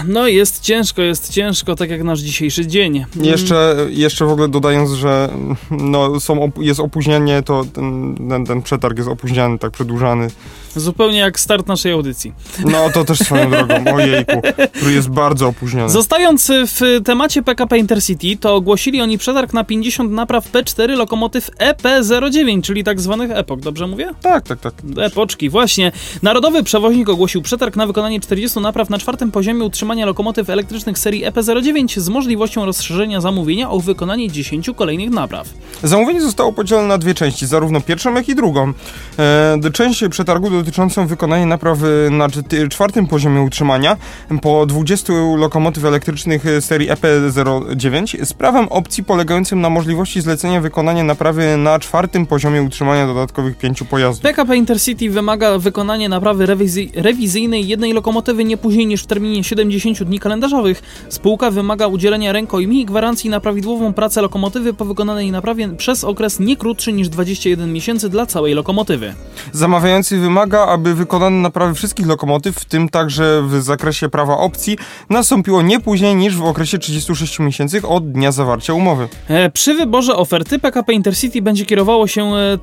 No 0.06 0.28
jest 0.28 0.60
ciężko, 0.60 1.02
jest 1.02 1.32
ciężko, 1.32 1.76
tak 1.76 1.90
jak 1.90 2.02
nasz 2.02 2.20
dzisiejszy 2.20 2.66
dzień. 2.66 2.96
Mm, 2.96 3.26
Jeszcze, 3.26 3.76
jeszcze 3.90 4.24
w 4.26 4.30
ogóle 4.30 4.48
dodając, 4.48 4.90
że 4.90 5.28
no, 5.70 6.20
są 6.20 6.34
op- 6.46 6.62
jest 6.62 6.80
opóźnienie, 6.80 7.42
to 7.42 7.64
ten, 7.72 8.16
ten, 8.30 8.46
ten 8.46 8.62
przetarg 8.62 8.96
jest 8.98 9.08
opóźniany, 9.10 9.58
tak 9.58 9.70
przedłużany. 9.72 10.28
Zupełnie 10.76 11.18
jak 11.18 11.40
start 11.40 11.66
naszej 11.66 11.92
audycji. 11.92 12.32
No 12.64 12.90
to 12.94 13.04
też 13.04 13.18
swoją 13.18 13.50
drogą, 13.66 13.94
ojejku, 13.94 14.42
który 14.76 14.92
jest 14.92 15.08
bardzo 15.08 15.48
opóźniony. 15.48 15.90
Zostając 15.90 16.50
w 16.66 17.00
temacie 17.04 17.42
PKP 17.42 17.78
Intercity, 17.78 18.36
to 18.40 18.54
ogłosili 18.54 19.00
oni 19.00 19.18
przetarg 19.18 19.52
na 19.52 19.64
50 19.64 20.12
napraw 20.12 20.52
P4 20.52 20.96
lokomotyw 20.96 21.50
EP09, 21.58 22.60
czyli 22.62 22.84
tak 22.84 23.00
zwanych 23.00 23.30
epok, 23.30 23.60
dobrze 23.60 23.86
mówię? 23.86 24.10
Tak, 24.22 24.44
tak, 24.48 24.60
tak. 24.60 24.74
Epoczki, 25.00 25.48
właśnie. 25.50 25.92
Narodowy 26.22 26.62
przewoźnik 26.62 27.08
ogłosił 27.08 27.42
przetarg 27.42 27.76
na 27.76 27.86
wykonanie 27.86 28.20
40 28.20 28.60
napraw 28.60 28.90
na 28.90 28.98
czwartym 28.98 29.19
poziomie 29.30 29.64
utrzymania 29.64 30.06
lokomotyw 30.06 30.50
elektrycznych 30.50 30.98
serii 30.98 31.24
EP09 31.26 32.00
z 32.00 32.08
możliwością 32.08 32.66
rozszerzenia 32.66 33.20
zamówienia 33.20 33.70
o 33.70 33.80
wykonanie 33.80 34.30
10 34.30 34.70
kolejnych 34.76 35.10
napraw. 35.10 35.48
Zamówienie 35.82 36.20
zostało 36.22 36.52
podzielone 36.52 36.88
na 36.88 36.98
dwie 36.98 37.14
części, 37.14 37.46
zarówno 37.46 37.80
pierwszą, 37.80 38.14
jak 38.14 38.28
i 38.28 38.34
drugą. 38.34 38.72
E, 39.18 39.70
część 39.72 40.04
przetargu 40.10 40.50
dotyczącą 40.50 41.06
wykonania 41.06 41.46
naprawy 41.46 42.08
na 42.12 42.28
cz- 42.28 42.68
czwartym 42.68 43.06
poziomie 43.06 43.42
utrzymania 43.42 43.96
po 44.42 44.66
20 44.66 45.12
lokomotyw 45.36 45.84
elektrycznych 45.84 46.44
serii 46.60 46.88
EP09 46.90 48.24
z 48.24 48.32
prawem 48.32 48.68
opcji 48.68 49.04
polegającym 49.04 49.60
na 49.60 49.70
możliwości 49.70 50.20
zlecenia 50.20 50.60
wykonania 50.60 51.04
naprawy 51.04 51.56
na 51.56 51.78
czwartym 51.78 52.26
poziomie 52.26 52.62
utrzymania 52.62 53.06
dodatkowych 53.06 53.58
pięciu 53.58 53.84
pojazdów. 53.84 54.22
PKP 54.22 54.56
Intercity 54.56 55.10
wymaga 55.10 55.58
wykonania 55.58 56.08
naprawy 56.08 56.46
rewizy- 56.46 56.90
rewizyjnej 56.94 57.68
jednej 57.68 57.92
lokomotywy 57.92 58.44
nie 58.44 58.56
później 58.56 58.86
niż 58.86 59.02
w 59.02 59.06
terminie 59.10 59.44
70 59.44 60.02
dni 60.02 60.20
kalendarzowych. 60.20 60.82
Spółka 61.08 61.50
wymaga 61.50 61.86
udzielenia 61.86 62.32
rękojmi 62.32 62.80
i 62.80 62.84
gwarancji 62.84 63.30
na 63.30 63.40
prawidłową 63.40 63.92
pracę 63.92 64.22
lokomotywy 64.22 64.74
po 64.74 64.84
wykonanej 64.84 65.30
naprawie 65.30 65.68
przez 65.68 66.04
okres 66.04 66.40
nie 66.40 66.56
krótszy 66.56 66.92
niż 66.92 67.08
21 67.08 67.72
miesięcy 67.72 68.08
dla 68.08 68.26
całej 68.26 68.54
lokomotywy. 68.54 69.14
Zamawiający 69.52 70.18
wymaga, 70.18 70.66
aby 70.66 70.94
wykonane 70.94 71.36
naprawy 71.36 71.74
wszystkich 71.74 72.06
lokomotyw, 72.06 72.56
w 72.56 72.64
tym 72.64 72.88
także 72.88 73.42
w 73.42 73.62
zakresie 73.62 74.08
prawa 74.08 74.36
opcji, 74.36 74.78
nastąpiło 75.10 75.62
nie 75.62 75.80
później 75.80 76.16
niż 76.16 76.36
w 76.36 76.44
okresie 76.44 76.78
36 76.78 77.38
miesięcy 77.38 77.82
od 77.86 78.12
dnia 78.12 78.32
zawarcia 78.32 78.72
umowy. 78.72 79.08
E, 79.28 79.50
przy 79.50 79.74
wyborze 79.74 80.16
oferty 80.16 80.58
PKP 80.58 80.92
Intercity 80.92 81.42
będzie 81.42 81.66
kierowało 81.66 82.06
się 82.06 82.24
e, 82.24 82.58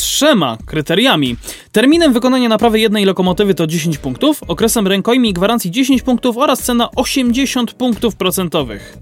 trzema 0.00 0.58
kryteriami. 0.66 1.36
Terminem 1.72 2.12
wykonania 2.12 2.48
naprawy 2.48 2.80
jednej 2.80 3.04
lokomotywy 3.04 3.54
to 3.54 3.66
10 3.66 3.98
punktów, 3.98 4.40
okresem 4.48 4.86
rękojmi 4.86 5.28
i 5.28 5.32
gwarancji 5.32 5.70
10 5.70 6.02
punktów 6.02 6.36
oraz 6.38 6.62
cena 6.62 6.88
80 6.96 7.72
punktów 7.74 8.16
procentowych. 8.16 8.98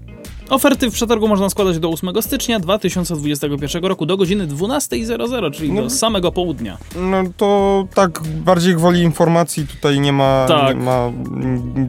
Oferty 0.49 0.89
w 0.89 0.93
przetargu 0.93 1.27
można 1.27 1.49
składać 1.49 1.79
do 1.79 1.89
8 1.89 2.21
stycznia 2.21 2.59
2021 2.59 3.83
roku 3.85 4.05
do 4.05 4.17
godziny 4.17 4.47
12.00, 4.47 5.51
czyli 5.53 5.71
No. 5.73 5.81
do 5.81 5.89
samego 5.89 6.31
południa. 6.31 6.77
No 6.95 7.23
to 7.37 7.87
tak 7.95 8.21
bardziej 8.23 8.75
gwoli 8.75 9.01
informacji 9.01 9.67
tutaj 9.67 9.99
nie 9.99 10.13
ma, 10.13 10.45
Tak. 10.47 10.77
nie 10.77 10.83
ma 10.83 11.11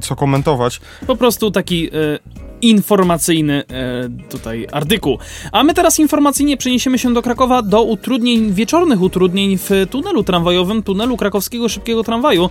co 0.00 0.16
komentować. 0.16 0.80
Po 1.06 1.16
prostu 1.16 1.50
taki 1.50 1.88
e, 1.88 1.90
informacyjny 2.62 3.64
e, 3.68 4.08
tutaj 4.30 4.66
artykuł. 4.72 5.18
A 5.52 5.64
my 5.64 5.74
teraz 5.74 5.98
informacyjnie 5.98 6.56
przeniesiemy 6.56 6.98
się 6.98 7.14
do 7.14 7.22
Krakowa 7.22 7.62
do 7.62 7.82
utrudnień, 7.82 8.52
wieczornych 8.52 9.02
utrudnień 9.02 9.58
w 9.58 9.70
tunelu 9.90 10.24
tramwajowym, 10.24 10.82
tunelu 10.82 11.16
krakowskiego 11.16 11.68
szybkiego 11.68 12.04
tramwaju. 12.04 12.50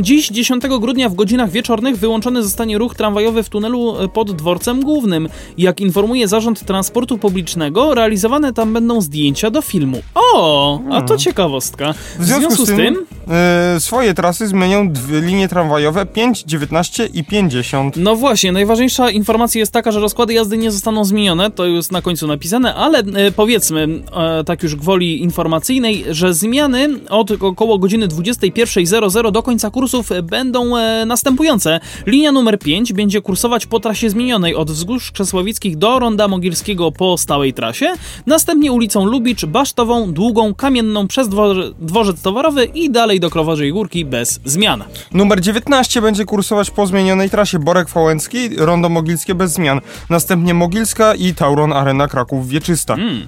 Dziś, 0.00 0.28
10 0.28 0.62
grudnia 0.80 1.08
w 1.08 1.14
godzinach 1.14 1.50
wieczornych 1.50 1.96
wyłączony 1.98 2.42
zostanie 2.42 2.78
ruch 2.78 2.94
tramwajowy 2.94 3.42
w 3.42 3.48
tunelu 3.48 3.98
e, 3.98 4.08
pod 4.08 4.32
dworcem 4.32 4.80
głównym. 4.80 5.28
Jak 5.58 5.80
informuje 5.80 6.28
Zarząd 6.28 6.60
Transportu 6.60 7.18
Publicznego, 7.18 7.94
realizowane 7.94 8.52
tam 8.52 8.72
będą 8.72 9.00
zdjęcia 9.00 9.50
do 9.50 9.62
filmu. 9.62 10.02
O, 10.14 10.80
a 10.90 11.02
to 11.02 11.16
ciekawostka. 11.16 11.94
W 12.18 12.24
związku, 12.24 12.66
z 12.66 12.76
tym, 12.76 13.06
e, 13.28 13.80
swoje 13.80 14.14
trasy 14.14 14.46
zmienią 14.46 14.92
dwie 14.92 15.20
linie 15.20 15.48
tramwajowe 15.48 16.06
5, 16.06 16.42
19 16.42 17.06
i 17.06 17.24
50. 17.24 17.96
No 17.96 18.16
właśnie, 18.16 18.52
najważniejsza 18.52 19.10
informacja 19.10 19.41
jest 19.54 19.72
taka, 19.72 19.92
że 19.92 20.00
rozkłady 20.00 20.34
jazdy 20.34 20.58
nie 20.58 20.70
zostaną 20.70 21.04
zmienione, 21.04 21.50
to 21.50 21.66
jest 21.66 21.92
na 21.92 22.02
końcu 22.02 22.26
napisane, 22.26 22.74
ale 22.74 22.98
e, 22.98 23.32
powiedzmy, 23.32 23.88
e, 24.16 24.44
tak 24.44 24.62
już 24.62 24.76
gwoli 24.76 25.22
informacyjnej, 25.22 26.04
że 26.10 26.34
zmiany 26.34 26.88
od 27.08 27.30
około 27.30 27.78
godziny 27.78 28.08
21.00 28.08 29.32
do 29.32 29.42
końca 29.42 29.70
kursów 29.70 30.08
będą 30.22 30.76
e, 30.76 31.06
następujące. 31.06 31.80
Linia 32.06 32.32
numer 32.32 32.58
5 32.58 32.92
będzie 32.92 33.20
kursować 33.20 33.66
po 33.66 33.80
trasie 33.80 34.10
zmienionej 34.10 34.54
od 34.54 34.70
wzgórz 34.70 35.12
Krzesłowickich 35.12 35.76
do 35.76 35.98
Ronda 35.98 36.28
Mogilskiego 36.28 36.92
po 36.92 37.18
stałej 37.18 37.52
trasie, 37.52 37.92
następnie 38.26 38.72
ulicą 38.72 39.04
Lubicz, 39.04 39.46
Basztową, 39.46 40.12
Długą, 40.12 40.54
Kamienną 40.54 41.08
przez 41.08 41.28
dwor- 41.28 41.72
dworzec 41.80 42.22
towarowy 42.22 42.64
i 42.64 42.90
dalej 42.90 43.20
do 43.20 43.30
Krowożej 43.30 43.72
Górki 43.72 44.04
bez 44.04 44.40
zmian. 44.44 44.84
Numer 45.12 45.40
19 45.40 46.02
będzie 46.02 46.24
kursować 46.24 46.70
po 46.70 46.86
zmienionej 46.86 47.30
trasie 47.30 47.58
Borek 47.58 47.88
Fałęcki, 47.88 48.56
Rondo 48.56 48.88
Mogilskie 48.88 49.31
bez 49.34 49.52
zmian. 49.52 49.80
Następnie 50.10 50.54
Mogilska 50.54 51.14
i 51.14 51.34
Tauron 51.34 51.72
Arena 51.72 52.08
Kraków 52.08 52.48
Wieczysta. 52.48 52.94
Mm. 52.94 53.26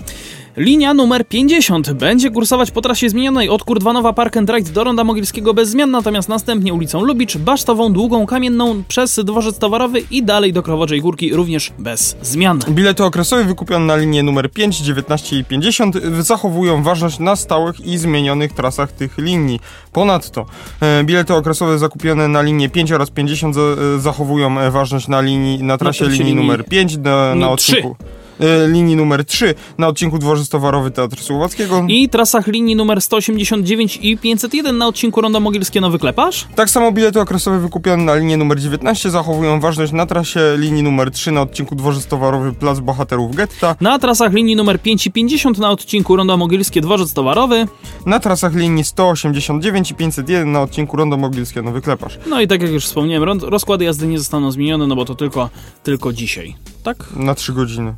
Linia 0.56 0.94
numer 0.94 1.28
50 1.28 1.92
będzie 1.92 2.30
kursować 2.30 2.70
po 2.70 2.80
trasie 2.80 3.10
zmienionej 3.10 3.48
od 3.48 3.64
Kurdwanowa 3.64 4.12
Park 4.12 4.36
and 4.36 4.50
Ride 4.50 4.70
do 4.70 4.84
Ronda 4.84 5.04
Mogilskiego 5.04 5.54
bez 5.54 5.68
zmian, 5.68 5.90
natomiast 5.90 6.28
następnie 6.28 6.74
ulicą 6.74 7.04
Lubicz, 7.04 7.36
Basztową, 7.38 7.92
Długą, 7.92 8.26
Kamienną 8.26 8.82
przez 8.88 9.20
Dworzec 9.24 9.58
Towarowy 9.58 10.02
i 10.10 10.22
dalej 10.22 10.52
do 10.52 10.62
Krowoczej 10.62 11.00
Górki 11.00 11.34
również 11.34 11.72
bez 11.78 12.16
zmian. 12.22 12.60
Bilety 12.70 13.04
okresowe 13.04 13.44
wykupione 13.44 13.86
na 13.86 13.96
linie 13.96 14.22
numer 14.22 14.50
5, 14.50 14.78
19 14.80 15.38
i 15.38 15.44
50 15.44 15.96
zachowują 16.20 16.82
ważność 16.82 17.18
na 17.18 17.36
stałych 17.36 17.80
i 17.86 17.98
zmienionych 17.98 18.52
trasach 18.52 18.92
tych 18.92 19.18
linii. 19.18 19.60
Ponadto 19.92 20.46
e, 20.80 21.04
bilety 21.04 21.34
okresowe 21.34 21.78
zakupione 21.78 22.28
na 22.28 22.42
linie 22.42 22.68
5 22.68 22.92
oraz 22.92 23.10
50 23.10 23.54
za, 23.54 23.60
e, 23.60 23.98
zachowują 23.98 24.70
ważność 24.70 25.08
na 25.08 25.20
linii 25.20 25.62
na 25.62 25.78
trasie 25.78 25.98
trasie 26.04 26.12
linii, 26.22 26.32
linii- 26.34 26.36
numer 26.36 26.64
5 26.66 26.96
na, 26.96 27.34
na 27.34 27.50
odcinku 27.50 27.96
e, 28.00 28.23
linii 28.68 28.96
numer 28.96 29.24
3 29.24 29.54
na 29.78 29.88
odcinku 29.88 30.18
Dworzec 30.18 30.48
Towarowy 30.48 30.90
Teatr 30.90 31.22
Słowackiego. 31.22 31.84
I 31.88 32.08
trasach 32.08 32.46
linii 32.46 32.76
numer 32.76 33.00
189 33.00 33.98
i 34.02 34.18
501 34.18 34.78
na 34.78 34.86
odcinku 34.86 35.20
Ronda 35.20 35.40
Mogilskie 35.40 35.80
Nowy 35.80 35.98
Kleparz. 35.98 36.46
Tak 36.54 36.70
samo 36.70 36.92
bilety 36.92 37.20
okresowe 37.20 37.58
wykupione 37.58 38.04
na 38.04 38.14
linię 38.14 38.36
numer 38.36 38.60
19 38.60 39.10
zachowują 39.10 39.60
ważność 39.60 39.92
na 39.92 40.06
trasie 40.06 40.40
linii 40.58 40.82
numer 40.82 41.10
3 41.10 41.32
na 41.32 41.40
odcinku 41.42 41.74
Dworzec 41.74 42.06
Towarowy 42.06 42.52
Plac 42.52 42.78
Bohaterów 42.80 43.36
Getta, 43.36 43.76
Na 43.80 43.98
trasach 43.98 44.32
linii 44.32 44.56
numer 44.56 44.80
5 44.82 45.06
i 45.06 45.10
50 45.10 45.58
na 45.58 45.70
odcinku 45.70 46.16
Ronda 46.16 46.36
Mogilskie 46.36 46.80
Dworzec 46.80 47.12
Towarowy. 47.12 47.66
na 48.06 48.20
trasach 48.20 48.54
linii 48.54 48.84
189 48.84 49.90
i 49.90 49.94
501 49.94 50.52
na 50.52 50.62
odcinku 50.62 50.96
Rondo 50.96 51.16
Mogilskie 51.16 51.62
Nowy 51.62 51.80
Kleparz. 51.80 52.18
No 52.26 52.40
i 52.40 52.48
tak 52.48 52.62
jak 52.62 52.70
już 52.70 52.84
wspomniałem, 52.84 53.40
rozkłady 53.42 53.84
jazdy 53.84 54.06
nie 54.06 54.18
zostaną 54.18 54.50
zmienione, 54.50 54.86
no 54.86 54.96
bo 54.96 55.04
to 55.04 55.14
tylko, 55.14 55.50
tylko 55.82 56.12
dzisiaj. 56.12 56.54
Tak? 56.82 56.96
Na 57.16 57.34
3 57.34 57.52
godziny. 57.52 57.94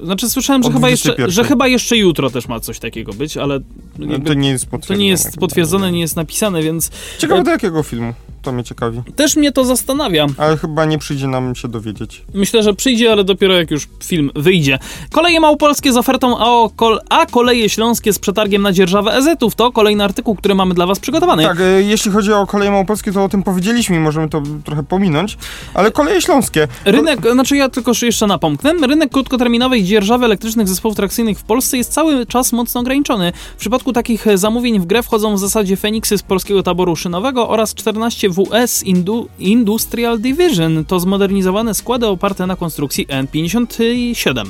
Znaczy 0.00 0.30
słyszałem, 0.30 0.62
że 0.62 0.72
chyba, 0.72 0.88
jeszcze, 0.90 1.08
21. 1.08 1.30
że 1.34 1.44
chyba 1.44 1.68
jeszcze 1.68 1.96
jutro 1.96 2.30
też 2.30 2.48
ma 2.48 2.60
coś 2.60 2.78
takiego 2.78 3.12
być, 3.12 3.36
ale 3.36 3.60
jakby 3.98 4.26
To 4.26 4.34
nie 4.34 4.48
jest 4.48 4.64
to 4.64 4.70
potwierdzone. 4.70 4.98
nie 4.98 5.08
jest 5.08 5.36
potwierdzone, 5.38 5.92
nie 5.92 6.00
jest 6.00 6.16
napisane, 6.16 6.62
więc 6.62 6.90
Ciekawe 7.18 7.42
do 7.42 7.50
jakiego 7.50 7.82
filmu? 7.82 8.12
To 8.46 8.52
mnie 8.52 8.64
ciekawi. 8.64 9.02
też 9.16 9.36
mnie 9.36 9.52
to 9.52 9.64
zastanawia. 9.64 10.26
Ale 10.38 10.56
chyba 10.56 10.84
nie 10.84 10.98
przyjdzie 10.98 11.26
nam 11.26 11.54
się 11.54 11.68
dowiedzieć. 11.68 12.24
Myślę, 12.34 12.62
że 12.62 12.74
przyjdzie, 12.74 13.12
ale 13.12 13.24
dopiero 13.24 13.54
jak 13.54 13.70
już 13.70 13.88
film 14.04 14.30
wyjdzie. 14.34 14.78
Koleje 15.12 15.40
małopolskie 15.40 15.92
z 15.92 15.96
ofertą, 15.96 16.38
a, 16.38 16.68
kol- 16.76 17.00
a 17.10 17.26
koleje 17.26 17.68
śląskie 17.68 18.12
z 18.12 18.18
przetargiem 18.18 18.62
na 18.62 18.72
dzierżawę 18.72 19.12
EZ-ów 19.14 19.54
to 19.54 19.72
kolejny 19.72 20.04
artykuł, 20.04 20.34
który 20.34 20.54
mamy 20.54 20.74
dla 20.74 20.86
was 20.86 21.00
przygotowany. 21.00 21.42
Tak, 21.42 21.60
e, 21.60 21.82
jeśli 21.82 22.10
chodzi 22.10 22.32
o 22.32 22.46
koleje 22.46 22.70
małopolskie, 22.70 23.12
to 23.12 23.24
o 23.24 23.28
tym 23.28 23.42
powiedzieliśmy 23.42 23.96
i 23.96 23.98
możemy 23.98 24.28
to 24.28 24.42
trochę 24.64 24.82
pominąć. 24.82 25.38
Ale 25.74 25.90
koleje 25.90 26.22
śląskie. 26.22 26.68
Rynek, 26.84 27.32
znaczy 27.32 27.56
ja 27.56 27.68
tylko 27.68 27.92
jeszcze 28.02 28.26
napomknę, 28.26 28.72
rynek 28.86 29.10
krótkoterminowej 29.12 29.84
dzierżawy 29.84 30.24
elektrycznych 30.24 30.68
zespołów 30.68 30.96
trakcyjnych 30.96 31.38
w 31.38 31.42
Polsce 31.44 31.76
jest 31.76 31.92
cały 31.92 32.26
czas 32.26 32.52
mocno 32.52 32.80
ograniczony. 32.80 33.32
W 33.56 33.60
przypadku 33.60 33.92
takich 33.92 34.26
zamówień 34.34 34.80
w 34.80 34.86
grę 34.86 35.02
wchodzą 35.02 35.34
w 35.34 35.38
zasadzie 35.38 35.76
Feniksy 35.76 36.18
z 36.18 36.22
polskiego 36.22 36.62
taboru 36.62 36.96
szynowego 36.96 37.48
oraz 37.48 37.74
14 37.74 38.28
WS 38.36 38.82
Indu 38.82 39.28
Industrial 39.38 40.18
Division. 40.18 40.84
To 40.84 41.00
zmodernizowane 41.00 41.74
składy 41.74 42.06
oparte 42.06 42.46
na 42.46 42.56
konstrukcji 42.56 43.06
N57. 43.06 44.44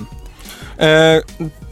E, 0.79 1.23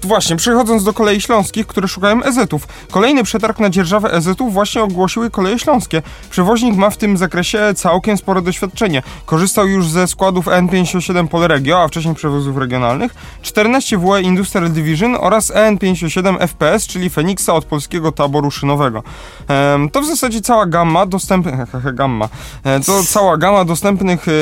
właśnie, 0.06 0.36
przechodząc 0.36 0.84
do 0.84 0.92
kolei 0.92 1.20
śląskich, 1.20 1.66
które 1.66 1.88
szukają 1.88 2.22
EZ-ów. 2.22 2.68
Kolejny 2.90 3.24
przetarg 3.24 3.58
na 3.58 3.70
dzierżawę 3.70 4.12
EZ-ów 4.12 4.52
właśnie 4.52 4.82
ogłosiły 4.82 5.30
koleje 5.30 5.58
śląskie. 5.58 6.02
Przewoźnik 6.30 6.76
ma 6.76 6.90
w 6.90 6.96
tym 6.96 7.16
zakresie 7.16 7.58
całkiem 7.74 8.16
spore 8.16 8.42
doświadczenie. 8.42 9.02
Korzystał 9.26 9.68
już 9.68 9.88
ze 9.88 10.06
składów 10.06 10.46
N57 10.46 11.28
Polregio, 11.28 11.82
a 11.82 11.88
wcześniej 11.88 12.14
przewozów 12.14 12.56
regionalnych, 12.56 13.14
14 13.42 13.98
WE 13.98 14.22
Industrial 14.22 14.70
Division 14.70 15.16
oraz 15.20 15.52
EN57 15.52 16.38
FPS, 16.48 16.86
czyli 16.86 17.10
Feniksa 17.10 17.54
od 17.54 17.64
polskiego 17.64 18.12
taboru 18.12 18.50
szynowego. 18.50 19.02
Em, 19.48 19.90
to 19.90 20.00
w 20.00 20.06
zasadzie 20.06 20.40
cała 20.40 20.66
gamma 20.66 21.06
dostępnych, 21.06 21.54
gamma, 21.94 22.28
e, 22.64 22.80
to 22.80 23.04
cała 23.04 23.36
gama 23.36 23.64
dostępnych 23.64 24.26
e, 24.28 24.32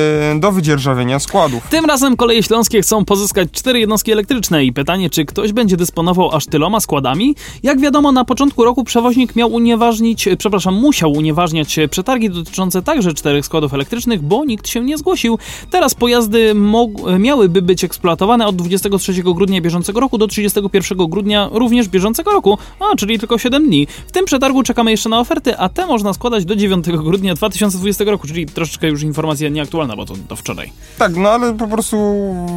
do 0.41 0.53
wydzierżawienia 0.53 1.19
składów. 1.19 1.69
Tym 1.71 1.85
razem 1.85 2.17
koleje 2.17 2.43
śląskie 2.43 2.83
chcą 2.83 3.05
pozyskać 3.05 3.49
cztery 3.53 3.81
jednostki 3.81 4.13
elektryczne 4.13 4.65
i 4.65 4.73
pytanie, 4.73 5.11
czy 5.11 5.25
ktoś 5.25 5.51
będzie 5.53 5.76
dysponował 5.76 6.36
aż 6.36 6.46
tyloma 6.46 6.80
składami? 6.80 7.34
Jak 7.62 7.80
wiadomo, 7.80 8.12
na 8.12 8.24
początku 8.24 8.64
roku 8.64 8.84
przewoźnik 8.84 9.36
miał 9.36 9.53
unieważnić, 9.53 10.28
e, 10.28 10.36
przepraszam, 10.36 10.74
musiał 10.74 11.12
unieważniać 11.12 11.78
e, 11.78 11.88
przetargi 11.88 12.30
dotyczące 12.30 12.82
także 12.82 13.14
czterech 13.14 13.46
składów 13.46 13.74
elektrycznych, 13.74 14.22
bo 14.22 14.44
nikt 14.44 14.68
się 14.68 14.80
nie 14.80 14.98
zgłosił. 14.98 15.38
Teraz 15.70 15.94
pojazdy 15.94 16.55
e, 17.07 17.18
miałyby 17.18 17.62
być 17.62 17.84
eksploatowane 17.84 18.46
od 18.46 18.57
23 18.57 19.12
grudnia 19.22 19.61
bieżącego 19.61 20.00
roku 20.00 20.18
do 20.18 20.26
31 20.26 20.98
grudnia 20.98 21.48
również 21.53 21.88
bieżącego 21.88 22.30
roku, 22.30 22.59
a 22.80 22.96
czyli 22.96 23.18
tylko 23.18 23.38
7 23.38 23.66
dni. 23.66 23.86
W 24.07 24.12
tym 24.12 24.24
przetargu 24.24 24.62
czekamy 24.62 24.90
jeszcze 24.90 25.09
na 25.09 25.20
oferty, 25.20 25.59
a 25.59 25.68
te 25.68 25.86
można 25.86 26.12
składać 26.12 26.44
do 26.44 26.57
9 26.57 26.86
grudnia 26.88 27.34
2020 27.34 28.05
roku, 28.05 28.26
czyli 28.26 28.46
troszeczkę 28.46 28.88
już 28.88 29.03
informacja 29.03 29.48
nieaktualna, 29.48 29.96
bo 29.96 30.07
to 30.07 30.14
do 30.28 30.36
wczoraj. 30.36 30.72
Tak, 30.98 31.16
no 31.16 31.28
ale 31.28 31.55
po 31.55 31.68
prostu 31.68 31.96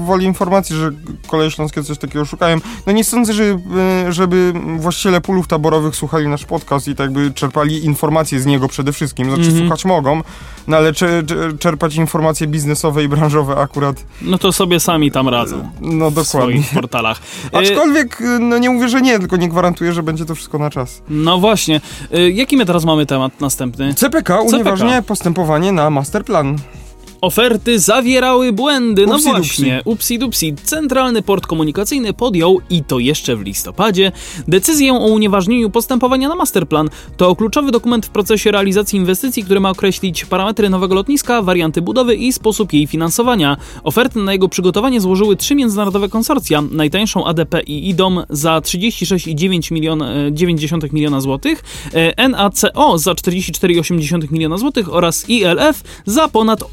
woli 0.06 0.26
informacji, 0.26 0.76
że 0.76 0.92
koleje 1.28 1.52
śląskie 1.52 1.84
coś 1.84 1.98
takiego 1.98 2.26
szukają. 2.26 2.58
No 2.86 2.92
nie 2.94 3.04
sądzę, 3.04 3.34
że, 3.34 3.44
e, 3.44 4.14
żeby 4.14 4.54
właściciele 4.78 5.22
pólów 5.22 5.48
taborowych 5.48 5.96
słuchali 5.96 6.28
nasz 6.28 6.46
podcast 6.46 6.88
i 6.88 6.96
tak 6.96 7.12
by 7.12 7.32
czerpali 7.32 7.86
informacje 7.86 8.40
z 8.40 8.46
niego 8.46 8.68
przede 8.68 8.94
wszystkim. 8.94 9.28
Znaczy 9.28 9.42
Mhm. 9.44 9.60
słuchać 9.60 9.86
mogą, 9.86 10.22
no 10.68 10.78
ale 10.78 10.94
cze, 10.94 11.24
cze, 11.24 11.36
czerpać 11.60 11.96
informacje 11.96 12.48
biznesowe 12.48 13.04
i 13.04 13.08
branżowe 13.08 13.56
akurat, 13.58 14.04
No 14.22 14.38
to 14.38 14.52
sobie 14.52 14.80
sami 14.80 15.12
tam 15.12 15.30
radzą. 15.30 15.70
no 15.82 16.12
w 16.12 16.14
dokładnie. 16.14 16.24
swoich 16.64 16.70
portalach. 16.74 17.20
E, 17.54 17.58
Aczkolwiek, 17.58 18.22
e, 18.22 18.40
no 18.40 18.58
nie 18.58 18.70
mówię, 18.70 18.90
że 18.90 19.02
nie, 19.02 19.20
tylko 19.20 19.38
nie 19.38 19.50
gwarantuję, 19.50 19.94
że 19.94 20.04
będzie 20.04 20.26
to 20.26 20.36
wszystko 20.36 20.58
na 20.60 20.70
czas. 20.70 21.02
No 21.10 21.38
właśnie. 21.38 21.82
E, 22.12 22.30
Jaki 22.30 22.58
my 22.58 22.66
teraz 22.66 22.86
mamy 22.86 23.06
temat 23.06 23.42
następny? 23.42 23.94
CPK 23.94 24.42
unieważnia 24.42 25.02
postępowanie 25.02 25.72
na 25.72 25.90
masterplan. 25.90 26.58
Oferty 27.26 27.80
zawierały 27.80 28.54
błędy. 28.54 29.08
No 29.08 29.16
Upsi 29.16 29.30
właśnie, 29.30 29.82
upsi 29.86 30.20
dupsi. 30.20 30.56
Centralny 30.64 31.22
Port 31.22 31.48
Komunikacyjny 31.48 32.14
podjął, 32.14 32.62
i 32.70 32.84
to 32.84 33.00
jeszcze 33.00 33.36
w 33.36 33.42
listopadzie, 33.42 34.12
decyzję 34.48 34.94
o 34.94 35.08
unieważnieniu 35.08 35.70
postępowania 35.70 36.30
na 36.30 36.36
masterplan. 36.36 36.90
To 37.18 37.36
kluczowy 37.36 37.72
dokument 37.72 38.06
w 38.06 38.10
procesie 38.10 38.52
realizacji 38.52 39.00
inwestycji, 39.00 39.44
który 39.44 39.60
ma 39.60 39.70
określić 39.70 40.26
parametry 40.26 40.70
nowego 40.70 40.96
lotniska, 40.96 41.42
warianty 41.42 41.82
budowy 41.82 42.16
i 42.16 42.34
sposób 42.34 42.74
jej 42.74 42.88
finansowania. 42.88 43.58
Oferty 43.84 44.20
na 44.20 44.34
jego 44.34 44.50
przygotowanie 44.50 45.02
złożyły 45.02 45.36
trzy 45.36 45.56
międzynarodowe 45.56 46.10
konsorcja. 46.10 46.62
Najtańszą 46.72 47.26
ADP 47.26 47.62
i 47.62 47.90
IDOM 47.90 48.24
za 48.30 48.60
36,9 48.60 49.72
milion, 49.72 50.02
e, 50.02 50.32
9 50.32 50.94
miliona 50.94 51.22
złotych, 51.22 51.64
e, 51.94 52.30
NACO 52.30 52.98
za 52.98 53.16
44,8 53.16 54.32
miliona 54.32 54.58
złotych 54.58 54.94
oraz 54.94 55.30
ILF 55.30 55.84
za 56.06 56.28
ponad 56.28 56.64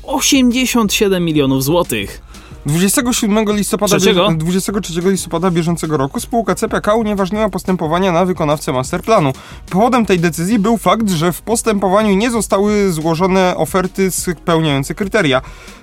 87 0.48 1.24
milionów 1.24 1.64
złotych. 1.64 2.22
27 2.66 3.44
listopada, 3.56 3.96
Trzeciego? 3.96 4.28
bie- 4.28 4.36
23 4.36 5.10
listopada 5.10 5.50
bieżącego 5.50 5.96
roku 5.96 6.20
spółka 6.20 6.54
CPK 6.54 6.94
unieważniła 6.94 7.48
postępowania 7.48 8.12
na 8.12 8.24
wykonawcę 8.24 8.72
masterplanu. 8.72 9.32
Powodem 9.70 10.06
tej 10.06 10.18
decyzji 10.20 10.58
był 10.58 10.76
fakt, 10.76 11.10
że 11.10 11.32
w 11.32 11.42
postępowaniu 11.42 12.14
nie 12.16 12.30
zostały 12.30 12.92
złożone 12.92 13.56
oferty 13.56 14.10
spełniające 14.10 14.94
kryteria. 14.94 15.40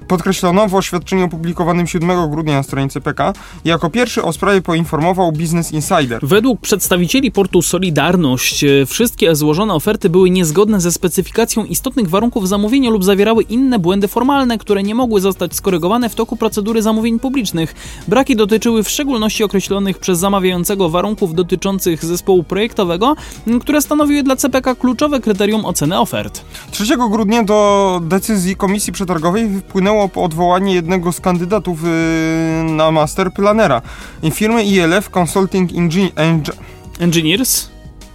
Podkreślono 0.07 0.67
w 0.67 0.75
oświadczeniu 0.75 1.25
opublikowanym 1.25 1.87
7 1.87 2.29
grudnia 2.29 2.53
na 2.53 2.63
stronie 2.63 2.89
CPK, 2.89 3.33
jako 3.65 3.89
pierwszy 3.89 4.23
o 4.23 4.33
sprawie 4.33 4.61
poinformował 4.61 5.31
Business 5.31 5.71
Insider. 5.71 6.19
Według 6.23 6.61
przedstawicieli 6.61 7.31
portu 7.31 7.61
Solidarność 7.61 8.63
e, 8.63 8.85
wszystkie 8.85 9.35
złożone 9.35 9.73
oferty 9.73 10.09
były 10.09 10.29
niezgodne 10.29 10.81
ze 10.81 10.91
specyfikacją 10.91 11.65
istotnych 11.65 12.09
warunków 12.09 12.47
zamówienia 12.47 12.89
lub 12.89 13.03
zawierały 13.03 13.43
inne 13.43 13.79
błędy 13.79 14.07
formalne, 14.07 14.57
które 14.57 14.83
nie 14.83 14.95
mogły 14.95 15.21
zostać 15.21 15.55
skorygowane 15.55 16.09
w 16.09 16.15
toku 16.15 16.35
procedury 16.37 16.68
zamówień 16.77 17.19
publicznych. 17.19 17.75
Braki 18.07 18.35
dotyczyły 18.35 18.83
w 18.83 18.89
szczególności 18.89 19.43
określonych 19.43 19.97
przez 19.99 20.19
zamawiającego 20.19 20.89
warunków 20.89 21.35
dotyczących 21.35 22.05
zespołu 22.05 22.43
projektowego, 22.43 23.15
które 23.61 23.81
stanowiły 23.81 24.23
dla 24.23 24.35
CPK 24.35 24.75
kluczowe 24.75 25.19
kryterium 25.19 25.65
oceny 25.65 25.99
ofert. 25.99 26.41
3 26.71 26.97
grudnia 27.11 27.43
do 27.43 27.99
decyzji 28.03 28.55
komisji 28.55 28.93
przetargowej 28.93 29.49
wpłynęło 29.59 30.09
po 30.09 30.23
odwołanie 30.23 30.73
jednego 30.73 31.11
z 31.11 31.19
kandydatów 31.19 31.83
yy, 31.83 32.71
na 32.73 32.91
masterplanera. 32.91 33.81
Firmy 34.31 34.63
ILF 34.63 35.09
Consulting 35.09 35.71
Engine, 35.75 36.09
Eng- 36.09 36.51
Engineers? 36.99 37.69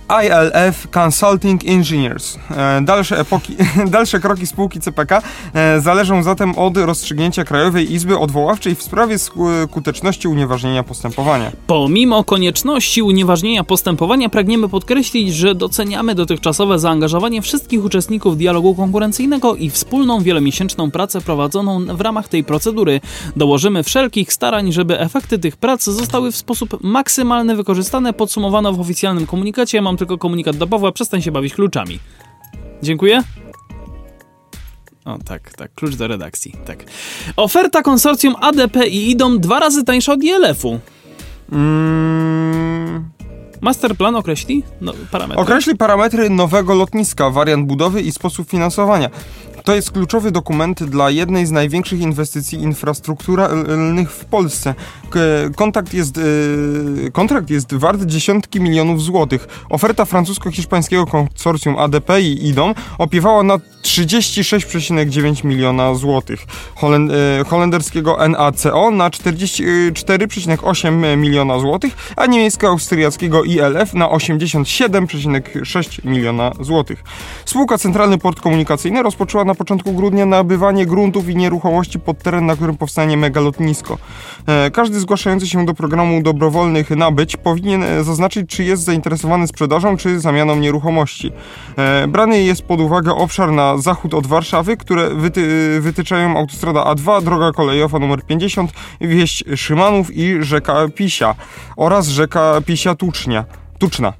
ILF 0.09 0.89
Consulting 0.91 1.65
Engineers. 1.69 2.39
E, 2.51 2.81
dalsze, 2.83 3.19
epoki, 3.21 3.57
dalsze 3.87 4.21
kroki 4.21 4.47
spółki 4.47 4.81
CPK 4.81 5.23
e, 5.55 5.81
zależą 5.81 6.23
zatem 6.23 6.59
od 6.59 6.77
rozstrzygnięcia 6.77 7.45
Krajowej 7.45 7.93
Izby 7.93 8.19
Odwoławczej 8.19 8.75
w 8.75 8.83
sprawie 8.83 9.17
skuteczności 9.19 10.29
unieważnienia 10.29 10.83
postępowania. 10.83 11.53
Pomimo 11.67 12.25
konieczności 12.25 13.03
unieważnienia 13.03 13.65
postępowania 13.65 14.29
pragniemy 14.29 14.69
podkreślić, 14.69 15.35
że 15.35 15.55
doceniamy 15.55 16.15
dotychczasowe 16.15 16.79
zaangażowanie 16.79 17.43
wszystkich 17.43 17.85
uczestników 17.85 18.37
dialogu 18.37 18.75
konkurencyjnego 18.75 19.55
i 19.55 19.71
wspólną 19.71 20.21
wielomiesięczną 20.21 20.91
pracę 20.91 21.21
prowadzoną 21.21 21.85
w 21.87 22.01
ramach 22.01 22.29
tej 22.29 22.45
procedury. 22.45 23.01
Dołożymy 23.37 23.83
wszelkich 23.83 24.33
starań, 24.33 24.73
żeby 24.73 25.01
efekty 25.01 25.39
tych 25.39 25.57
prac 25.57 25.85
zostały 25.85 26.33
w 26.33 26.37
sposób 26.37 26.79
maksymalny 26.83 27.57
wykorzystane, 27.57 28.13
podsumowano 28.13 28.73
w 28.73 28.81
oficjalnym 28.81 29.27
komunikacie. 29.27 29.83
Mam 29.83 29.94
tylko 29.97 30.19
komunikat 30.19 30.57
do 30.57 30.67
Pawła, 30.67 30.93
przestań 30.93 31.23
się 31.23 31.33
bawić 31.33 31.55
kluczami. 31.55 31.99
Dziękuję. 32.83 33.23
O, 35.05 35.19
tak, 35.19 35.53
tak, 35.53 35.75
klucz 35.75 35.95
do 35.95 36.09
redakcji, 36.09 36.55
tak. 36.67 36.85
Oferta 37.37 37.83
konsorcjum 37.83 38.35
ADP 38.41 38.87
i 38.87 39.11
IDOM 39.11 39.41
dwa 39.41 39.61
razy 39.61 39.85
tańsza 39.85 40.13
od 40.13 40.23
ILF-u. 40.23 40.81
Mm, 41.53 43.05
Masterplan 43.61 44.17
określi 44.17 44.63
no, 44.81 44.93
parametry. 45.11 45.43
określi 45.43 45.77
parametry 45.77 46.31
nowego 46.31 46.75
lotniska, 46.75 47.31
wariant 47.31 47.67
budowy 47.67 48.01
i 48.01 48.13
sposób 48.13 48.51
finansowania. 48.51 49.11
To 49.65 49.75
jest 49.75 49.91
kluczowy 49.91 50.31
dokument 50.31 50.85
dla 50.85 51.11
jednej 51.11 51.47
z 51.47 51.51
największych 51.51 52.01
inwestycji 52.01 52.59
infrastrukturalnych 52.59 54.11
w 54.11 54.25
Polsce. 54.25 54.75
Kontakt 55.57 55.95
jest, 55.95 56.17
yy, 56.17 57.11
kontrakt 57.13 57.51
jest 57.51 57.75
wart 57.75 58.03
dziesiątki 58.03 58.61
milionów 58.61 59.03
złotych. 59.03 59.49
Oferta 59.71 60.05
francusko-hiszpańskiego 60.05 61.07
konsorcjum 61.07 61.79
ADP 61.79 62.21
i 62.21 62.47
IDOM 62.49 62.75
opiewała 62.99 63.43
na 63.43 63.59
36,9 63.85 65.45
miliona 65.45 65.95
złotych. 65.95 66.41
Holen, 66.75 67.11
yy, 67.39 67.45
holenderskiego 67.45 68.29
NACO 68.29 68.91
na 68.91 69.11
44,8 69.11 71.17
miliona 71.17 71.59
złotych, 71.59 71.97
a 72.17 72.27
niemiecko-austriackiego 72.27 73.45
ILF 73.45 73.95
na 73.95 74.09
87,6 74.09 76.05
miliona 76.05 76.53
złotych. 76.61 77.05
Spółka 77.45 77.79
Centralny 77.79 78.19
Port 78.19 78.41
Komunikacyjny 78.41 79.03
rozpoczęła 79.03 79.45
na 79.45 79.55
początku 79.55 79.93
grudnia 79.93 80.27
nabywanie 80.27 80.87
gruntów 80.87 81.29
i 81.29 81.37
nieruchomości 81.37 81.99
pod 81.99 82.19
teren, 82.19 82.47
na 82.47 82.57
którym 82.57 82.77
powstanie 82.77 83.17
megalotnisko. 83.17 83.99
E, 84.47 84.71
Każdy 84.71 85.01
zgłaszający 85.01 85.47
się 85.47 85.67
do 85.67 85.75
programu 85.75 86.23
dobrowolnych 86.23 86.91
nabyć 86.91 87.37
powinien 87.37 87.83
e, 87.83 88.05
zaznaczyć, 88.05 88.51
czy 88.51 88.65
jest 88.65 88.83
zainteresowany 88.83 89.47
sprzedażą, 89.47 89.97
czy 89.97 90.21
zamianą 90.21 90.57
nieruchomości. 90.57 91.33
E, 91.77 92.09
Brany 92.09 92.43
jest 92.43 92.63
pod 92.63 92.81
uwagę 92.81 93.15
obszar 93.15 93.53
na 93.53 93.74
zachód 93.79 94.15
od 94.15 94.27
Warszawy, 94.27 94.77
które 94.77 95.11
wyty 95.11 95.81
wytyczają 95.81 96.37
autostrada 96.37 96.81
A2, 96.81 97.23
droga 97.23 97.53
kolejowa 97.53 97.99
nr 97.99 98.23
50, 98.23 98.73
wieś 99.01 99.45
Szymanów 99.57 100.17
i 100.17 100.43
rzeka 100.43 100.89
Pisia 100.95 101.35
oraz 101.77 102.09
rzeka 102.09 102.61
Pisia 102.67 102.95
Tucznia, 102.95 103.45
Tuczna 103.79 104.13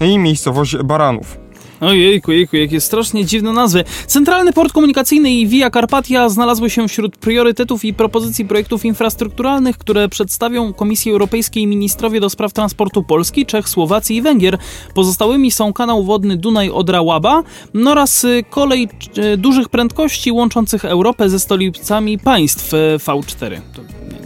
i 0.00 0.18
miejscowość 0.18 0.76
Baranów. 0.76 1.49
Ojejku, 1.80 2.32
jejku, 2.32 2.56
jakie 2.56 2.80
strasznie 2.80 3.24
dziwne 3.24 3.52
nazwy. 3.52 3.84
Centralny 4.06 4.52
Port 4.52 4.72
Komunikacyjny 4.72 5.30
i 5.30 5.46
Via 5.46 5.70
Carpatia 5.70 6.28
znalazły 6.28 6.70
się 6.70 6.88
wśród 6.88 7.16
priorytetów 7.16 7.84
i 7.84 7.94
propozycji 7.94 8.44
projektów 8.44 8.84
infrastrukturalnych, 8.84 9.78
które 9.78 10.08
przedstawią 10.08 10.72
Komisji 10.72 11.12
Europejskiej 11.12 11.66
ministrowie 11.66 12.20
do 12.20 12.30
spraw 12.30 12.52
transportu 12.52 13.02
Polski, 13.02 13.46
Czech, 13.46 13.68
Słowacji 13.68 14.16
i 14.16 14.22
Węgier. 14.22 14.58
Pozostałymi 14.94 15.50
są 15.50 15.72
kanał 15.72 16.04
wodny 16.04 16.36
Dunaj-Odra-Łaba 16.36 17.42
oraz 17.86 18.24
y, 18.24 18.44
kolej 18.50 18.88
y, 19.18 19.36
dużych 19.36 19.68
prędkości 19.68 20.32
łączących 20.32 20.84
Europę 20.84 21.28
ze 21.28 21.38
stolicami 21.38 22.18
państw 22.18 22.74
y, 22.74 22.76
V4. 22.98 23.60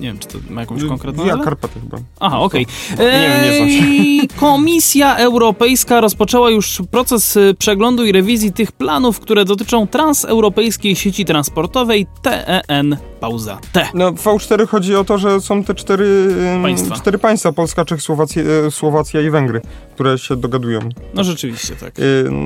Nie, 0.00 0.06
wiem, 0.08 0.18
czy 0.18 0.28
to 0.28 0.38
ma 0.50 0.60
jakąś 0.60 0.84
konkretną 0.84 1.26
nazwę? 1.26 1.44
Karpaty 1.44 1.80
chyba. 1.80 1.98
Aha, 2.20 2.40
okej. 2.40 2.66
Się. 2.96 3.02
Eee, 3.04 4.28
Komisja 4.40 5.16
Europejska 5.16 6.00
rozpoczęła 6.00 6.50
już 6.50 6.82
proces 6.90 7.36
y, 7.36 7.54
przeglądu 7.58 8.04
i 8.04 8.12
rewizji 8.12 8.52
tych 8.52 8.72
planów, 8.72 9.20
które 9.20 9.44
dotyczą 9.44 9.86
transeuropejskiej 9.86 10.96
sieci 10.96 11.24
transportowej 11.24 12.06
TEN 12.22 12.96
pauza 13.20 13.58
T. 13.72 13.88
No, 13.94 14.12
w 14.12 14.24
V4 14.24 14.66
chodzi 14.68 14.96
o 14.96 15.04
to, 15.04 15.18
że 15.18 15.40
są 15.40 15.64
te 15.64 15.74
cztery 15.74 16.28
Państwa. 16.62 16.94
cztery 16.94 17.18
państwa 17.18 17.52
Polska, 17.52 17.84
Czech, 17.84 18.02
Słowacja, 18.02 18.42
e, 18.66 18.70
Słowacja 18.70 19.20
i 19.20 19.30
Węgry, 19.30 19.60
które 19.94 20.18
się 20.18 20.36
dogadują. 20.36 20.80
No 21.14 21.24
rzeczywiście 21.24 21.76
tak. 21.76 21.98
E, 21.98 22.02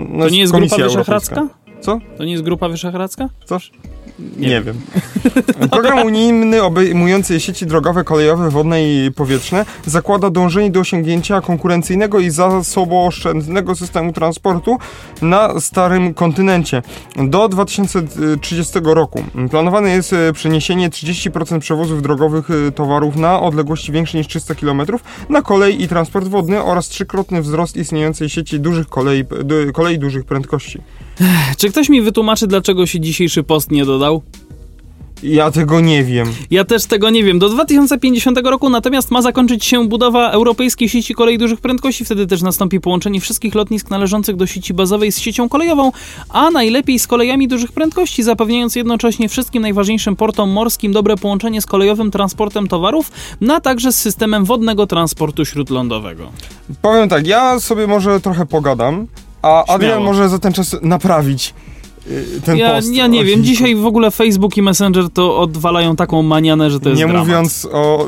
No 0.09 0.25
To 0.25 0.31
nie 0.31 0.41
jest 0.41 0.53
Komisja 0.53 0.77
Grupa. 0.79 0.89
Wyszehradzka? 0.99 1.49
Co? 1.81 1.99
To 2.19 2.25
nie 2.25 2.33
jest 2.33 2.45
Grupa 2.45 2.69
Wyszehradzka? 2.69 3.29
Coś? 3.45 3.71
Nie 4.19 4.49
Nie, 4.49 4.63
wiem. 4.63 4.81
Program 5.71 6.07
unijny 6.07 6.63
obejmujący 6.63 7.41
sieci 7.41 7.67
drogowe, 7.67 8.05
kolejowe, 8.05 8.51
wodne 8.51 8.85
i 8.85 9.13
powietrzne 9.13 9.65
zakłada 9.87 10.31
dążenie 10.31 10.71
do 10.71 10.81
osiągnięcia 10.81 11.41
konkurencyjnego 11.41 12.21
i 12.21 12.31
zasobooszczędnego 12.31 13.77
systemu 13.77 14.13
transportu 14.13 14.79
na 15.23 15.61
starym 15.61 16.15
kontynencie. 16.15 16.83
Do 17.17 17.49
2030 17.49 18.79
roku 18.85 19.25
planowane 19.51 19.91
jest 19.91 20.13
e, 20.13 20.33
przeniesienie 20.33 20.91
30% 20.91 21.61
przewozów 21.61 22.03
drogowych 22.03 22.51
e, 22.51 22.73
towarów 22.73 23.17
na 23.17 23.41
odległości 23.41 23.93
większe 23.93 24.19
niż 24.19 24.27
300 24.27 24.55
km 24.55 24.83
na 25.29 25.43
kolej 25.43 25.83
i 25.83 25.89
transport 25.89 26.29
wodny 26.29 26.63
oraz 26.63 26.89
trzykrotny 26.89 27.43
wzrost 27.43 27.77
istniejącej 27.77 28.29
sieci 28.29 28.61
dużych 28.61 28.89
kolei, 28.89 29.25
kolei 29.75 29.99
dużych 29.99 30.25
prędkości. 30.25 30.83
Czy 31.57 31.71
ktoś 31.71 31.89
mi 31.89 32.03
wytłumaczy, 32.03 32.47
dlaczego 32.47 32.87
się 32.87 33.01
dzisiejszy 33.01 33.43
post 33.43 33.71
nie 33.71 33.85
dodał? 33.85 34.23
Ja 35.23 35.51
tego 35.51 35.81
nie 35.81 36.05
wiem. 36.05 36.33
Ja 36.51 36.65
też 36.65 36.85
tego 36.85 37.11
nie 37.11 37.25
wiem. 37.25 37.39
Do 37.39 37.49
2050 37.49 38.39
roku 38.45 38.71
natomiast 38.71 39.11
ma 39.11 39.23
zakończyć 39.23 39.65
się 39.65 39.89
budowa 39.89 40.31
europejskiej 40.31 40.89
sieci 40.89 41.15
kolei 41.15 41.39
dużych 41.39 41.61
prędkości. 41.61 42.05
Wtedy 42.05 42.27
też 42.27 42.43
nastąpi 42.43 42.81
połączenie 42.81 43.21
wszystkich 43.21 43.55
lotnisk 43.55 43.91
należących 43.91 44.37
do 44.37 44.47
sieci 44.47 44.75
bazowej 44.75 45.13
z 45.13 45.19
siecią 45.19 45.49
kolejową, 45.49 45.93
a 46.29 46.51
najlepiej 46.51 46.99
z 46.99 47.07
kolejami 47.07 47.49
dużych 47.49 47.73
prędkości, 47.73 48.23
zapewniając 48.23 48.77
jednocześnie 48.77 49.29
wszystkim 49.29 49.63
najważniejszym 49.63 50.17
portom 50.17 50.51
morskim 50.51 50.93
dobre 50.93 51.17
połączenie 51.17 51.63
z 51.63 51.67
kolejowym 51.67 52.11
transportem 52.11 52.69
towarów, 52.69 53.11
no 53.41 53.55
a 53.55 53.61
także 53.61 53.93
z 53.93 53.99
systemem 53.99 54.45
wodnego 54.45 54.87
transportu 54.87 55.45
śródlądowego. 55.45 56.31
Powiem 56.83 57.09
tak, 57.09 57.27
ja 57.27 57.61
sobie 57.61 57.87
może 57.87 58.21
trochę 58.21 58.47
pogadam, 58.47 59.07
a 59.43 59.65
Adrian 59.67 59.93
Śmiało. 59.93 60.05
może 60.05 60.29
za 60.29 60.39
ten 60.39 60.53
czas 60.53 60.77
naprawić 60.83 61.55
ten 62.45 62.57
Ja, 62.57 62.71
post. 62.75 62.93
ja 62.95 63.07
nie 63.07 63.25
wiem, 63.25 63.45
dzisiaj 63.45 63.75
w 63.77 63.87
ogóle 63.87 64.11
Facebook 64.11 64.57
i 64.57 64.63
Messenger 64.63 65.11
to 65.11 65.39
odwalają 65.39 65.97
taką 65.97 66.23
manianę, 66.23 66.71
że 66.71 66.81
to 66.81 66.89
jest 66.89 66.99
Nie 67.01 67.07
dramat. 67.07 67.27
mówiąc 67.27 67.69
o 67.73 68.07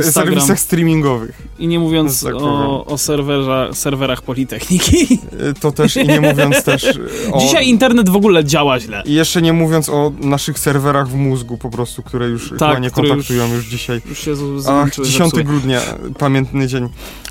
y, 0.00 0.02
serwisach 0.12 0.60
streamingowych. 0.60 1.42
I 1.58 1.66
nie 1.66 1.78
mówiąc 1.78 2.22
Tak 2.24 2.34
o, 2.34 2.84
o 2.86 2.98
serwerza, 2.98 3.68
serwerach 3.72 4.22
Politechniki. 4.22 5.18
Y, 5.50 5.54
To 5.60 5.72
też 5.72 5.96
i 5.96 6.06
nie 6.08 6.20
mówiąc 6.20 6.62
też 6.64 6.84
y, 6.84 6.98
o... 7.32 7.40
Dzisiaj 7.40 7.68
internet 7.68 8.08
w 8.08 8.16
ogóle 8.16 8.44
działa 8.44 8.80
źle. 8.80 9.02
I 9.06 9.14
jeszcze 9.14 9.42
nie 9.42 9.52
mówiąc 9.52 9.88
o 9.88 10.12
naszych 10.20 10.58
serwerach 10.58 11.08
w 11.08 11.14
mózgu 11.14 11.58
po 11.58 11.70
prostu, 11.70 12.02
które 12.02 12.28
już 12.28 12.48
chyba 12.50 12.78
nie 12.78 12.84
Tak, 12.84 12.92
które 12.92 13.08
kontaktują 13.08 13.44
już- 13.46 13.54
już, 13.56 13.66
dzisiaj. 13.66 14.00
Już 14.08 14.18
się 14.18 14.36
z- 14.36 14.42
Ach, 14.42 14.60
zmęczyły, 14.62 15.06
10 15.06 15.24
zepsuły. 15.24 15.44
grudnia, 15.44 15.80
pamiętny 16.18 16.66
dzień. 16.66 16.88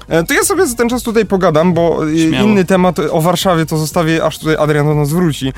E, 0.08 0.24
To 0.24 0.34
ja 0.34 0.44
sobie 0.44 0.68
za 0.68 0.76
ten 0.76 0.90
czas 0.90 1.04
tutaj 1.04 1.26
pogadam, 1.26 1.74
bo 1.74 2.08
y, 2.08 2.20
Śmiało. 2.28 2.50
inny 2.50 2.66
temat 2.66 3.00
o 3.12 3.22
Warszawie 3.22 3.66
to 3.66 3.78
zostawię, 3.78 4.26
aż 4.26 4.38
tutaj 4.40 4.56
Adrian 4.56 4.86
do 4.86 4.96
nas 4.96 5.10
wróci. 5.14 5.54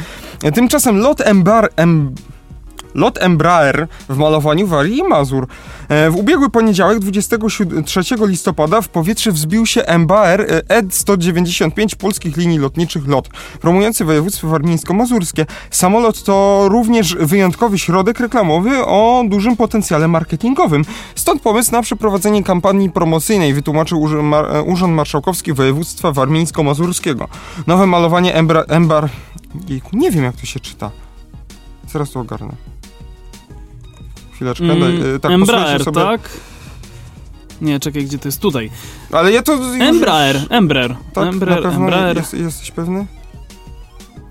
Tymczasem 0.49 0.97
lot 0.97 1.21
Embar... 1.21 1.69
Em... 1.75 2.15
Lot 2.95 3.17
Embraer 3.21 3.87
w 4.09 4.17
malowaniu 4.17 4.67
Warii 4.67 4.97
i 4.97 5.03
Mazur. 5.03 5.47
E, 5.89 6.11
W 6.11 6.15
ubiegły 6.15 6.49
poniedziałek, 6.49 6.99
23 6.99 8.01
listopada, 8.27 8.81
w 8.81 8.89
powietrze 8.89 9.31
wzbił 9.31 9.65
się 9.65 9.81
Embraer 9.83 10.41
e, 10.41 10.61
ED-195 10.81 11.95
polskich 11.95 12.37
linii 12.37 12.57
lotniczych 12.59 13.07
LOT, 13.07 13.29
promujący 13.61 14.05
województwo 14.05 14.47
warmińsko-mazurskie. 14.47 15.45
Samolot 15.71 16.23
to 16.23 16.65
również 16.69 17.15
wyjątkowy 17.15 17.79
środek 17.79 18.19
reklamowy 18.19 18.85
o 18.85 19.23
dużym 19.27 19.55
potencjale 19.55 20.07
marketingowym. 20.07 20.85
Stąd 21.15 21.41
pomysł 21.41 21.71
na 21.71 21.81
przeprowadzenie 21.81 22.43
kampanii 22.43 22.89
promocyjnej, 22.89 23.53
wytłumaczył 23.53 24.07
e, 24.07 24.61
Urząd 24.61 24.93
Marszałkowski 24.93 25.53
Województwa 25.53 26.11
Warmińsko-Mazurskiego. 26.11 27.27
Nowe 27.67 27.87
malowanie 27.87 28.35
Embra... 28.35 29.09
Jejku, 29.69 29.89
nie 29.93 30.11
wiem 30.11 30.23
jak 30.23 30.35
to 30.35 30.45
się 30.45 30.59
czyta. 30.59 30.91
Zaraz 31.87 32.11
to 32.11 32.19
ogarnę. 32.19 32.55
Chwileczkę, 34.41 34.63
Mm, 34.65 35.15
e, 35.15 35.19
tak, 35.19 35.31
Embraer, 35.31 35.83
sobie. 35.83 36.01
tak? 36.01 36.21
Nie, 37.61 37.79
czekaj, 37.79 38.03
gdzie 38.05 38.17
to 38.17 38.27
jest? 38.27 38.41
Tutaj. 38.41 38.71
Ale 39.11 39.31
ja 39.31 39.41
to... 39.43 39.53
już- 39.53 39.81
Embraer, 39.81 40.39
Embraer. 40.49 40.95
Tak, 41.13 41.27
Embraer, 41.27 41.67
Embraer. 41.67 42.17
Jest, 42.17 42.33
jesteś 42.33 42.71
pewny? 42.71 43.05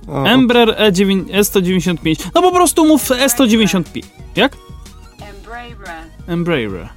O, 0.09 0.25
Embraer 0.25 0.69
E9, 0.69 1.25
E195. 1.25 2.27
No 2.35 2.43
po 2.43 2.53
prostu 2.53 2.87
mów 2.87 3.09
E195. 3.11 3.83
Jak? 4.37 4.57
Embraer. 5.21 5.77
Embraer. 6.27 6.89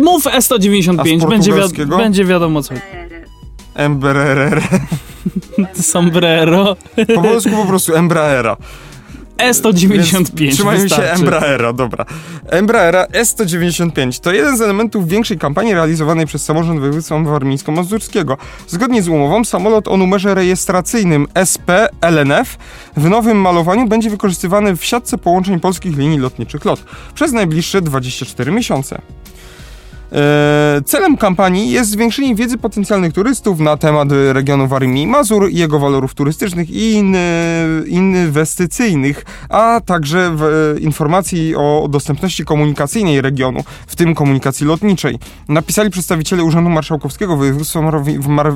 Mów 0.00 0.26
A 0.26 0.30
E195, 0.38 1.20
z 1.20 1.24
będzie, 1.28 1.52
wi- 1.52 1.86
będzie 1.86 2.24
wiadomo 2.24 2.62
co. 2.62 2.74
Embraer. 3.74 4.62
Sombrero. 5.82 6.76
Po 7.14 7.22
polsku 7.22 7.50
po 7.50 7.66
prostu 7.66 7.94
Embraera. 7.94 8.56
E195 9.48 10.34
Więc 10.34 10.54
Trzymają 10.54 10.88
się. 10.88 11.02
Embraera, 11.02 11.72
dobra. 11.72 12.04
Embraera 12.46 13.06
S-195 13.12 14.20
to 14.20 14.32
jeden 14.32 14.56
z 14.56 14.60
elementów 14.60 15.08
większej 15.08 15.38
kampanii 15.38 15.74
realizowanej 15.74 16.26
przez 16.26 16.44
samorząd 16.44 16.80
województwa 16.80 17.14
warmińsko-mazurskiego. 17.14 18.36
Zgodnie 18.66 19.02
z 19.02 19.08
umową 19.08 19.44
samolot 19.44 19.88
o 19.88 19.96
numerze 19.96 20.34
rejestracyjnym 20.34 21.26
SP 21.50 21.68
LNF 22.00 22.58
w 22.96 23.08
nowym 23.10 23.40
malowaniu 23.40 23.88
będzie 23.88 24.10
wykorzystywany 24.10 24.76
w 24.76 24.84
siatce 24.84 25.18
połączeń 25.18 25.60
polskich 25.60 25.96
linii 25.96 26.18
lotniczych 26.18 26.64
LOT 26.64 26.84
przez 27.14 27.32
najbliższe 27.32 27.82
24 27.82 28.52
miesiące. 28.52 29.00
E, 30.12 30.80
Celem 30.84 31.16
kampanii 31.16 31.70
jest 31.70 31.90
zwiększenie 31.90 32.34
wiedzy 32.34 32.58
potencjalnych 32.58 33.12
turystów 33.12 33.60
na 33.60 33.76
temat 33.76 34.08
regionu 34.32 34.68
Warmii 34.68 35.02
i 35.02 35.06
Mazur, 35.06 35.48
jego 35.50 35.78
walorów 35.78 36.14
turystycznych 36.14 36.70
i 36.70 36.92
in, 36.92 37.16
inwestycyjnych, 37.86 39.24
a 39.48 39.80
także 39.86 40.32
w, 40.36 40.76
informacji 40.80 41.56
o 41.56 41.86
dostępności 41.90 42.44
komunikacyjnej 42.44 43.20
regionu, 43.20 43.64
w 43.86 43.96
tym 43.96 44.14
komunikacji 44.14 44.66
lotniczej. 44.66 45.18
Napisali 45.48 45.90
przedstawiciele 45.90 46.44
Urzędu 46.44 46.70
Marszałkowskiego 46.70 47.36
Województwa 47.36 47.80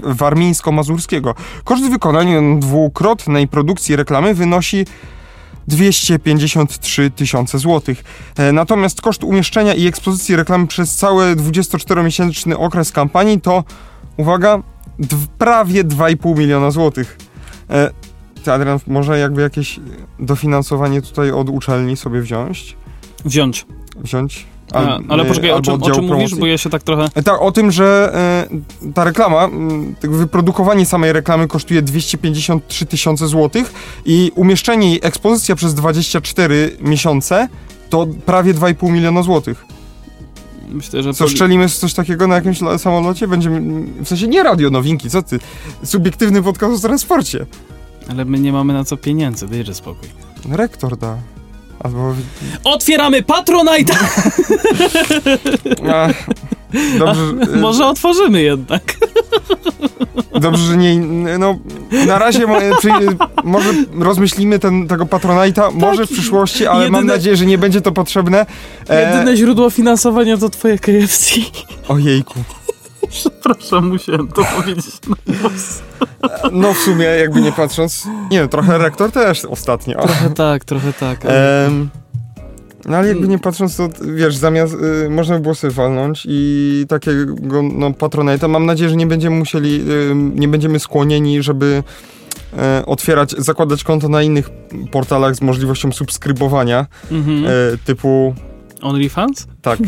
Warmińsko-Mazurskiego. 0.02 1.34
Koszt 1.64 1.90
wykonania 1.90 2.40
dwukrotnej 2.58 3.48
produkcji 3.48 3.96
reklamy 3.96 4.34
wynosi 4.34 4.84
253 5.68 7.10
tysiące 7.10 7.58
złotych. 7.58 8.04
E, 8.36 8.52
Natomiast 8.52 9.00
koszt 9.00 9.24
umieszczenia 9.24 9.74
i 9.74 9.86
ekspozycji 9.86 10.36
reklamy 10.36 10.66
przez 10.66 10.96
cały 10.96 11.36
24-miesięczny 11.36 12.54
okres 12.54 12.92
kampanii 12.92 13.40
to, 13.40 13.64
uwaga, 14.16 14.62
prawie 15.38 15.84
2,5 15.84 16.38
miliona 16.38 16.70
złotych. 16.70 17.18
E, 17.70 17.90
Ty, 18.44 18.52
Adrian, 18.52 18.78
może 18.86 19.18
jakby 19.18 19.42
jakieś 19.42 19.80
dofinansowanie 20.20 21.02
tutaj 21.02 21.30
od 21.30 21.48
uczelni 21.48 21.96
sobie 21.96 22.20
wziąć? 22.20 22.76
Wziąć. 23.24 23.66
Wziąć? 23.96 24.46
Al- 24.72 25.02
ale 25.08 25.22
y, 25.22 25.26
poczekaj, 25.26 25.50
o 25.50 25.62
czym, 25.62 25.82
o 25.82 25.90
czym 25.90 26.04
mówisz, 26.04 26.34
bo 26.34 26.46
ja 26.46 26.58
się 26.58 26.70
tak 26.70 26.82
trochę... 26.82 27.04
E, 27.14 27.22
Tak, 27.22 27.42
o 27.42 27.52
tym, 27.52 27.72
że 27.72 28.12
e, 28.84 28.92
ta 28.94 29.04
reklama, 29.04 29.44
m, 29.44 29.94
tak 30.00 30.10
wyprodukowanie 30.10 30.86
samej 30.86 31.12
reklamy 31.12 31.48
kosztuje 31.48 31.82
253 31.82 32.86
tysiące 32.86 33.28
złotych 33.28 33.72
i 34.04 34.32
umieszczenie 34.34 34.90
jej, 34.90 35.00
ekspozycja 35.02 35.56
przez 35.56 35.74
24 35.74 36.76
miesiące 36.80 37.48
to 37.90 38.06
prawie 38.26 38.54
2,5 38.54 38.90
miliona 38.92 39.22
złotych. 39.22 39.64
Myślę, 40.68 41.02
że... 41.02 41.14
Co, 41.14 41.28
szczelimy 41.28 41.68
coś 41.68 41.94
takiego 41.94 42.26
na 42.26 42.34
jakimś 42.34 42.58
samolocie? 42.78 43.28
Będziemy, 43.28 43.60
w 44.04 44.08
sensie 44.08 44.28
nie 44.28 44.42
radio 44.42 44.70
nowinki, 44.70 45.10
co 45.10 45.22
ty? 45.22 45.38
Subiektywny 45.84 46.42
podcast 46.42 46.84
o 46.84 46.88
transporcie. 46.88 47.46
Ale 48.10 48.24
my 48.24 48.40
nie 48.40 48.52
mamy 48.52 48.72
na 48.72 48.84
co 48.84 48.96
pieniędzy, 48.96 49.48
dajże 49.48 49.74
spokój. 49.74 50.08
Rektor 50.50 50.96
da. 50.96 51.16
Albo... 51.80 52.14
Otwieramy 52.64 53.22
Patronite! 53.22 53.94
A, 55.92 56.08
dobrze, 56.98 57.22
e, 57.54 57.56
Może 57.56 57.86
otworzymy 57.86 58.42
jednak. 58.42 58.82
Dobrze, 60.40 60.62
że 60.64 60.76
nie. 60.76 60.96
No, 61.38 61.58
na 62.06 62.18
razie 62.18 62.46
mo, 62.46 62.56
przy, 62.78 62.88
może 63.44 63.70
rozmyślimy 63.98 64.58
ten, 64.58 64.88
tego 64.88 65.04
Patronite'a, 65.04 65.72
może 65.74 66.06
w 66.06 66.10
przyszłości, 66.10 66.66
ale 66.66 66.90
mam 66.90 67.02
jedyne- 67.02 67.12
nadzieję, 67.14 67.36
że 67.36 67.46
nie 67.46 67.58
będzie 67.58 67.80
to 67.80 67.92
potrzebne. 67.92 68.46
E, 68.88 69.10
Jedyne 69.10 69.36
źródło 69.36 69.70
finansowania 69.70 70.36
to 70.36 70.48
twoje 70.48 70.78
KFC. 70.78 71.34
Ojejku. 71.88 72.34
Przepraszam, 73.10 73.88
musiałem 73.88 74.28
to 74.28 74.42
powiedzieć. 74.56 74.86
No 76.52 76.74
w 76.74 76.78
sumie, 76.78 77.04
jakby 77.04 77.40
nie 77.40 77.52
patrząc. 77.52 78.06
Nie 78.30 78.38
wiem, 78.38 78.48
trochę 78.48 78.78
rektor 78.78 79.10
też 79.12 79.44
ostatnio. 79.44 79.94
Trochę 80.02 80.30
tak, 80.30 80.64
trochę 80.64 80.92
tak. 80.92 81.24
ale- 81.26 81.66
Em, 81.66 81.88
no 82.86 82.96
ale 82.96 83.08
jakby 83.08 83.28
nie 83.28 83.38
patrząc, 83.38 83.76
to 83.76 83.88
wiesz, 84.14 84.36
zamiast 84.36 84.74
y, 85.06 85.10
można 85.10 85.34
by 85.36 85.40
było 85.42 85.54
sobie 85.54 85.72
walnąć 85.72 86.26
i 86.28 86.84
takiego 86.88 87.62
no, 87.62 87.90
Patronite'a, 87.90 88.48
mam 88.48 88.66
nadzieję, 88.66 88.90
że 88.90 88.96
nie 88.96 89.06
będziemy 89.06 89.36
musieli, 89.36 89.80
y, 89.90 90.14
nie 90.14 90.48
będziemy 90.48 90.78
skłonieni, 90.78 91.42
żeby 91.42 91.82
e, 92.58 92.82
otwierać, 92.86 93.30
zakładać 93.38 93.84
konto 93.84 94.08
na 94.08 94.22
innych 94.22 94.50
portalach 94.90 95.34
z 95.36 95.40
możliwością 95.40 95.92
subskrybowania, 95.92 96.86
Mhm. 97.10 97.44
e, 97.46 97.50
typu 97.84 98.34
OnlyFans? 98.84 99.46
tak 99.62 99.80
y, 99.80 99.84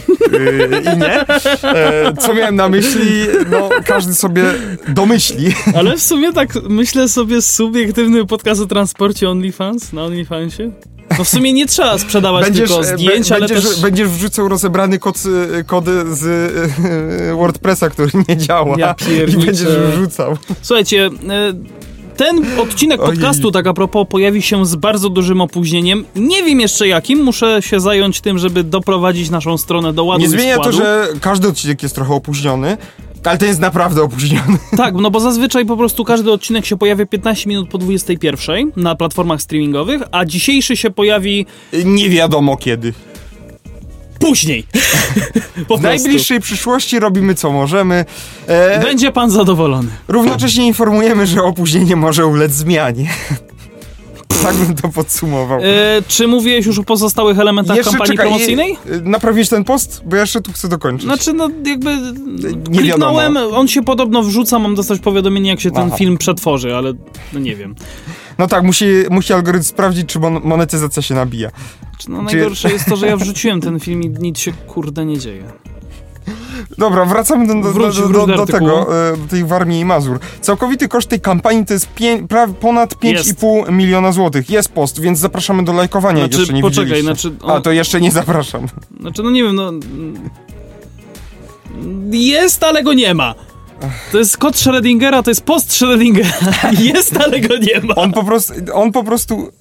i 0.94 0.98
nie. 0.98 1.28
E, 1.62 2.14
co 2.20 2.34
miałem 2.34 2.56
na 2.56 2.68
myśli, 2.68 3.10
no 3.50 3.68
każdy 3.84 4.14
sobie 4.14 4.42
domyśli. 4.88 5.52
Ale 5.76 5.96
w 5.96 6.02
sumie 6.02 6.32
tak 6.32 6.54
myślę 6.68 7.08
sobie 7.08 7.42
subiektywny 7.42 8.26
podcast 8.26 8.60
o 8.60 8.66
transporcie 8.66 9.30
OnlyFans 9.30 9.92
na 9.92 10.04
OnlyFansie. 10.04 10.70
No 11.18 11.24
w 11.24 11.28
sumie 11.28 11.52
nie 11.52 11.66
trzeba 11.66 11.98
sprzedawać 11.98 12.54
tylko 12.54 12.80
e, 12.80 12.84
zdjęć, 12.84 13.32
ale 13.32 13.40
będziesz, 13.40 13.64
też... 13.64 13.80
będziesz 13.80 14.08
wrzucał 14.08 14.48
rozebrany 14.48 14.98
kod, 14.98 15.22
kody 15.66 16.14
z 16.14 16.24
y, 16.24 17.34
WordPressa, 17.34 17.90
który 17.90 18.10
nie 18.28 18.36
działa 18.36 18.74
Ja 18.78 18.94
i 19.28 19.36
będziesz 19.36 19.68
wrzucał. 19.68 20.36
Słuchajcie, 20.62 21.06
e, 21.06 21.52
ten 22.16 22.60
odcinek 22.60 23.00
podcastu, 23.00 23.50
tak 23.50 23.66
a 23.66 23.74
propos, 23.74 24.06
pojawi 24.10 24.42
się 24.42 24.66
z 24.66 24.76
bardzo 24.76 25.08
dużym 25.08 25.40
opóźnieniem. 25.40 26.04
Nie 26.16 26.42
wiem 26.42 26.60
jeszcze 26.60 26.88
jakim, 26.88 27.22
muszę 27.22 27.62
się 27.62 27.80
zająć 27.80 28.20
tym, 28.20 28.38
żeby 28.38 28.64
doprowadzić 28.64 29.30
naszą 29.30 29.58
stronę 29.58 29.92
do 29.92 30.04
ładu 30.04 30.22
Nie 30.22 30.28
zmienia 30.28 30.58
to, 30.58 30.72
że 30.72 31.08
każdy 31.20 31.48
odcinek 31.48 31.82
jest 31.82 31.94
trochę 31.94 32.14
opóźniony, 32.14 32.76
ale 33.24 33.38
ten 33.38 33.48
jest 33.48 33.60
naprawdę 33.60 34.02
opóźniony. 34.02 34.58
Tak, 34.76 34.94
no 34.94 35.10
bo 35.10 35.20
zazwyczaj 35.20 35.66
po 35.66 35.76
prostu 35.76 36.04
każdy 36.04 36.32
odcinek 36.32 36.66
się 36.66 36.76
pojawia 36.76 37.06
15 37.06 37.48
minut 37.48 37.68
po 37.68 37.78
21 37.78 38.72
na 38.76 38.94
platformach 38.94 39.42
streamingowych, 39.42 40.02
a 40.12 40.24
dzisiejszy 40.24 40.76
się 40.76 40.90
pojawi 40.90 41.46
Nie 41.84 42.10
wiadomo 42.10 42.56
kiedy. 42.56 42.92
Później. 44.18 44.66
W 45.78 45.80
najbliższej 45.82 46.40
przyszłości 46.40 47.00
robimy 47.00 47.34
co 47.34 47.52
możemy. 47.52 48.04
E, 48.46 48.80
Będzie 48.80 49.12
pan 49.12 49.30
zadowolony. 49.30 49.88
równocześnie 50.08 50.66
informujemy, 50.66 51.26
że 51.26 51.42
opóźnienie 51.42 51.96
może 51.96 52.26
ulec 52.26 52.52
zmianie. 52.52 53.08
tak 54.42 54.56
bym 54.56 54.74
to 54.74 54.88
podsumował. 54.88 55.60
E, 55.62 56.02
czy 56.08 56.28
mówiłeś 56.28 56.66
już 56.66 56.78
o 56.78 56.82
pozostałych 56.82 57.38
elementach 57.38 57.76
kampanii 57.80 58.06
czekaj, 58.06 58.26
promocyjnej? 58.26 58.72
e, 58.72 59.00
Naprawiłeś 59.00 59.48
ten 59.48 59.64
post? 59.64 60.02
Bo 60.04 60.16
ja 60.16 60.22
jeszcze 60.22 60.40
tu 60.40 60.52
chcę 60.52 60.68
dokończyć. 60.68 61.06
Znaczy, 61.06 61.32
no 61.32 61.48
jakby 61.66 61.96
Nie 62.70 62.78
kliknąłem, 62.78 63.36
on 63.36 63.68
się 63.68 63.82
podobno 63.84 64.22
wrzuca, 64.22 64.58
mam 64.58 64.74
dostać 64.74 65.00
powiadomienie, 65.00 65.50
jak 65.50 65.60
się 65.60 65.70
ten 65.70 65.86
Aha. 65.86 65.96
film 65.96 66.18
przetworzy, 66.18 66.76
ale 66.76 66.92
no 67.32 67.40
nie 67.40 67.56
wiem. 67.56 67.74
No 68.38 68.46
tak, 68.48 68.62
musi, 68.62 68.86
musi 69.10 69.32
algorytm 69.32 69.64
sprawdzić, 69.64 70.06
czy 70.08 70.18
mon- 70.20 70.40
monetyzacja 70.44 71.02
się 71.02 71.14
nabija. 71.14 71.50
Czy, 71.98 72.10
No 72.10 72.18
Czy- 72.18 72.36
najgorsze 72.36 72.72
jest 72.72 72.84
to, 72.86 72.96
że 72.96 73.06
ja 73.06 73.16
wrzuciłem 73.26 73.60
ten 73.60 73.80
film 73.80 74.02
i 74.02 74.08
nic 74.08 74.38
się 74.38 74.52
kurde 74.52 75.04
nie 75.06 75.18
dzieje. 75.18 75.42
Dobra, 76.78 77.04
wracamy 77.04 77.46
do, 77.46 77.54
do, 77.54 77.72
Wróć- 77.72 78.12
do, 78.12 78.26
do, 78.26 78.36
do 78.36 78.46
tego, 78.46 79.08
e, 79.12 79.16
do 79.16 79.26
tej 79.28 79.44
Warmii 79.44 79.80
i 79.80 79.84
Mazur. 79.84 80.18
Całkowity 80.40 80.88
koszt 80.88 81.08
tej 81.08 81.20
kampanii 81.20 81.66
to 81.66 81.72
jest 81.74 81.88
pię- 81.94 82.26
pra- 82.26 82.54
ponad 82.54 82.94
5,5 82.94 83.72
miliona 83.72 84.12
złotych. 84.12 84.50
Jest 84.50 84.68
post, 84.72 85.00
więc 85.00 85.18
zapraszamy 85.18 85.64
do 85.64 85.72
lajkowania, 85.72 86.18
Znaczy, 86.26 86.38
jeszcze 86.38 86.52
nie 86.54 86.62
poczekaj, 86.62 87.02
znaczy, 87.02 87.32
A, 87.42 87.54
on- 87.54 87.62
to 87.62 87.72
jeszcze 87.72 88.00
nie 88.00 88.10
zapraszam. 88.10 88.66
Znaczy, 89.00 89.22
no 89.22 89.30
nie 89.30 89.42
wiem, 89.42 89.54
no... 89.54 89.72
Jest, 92.10 92.64
ale 92.64 92.82
go 92.82 92.92
nie 92.92 93.14
ma. 93.14 93.34
To 94.12 94.18
jest 94.18 94.36
kod 94.36 94.54
Schrödingera, 94.54 95.22
to 95.22 95.30
jest 95.30 95.44
post 95.44 95.70
Schrödingera. 95.70 96.32
Jest, 96.94 97.16
ale 97.16 97.40
go 97.40 97.56
nie 97.56 97.80
ma. 97.80 97.94
On 97.94 98.12
po 98.12 98.24
prostu, 98.24 98.54
on 98.74 98.92
po 98.92 99.04
prostu... 99.04 99.52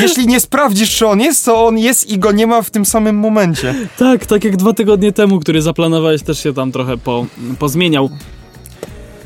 Jeśli 0.00 0.26
nie 0.26 0.40
sprawdzisz, 0.40 0.96
czy 0.96 1.06
on 1.06 1.20
jest, 1.20 1.44
to 1.44 1.66
on 1.66 1.78
jest 1.78 2.10
i 2.10 2.18
go 2.18 2.32
nie 2.32 2.46
ma 2.46 2.62
w 2.62 2.70
tym 2.70 2.84
samym 2.84 3.16
momencie. 3.16 3.74
Tak, 3.98 4.26
tak 4.26 4.44
jak 4.44 4.56
dwa 4.56 4.72
tygodnie 4.72 5.12
temu, 5.12 5.40
który 5.40 5.62
zaplanowałeś, 5.62 6.22
też 6.22 6.42
się 6.42 6.54
tam 6.54 6.72
trochę 6.72 6.96
po, 6.96 7.26
pozmieniał. 7.58 8.10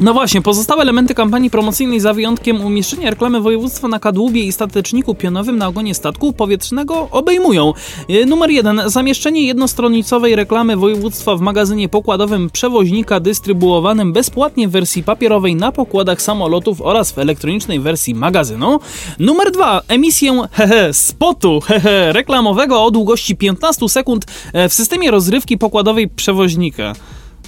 No 0.01 0.14
właśnie, 0.14 0.43
pozostałe 0.43 0.82
elementy 0.82 1.14
kampanii 1.14 1.51
promocyjnej 1.51 2.01
za 2.01 2.12
wyjątkiem 2.12 2.61
umieszczenia 2.64 3.11
reklamy 3.11 3.40
województwa 3.40 3.88
na 3.88 3.99
kadłubie 3.99 4.43
i 4.43 4.53
stateczniku 4.53 5.14
pionowym 5.14 5.59
na 5.59 5.68
ogonie 5.68 5.95
statku 5.95 6.32
powietrznego 6.32 7.09
obejmują 7.11 7.72
e, 8.09 8.26
numer 8.26 8.51
jeden 8.51 8.82
zamieszczenie 8.86 9.47
jednostronicowej 9.47 10.36
reklamy 10.36 10.76
województwa 10.76 11.36
w 11.36 11.40
magazynie 11.40 11.88
pokładowym 11.88 12.51
przewoźnika 12.51 13.20
dystrybuowanym 13.20 14.12
bezpłatnie 14.12 14.68
w 14.68 14.70
wersji 14.70 15.03
papierowej 15.03 15.55
na 15.55 15.72
pokładach 15.72 16.22
samolotów 16.22 16.80
oraz 16.80 17.12
w 17.12 17.18
elektronicznej 17.18 17.80
wersji 17.80 18.14
magazynu. 18.14 18.80
Numer 19.18 19.51
dwa 19.51 19.80
emisję 19.88 20.43
hehe, 20.53 20.95
spotu 20.95 21.61
hehe, 21.61 22.12
reklamowego 22.12 22.84
o 22.84 22.90
długości 22.90 23.36
15 23.36 23.88
sekund 23.88 24.26
e, 24.53 24.68
w 24.68 24.72
systemie 24.72 25.11
rozrywki 25.11 25.59
pokładowej 25.59 26.09
przewoźnika. 26.09 26.95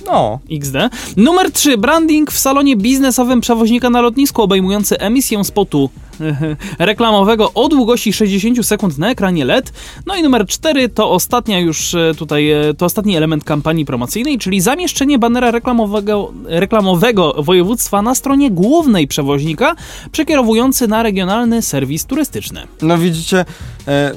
No. 0.07 0.39
XD. 0.51 0.77
Numer 1.17 1.53
3. 1.53 1.79
Branding 1.79 2.33
w 2.33 2.39
salonie 2.39 2.77
biznesowym 2.77 3.41
przewoźnika 3.41 3.91
na 3.91 4.01
lotnisku 4.01 4.43
obejmujący 4.43 4.99
emisję 4.99 5.45
spotu 5.45 5.91
reklamowego 6.79 7.53
o 7.55 7.69
długości 7.69 8.13
60 8.13 8.67
sekund 8.67 8.99
na 8.99 9.11
ekranie 9.11 9.45
LED. 9.45 9.73
No 10.07 10.17
i 10.17 10.23
numer 10.23 10.47
4 10.47 10.89
to 10.89 11.11
ostatnia 11.11 11.61
już 11.61 11.95
e, 11.95 12.13
tutaj, 12.19 12.51
e, 12.51 12.75
to 12.75 12.87
ostatni 12.87 13.17
element 13.17 13.45
kampanii 13.45 13.85
promocyjnej, 13.85 14.39
czyli 14.39 14.61
zamieszczenie 14.61 15.19
banera 15.19 15.51
reklamowego, 15.51 16.33
reklamowego 16.45 17.35
województwa 17.39 18.03
na 18.03 18.15
stronie 18.15 18.51
głównej 18.51 19.09
przewoźnika, 19.09 19.75
przekierowujący 20.13 20.89
na 20.89 21.03
regionalny 21.03 21.63
serwis 21.63 22.05
turystyczny. 22.05 22.61
No 22.83 22.99
widzicie, 22.99 23.45
e, 23.89 24.15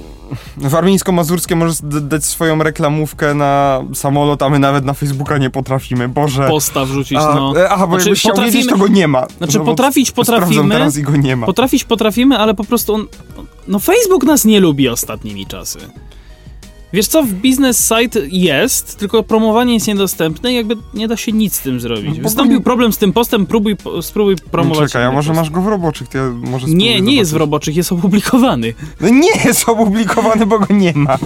Warmińsko-Mazurskie 0.58 1.56
może 1.56 1.74
dać 2.02 2.26
swoją 2.26 2.64
reklamówkę 2.64 3.34
na 3.34 3.82
samolot, 3.94 4.42
a 4.42 4.50
my 4.50 4.60
nawet 4.60 4.86
na 4.86 4.94
Facebooka 4.94 5.38
nie 5.38 5.50
potrafimy. 5.50 6.10
Boże. 6.10 6.48
Posta 6.48 6.86
wrzucić, 6.86 7.18
A, 7.18 7.36
no. 7.36 7.60
e, 7.62 7.70
Aha, 7.70 7.88
bo 7.88 7.94
Znaczy, 7.94 8.10
jakbyś 8.10 8.20
chciał 8.20 8.46
wiedzieć, 8.46 8.68
to 8.68 8.78
go 8.78 8.88
nie 8.88 9.08
ma. 9.08 9.28
Znaczy, 9.38 9.58
No 9.60 9.66
potrafić 9.66 10.12
potrafimy. 10.12 10.76
teraz 10.76 10.98
i 10.98 11.04
go 11.04 11.16
nie 11.18 11.36
ma. 11.36 11.46
Potrafić 11.46 11.84
potrafimy, 11.84 12.38
ale 12.38 12.54
po 12.54 12.64
prostu 12.64 12.94
on, 12.94 13.08
no 13.68 13.80
Facebook 13.80 14.24
nas 14.24 14.46
nie 14.46 14.60
lubi 14.60 14.90
ostatnimi 14.90 15.46
czasy. 15.46 15.80
Wiesz 16.94 17.08
co, 17.08 17.24
w 17.24 17.34
biznes 17.34 17.88
site 17.88 18.20
jest, 18.32 18.98
tylko 18.98 19.24
promowanie 19.24 19.74
jest 19.74 19.88
niedostępne 19.88 20.52
i 20.52 20.56
jakby 20.56 20.78
nie 20.94 21.08
da 21.08 21.18
się 21.18 21.32
nic 21.32 21.56
z 21.56 21.60
tym 21.60 21.80
zrobić. 21.80 22.18
No, 22.18 22.24
Wystąpił 22.24 22.60
bo- 22.60 22.64
problem 22.64 22.94
z 22.94 22.98
tym 22.98 23.14
postem, 23.14 23.46
próbuj, 23.46 23.76
po- 23.76 24.02
spróbuj 24.02 24.36
promować. 24.52 24.92
Czekaj, 24.92 25.08
a 25.08 25.12
może 25.12 25.30
post. 25.30 25.40
masz 25.40 25.50
go 25.50 25.62
w 25.62 25.68
roboczych, 25.68 26.08
ja 26.14 26.22
może 26.44 26.68
Nie, 26.68 27.02
nie 27.02 27.16
jest 27.16 27.30
w 27.30 27.32
zobaczyć. 27.32 27.40
roboczych, 27.40 27.76
jest 27.76 27.92
opublikowany. 27.92 28.74
No 29.02 29.10
nie 29.10 29.32
jest 29.46 29.70
opublikowany, 29.70 30.46
bo 30.46 30.60
go 30.60 30.74
nie 30.74 30.94
ma. 30.96 31.18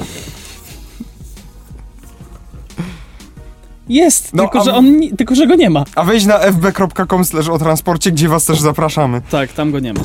Jest, 3.92 4.34
No, 4.34 4.44
tylko, 4.44 4.60
a 4.60 4.64
że 4.64 4.74
on, 4.74 5.00
tylko 5.18 5.36
że 5.36 5.48
go 5.48 5.56
nie 5.56 5.70
ma. 5.70 5.84
A 5.96 6.04
wejdź 6.04 6.26
na 6.26 6.40
fb.com 6.40 7.26
slash 7.26 7.50
o 7.50 7.60
transporcie, 7.60 8.12
gdzie 8.12 8.28
was 8.30 8.46
też 8.46 8.60
zapraszamy. 8.60 9.22
Tak, 9.30 9.54
tam 9.54 9.72
go 9.72 9.80
nie 9.80 9.94
ma. 9.94 10.00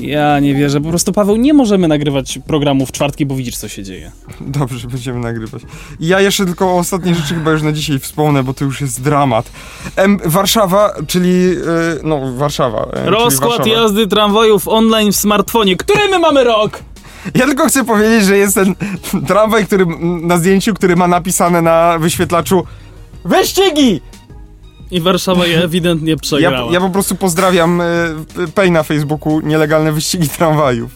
Ja 0.00 0.40
nie 0.40 0.54
wierzę, 0.54 0.80
po 0.80 0.88
prostu 0.88 1.12
Paweł, 1.12 1.36
nie 1.36 1.54
możemy 1.54 1.88
nagrywać 1.88 2.38
programu 2.46 2.86
w 2.86 2.92
czwartki, 2.92 3.26
bo 3.26 3.34
widzisz 3.36 3.56
co 3.56 3.68
się 3.68 3.82
dzieje. 3.82 4.12
Dobrze, 4.40 4.88
będziemy 4.88 5.20
nagrywać. 5.20 5.62
Ja 6.00 6.20
jeszcze 6.20 6.46
tylko 6.46 6.74
o 6.74 6.78
ostatniej 6.78 7.14
rzeczy 7.14 7.34
chyba 7.34 7.50
już 7.50 7.62
na 7.62 7.72
dzisiaj 7.72 7.98
wspomnę, 7.98 8.42
bo 8.42 8.54
to 8.54 8.64
już 8.64 8.80
jest 8.80 9.02
dramat. 9.02 9.50
M 9.96 10.18
Warszawa, 10.24 10.94
czyli... 11.06 11.44
Yy, 11.44 11.60
no, 12.02 12.32
Warszawa. 12.36 12.86
e, 12.92 13.10
Rozkład 13.10 13.50
Warszawa. 13.58 13.80
jazdy 13.80 14.06
tramwajów 14.06 14.68
online 14.68 15.12
w 15.12 15.16
smartfonie. 15.16 15.76
Który 15.76 16.08
my 16.10 16.18
mamy 16.18 16.44
rok? 16.44 16.80
Ja 17.34 17.46
tylko 17.46 17.66
chcę 17.68 17.84
powiedzieć, 17.84 18.24
że 18.24 18.36
jest 18.36 18.54
ten 18.54 18.74
tramwaj, 19.26 19.66
który 19.66 19.86
na 20.22 20.38
zdjęciu, 20.38 20.74
który 20.74 20.96
ma 20.96 21.08
napisane 21.08 21.62
na 21.62 21.98
wyświetlaczu 21.98 22.64
Wyścigi! 23.24 24.00
I 24.90 25.00
Warszawa 25.00 25.46
je 25.46 25.64
ewidentnie 25.64 26.10
Ja, 26.10 26.16
przegrała. 26.16 26.72
ja 26.72 26.80
po 26.80 26.90
prostu 26.90 27.14
pozdrawiam 27.16 27.80
y, 27.80 27.84
Pay 28.54 28.70
na 28.70 28.82
Facebooku 28.82 29.40
nielegalne 29.40 29.92
wyścigi 29.92 30.28
tramwajów. 30.28 30.90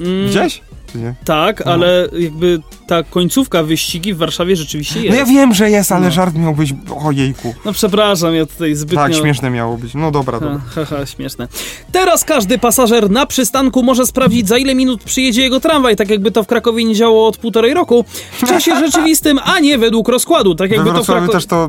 Mm, 0.00 0.26
Widziałeś? 0.26 0.60
Czy 0.96 1.02
nie? 1.02 1.14
Tak, 1.24 1.62
No. 1.66 1.72
ale 1.72 2.08
jakby 2.18 2.60
ta 2.86 3.02
końcówka 3.02 3.62
wyścigi 3.62 4.14
w 4.14 4.18
Warszawie 4.18 4.56
rzeczywiście 4.56 4.98
No 4.98 5.04
jest. 5.04 5.18
ja 5.18 5.24
wiem, 5.24 5.54
że 5.54 5.70
jest, 5.70 5.92
ale 5.92 6.04
No. 6.06 6.10
żart 6.10 6.34
miał 6.34 6.54
być... 6.54 6.74
Ojejku. 7.04 7.54
No 7.64 7.72
przepraszam, 7.72 8.34
ja 8.34 8.46
tutaj 8.46 8.74
zbytnio... 8.74 8.98
Tak, 9.00 9.14
śmieszne 9.14 9.50
miało 9.50 9.76
być. 9.78 9.94
No 9.94 10.10
dobra, 10.10 10.40
dobra. 10.40 10.58
Ha, 10.58 10.84
ha, 10.84 10.96
ha, 10.96 11.06
śmieszne. 11.06 11.48
Teraz 11.92 12.24
każdy 12.24 12.58
pasażer 12.58 13.10
na 13.10 13.26
przystanku 13.26 13.82
może 13.82 14.06
sprawdzić, 14.06 14.48
za 14.48 14.58
ile 14.58 14.74
minut 14.74 15.02
przyjedzie 15.04 15.42
jego 15.42 15.60
tramwaj, 15.60 15.96
tak 15.96 16.10
jakby 16.10 16.30
to 16.30 16.42
w 16.42 16.46
Krakowie 16.46 16.84
nie 16.84 16.94
działało 16.94 17.26
od 17.26 17.36
półtorej 17.36 17.74
roku. 17.74 18.04
W 18.32 18.46
czasie 18.48 18.76
rzeczywistym, 18.86 19.38
a 19.44 19.60
nie 19.60 19.78
według 19.78 20.08
rozkładu, 20.08 20.54
tak 20.54 20.70
We 20.70 20.76
jakby 20.76 20.90
to 20.92 21.02
w 21.02 21.06
Krakowie... 21.06 21.32
też 21.32 21.46
to... 21.46 21.68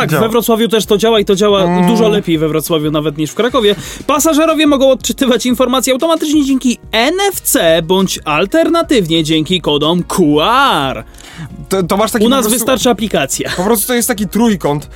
Tak, 0.00 0.10
działa. 0.10 0.22
we 0.22 0.28
Wrocławiu 0.28 0.68
też 0.68 0.86
to 0.86 0.98
działa 0.98 1.20
i 1.20 1.24
to 1.24 1.36
działa 1.36 1.62
Mm. 1.62 1.86
dużo 1.86 2.08
lepiej 2.08 2.38
we 2.38 2.48
Wrocławiu 2.48 2.90
nawet 2.90 3.18
niż 3.18 3.30
w 3.30 3.34
Krakowie. 3.34 3.74
Pasażerowie 4.06 4.66
mogą 4.66 4.90
odczytywać 4.90 5.46
informacje 5.46 5.92
automatycznie 5.92 6.44
dzięki 6.44 6.78
NFC 6.92 7.58
bądź 7.82 8.18
alternatywnie 8.24 9.24
dzięki 9.24 9.60
kodom 9.60 10.02
QR. 10.02 11.04
To, 11.68 11.82
to 11.82 11.96
masz 11.96 12.10
taki 12.10 12.26
U 12.26 12.28
nas 12.28 12.40
prostu, 12.40 12.58
wystarczy 12.58 12.90
aplikacja. 12.90 13.50
Po 13.56 13.64
prostu 13.64 13.86
to 13.86 13.94
jest 13.94 14.08
taki 14.08 14.28
trójkąt. 14.28 14.88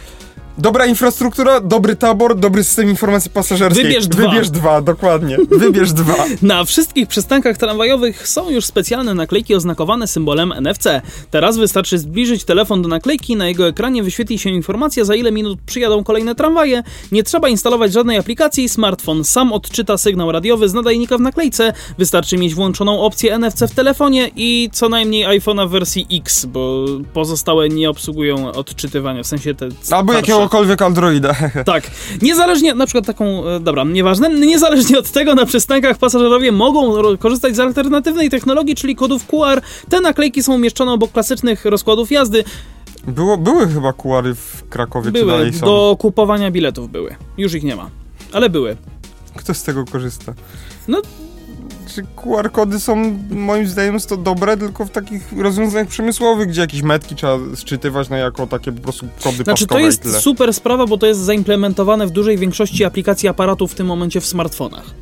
Dobra 0.59 0.86
infrastruktura, 0.86 1.61
dobry 1.61 1.96
tabor, 1.96 2.36
dobry 2.36 2.64
system 2.64 2.90
informacji 2.90 3.30
pasażerskiej. 3.30 3.84
Wybierz 3.84 4.06
dwa. 4.06 4.28
Wybierz 4.28 4.50
dwa, 4.50 4.82
dokładnie. 4.82 5.36
Wybierz 5.50 5.92
dwa. 5.92 6.14
Na 6.42 6.64
wszystkich 6.64 7.09
przystankach 7.09 7.56
tramwajowych 7.56 8.28
są 8.28 8.50
już 8.50 8.64
specjalne 8.64 9.14
naklejki 9.14 9.54
oznakowane 9.54 10.06
symbolem 10.06 10.52
NFC. 10.61 11.02
Teraz 11.30 11.56
wystarczy 11.56 11.98
zbliżyć 11.98 12.44
telefon 12.44 12.82
do 12.82 12.88
naklejki, 12.88 13.36
na 13.36 13.48
jego 13.48 13.68
ekranie 13.68 14.02
wyświetli 14.02 14.38
się 14.38 14.50
informacja, 14.50 15.04
za 15.04 15.14
ile 15.14 15.32
minut 15.32 15.59
przyjadą 15.66 16.04
kolejne 16.04 16.34
tramwaje. 16.34 16.82
Nie 17.12 17.22
trzeba 17.22 17.48
instalować 17.48 17.92
żadnej 17.92 18.18
aplikacji, 18.18 18.68
smartfon 18.68 19.24
sam 19.24 19.52
odczyta 19.52 19.98
sygnał 19.98 20.32
radiowy 20.32 20.68
z 20.68 20.74
nadajnika 20.74 21.18
w 21.18 21.20
naklejce. 21.20 21.72
Wystarczy 21.98 22.38
mieć 22.38 22.54
włączoną 22.54 23.00
opcję 23.00 23.38
NFC 23.38 23.62
w 23.68 23.74
telefonie 23.74 24.30
i 24.36 24.70
co 24.72 24.88
najmniej 24.88 25.40
iPhone'a 25.40 25.68
w 25.68 25.70
wersji 25.70 26.06
X, 26.12 26.44
bo 26.44 26.86
pozostałe 27.12 27.68
nie 27.68 27.90
obsługują 27.90 28.52
odczytywania, 28.52 29.22
w 29.22 29.26
sensie 29.26 29.54
te 29.54 29.68
Albo 29.90 30.12
starsze. 30.12 30.47
Jakiegokolwiek 30.49 30.82
Androida. 30.82 31.34
Tak. 31.64 31.90
Niezależnie, 32.22 32.74
na 32.74 32.86
przykład 32.86 33.07
taką, 33.07 33.49
e, 33.49 33.61
dobra, 33.61 33.84
nieważne, 33.84 34.28
niezależnie 34.30 34.99
od 34.99 35.11
tego 35.11 35.34
na 35.34 35.46
przystankach 35.46 35.99
pasażerowie 35.99 36.53
mogą 36.53 36.92
korzystać 37.16 37.57
z 37.57 37.61
alternatywnej 37.61 38.30
technologii, 38.30 38.74
czyli 38.74 38.96
kodów 38.96 39.26
QR. 39.26 39.61
Te 39.88 40.01
naklejki 40.01 40.42
są 40.42 40.55
umieszczone 40.55 40.92
obok 40.92 41.12
klasycznych 41.12 41.64
rozkładów 41.64 42.11
jazdy. 42.11 42.44
Było, 43.07 43.36
były 43.38 43.68
chyba 43.68 43.92
kuary 43.92 44.34
w 44.34 44.68
Krakowie, 44.68 45.07
czy 45.07 45.12
Były, 45.12 45.32
dalej 45.32 45.53
są? 45.53 45.66
do 45.66 45.96
kupowania 45.99 46.51
biletów 46.51 46.90
były. 46.90 47.16
Już 47.38 47.55
ich 47.55 47.62
nie 47.62 47.76
ma. 47.76 47.90
Ale 48.32 48.51
były. 48.51 48.76
Kto 49.36 49.55
z 49.55 49.62
tego 49.62 49.84
korzysta? 49.84 50.34
No. 50.88 51.03
Czy 51.95 52.03
QR-kody 52.16 52.80
są, 52.80 53.18
moim 53.30 53.66
zdaniem, 53.66 53.95
jest 53.95 54.09
to 54.09 54.16
dobre, 54.16 54.57
tylko 54.57 54.84
w 54.84 54.91
takich 54.91 55.32
rozwiązaniach 55.39 55.89
przemysłowych, 55.89 56.49
gdzie 56.49 56.61
jakieś 56.61 56.82
metki 56.82 57.14
trzeba 57.14 57.39
sczytywać, 57.55 58.09
no 58.09 58.16
jako 58.16 58.47
takie 58.47 58.72
po 58.72 58.82
prostu 58.82 59.07
kody 59.22 59.45
Znaczy, 59.45 59.66
to 59.66 59.78
jest 59.78 60.20
super 60.20 60.55
sprawa, 60.55 60.86
bo 60.86 60.99
to 60.99 61.07
jest 61.07 61.20
zaimplementowane 61.20 62.07
w 62.07 62.11
dużej 62.11 62.39
większości 62.39 62.84
aplikacji 62.84 63.28
aparatów 63.28 63.72
w 63.72 63.74
tym 63.74 63.86
momencie 63.86 64.20
w 64.20 64.26
smartfonach. 64.26 64.95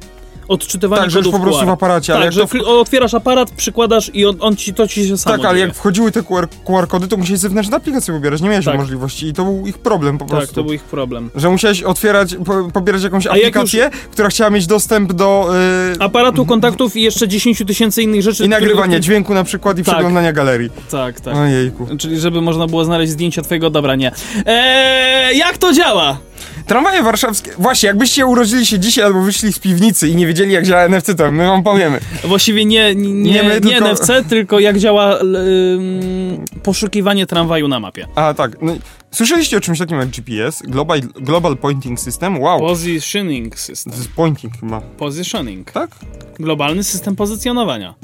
Odczytywanie 0.48 1.02
Tak, 1.02 1.10
że 1.10 1.18
już 1.18 1.28
po 1.28 1.38
prostu 1.40 1.60
QR. 1.60 1.66
w 1.66 1.70
aparacie, 1.70 2.14
ale 2.14 2.26
Tak, 2.26 2.36
jak 2.36 2.50
że. 2.52 2.58
W... 2.58 2.66
otwierasz 2.66 3.14
aparat, 3.14 3.50
przykładasz 3.50 4.10
i 4.14 4.26
on, 4.26 4.36
on 4.40 4.56
ci, 4.56 4.74
to 4.74 4.88
ci 4.88 5.08
się 5.08 5.18
samo 5.18 5.36
Tak, 5.36 5.46
ale 5.46 5.54
dzieje. 5.54 5.66
jak 5.66 5.76
wchodziły 5.76 6.12
te 6.12 6.22
QR, 6.22 6.48
QR-kody, 6.64 7.08
to 7.08 7.16
musieli 7.16 7.38
zewnętrzne 7.38 7.76
aplikacje 7.76 8.14
pobierać, 8.14 8.40
nie 8.42 8.48
miałeś 8.48 8.64
Tak. 8.64 8.76
możliwości 8.76 9.26
i 9.26 9.32
to 9.32 9.44
był 9.44 9.66
ich 9.66 9.78
problem 9.78 10.18
po 10.18 10.24
Tak, 10.24 10.36
prostu. 10.36 10.54
to 10.54 10.62
był 10.64 10.72
ich 10.72 10.82
problem. 10.82 11.30
Że 11.34 11.50
musiałeś 11.50 11.82
otwierać, 11.82 12.36
po, 12.44 12.70
pobierać 12.72 13.02
jakąś 13.02 13.26
A 13.26 13.36
jak 13.36 13.56
aplikację, 13.56 13.90
która 14.12 14.28
chciała 14.28 14.50
mieć 14.50 14.66
dostęp 14.66 15.12
do... 15.12 15.48
Yy, 15.92 16.04
Aparatu 16.04 16.46
kontaktów 16.46 16.96
i 16.96 17.02
jeszcze 17.02 17.28
10 17.28 17.62
tysięcy 17.66 18.02
innych 18.02 18.22
rzeczy. 18.22 18.44
I 18.44 18.48
nagrywania 18.48 18.84
których- 18.86 19.00
dźwięku 19.02 19.34
na 19.34 19.44
przykład 19.44 19.78
i 19.78 19.82
Tak. 19.84 19.94
przeglądania 19.94 20.32
galerii. 20.32 20.70
Tak, 20.90 21.20
tak. 21.20 21.36
Ojejku. 21.36 21.86
Czyli 21.98 22.18
żeby 22.20 22.40
można 22.40 22.66
było 22.66 22.84
znaleźć 22.84 23.12
zdjęcia 23.12 23.42
twojego 23.42 23.70
dobra, 23.70 23.94
nie. 23.94 24.12
Eee, 24.46 25.38
jak 25.38 25.58
to 25.58 25.72
działa? 25.72 26.18
Tramwaje 26.66 27.02
warszawskie... 27.02 27.50
Właśnie, 27.58 27.86
jakbyście 27.86 28.26
urodzili 28.26 28.66
się 28.66 28.78
dzisiaj 28.78 29.04
albo 29.04 29.22
wyszli 29.22 29.52
z 29.52 29.58
piwnicy 29.58 30.08
i 30.08 30.16
nie 30.16 30.26
wiedzieli 30.26 30.52
jak 30.52 30.64
działa 30.66 30.88
NFC, 30.88 31.14
to 31.16 31.32
my 31.32 31.46
wam 31.46 31.62
powiemy. 31.62 32.00
Właściwie 32.24 32.64
nie, 32.64 32.94
nie, 32.94 33.12
nie, 33.12 33.32
Nie, 33.32 33.42
my 33.42 33.60
tylko- 33.60 33.88
NFC, 33.88 34.06
tylko 34.28 34.60
jak 34.60 34.78
działa 34.78 35.20
ym, 35.20 36.44
poszukiwanie 36.62 37.26
tramwaju 37.26 37.68
na 37.68 37.80
mapie. 37.80 38.06
A 38.14 38.34
tak, 38.34 38.56
no, 38.62 38.72
słyszeliście 39.10 39.56
o 39.56 39.60
czymś 39.60 39.78
takim 39.78 39.98
jak 39.98 40.08
GPS? 40.08 40.62
Global, 40.62 41.00
Global 41.00 41.56
Pointing 41.56 42.00
System? 42.00 42.40
Wow. 42.40 42.58
Positioning 42.60 43.58
system. 43.58 43.92
Pointing 44.16 44.54
chyba. 44.60 44.80
Positioning. 44.80 45.70
Tak? 45.70 45.90
Globalny 46.38 46.84
system 46.84 47.16
pozycjonowania. 47.16 47.94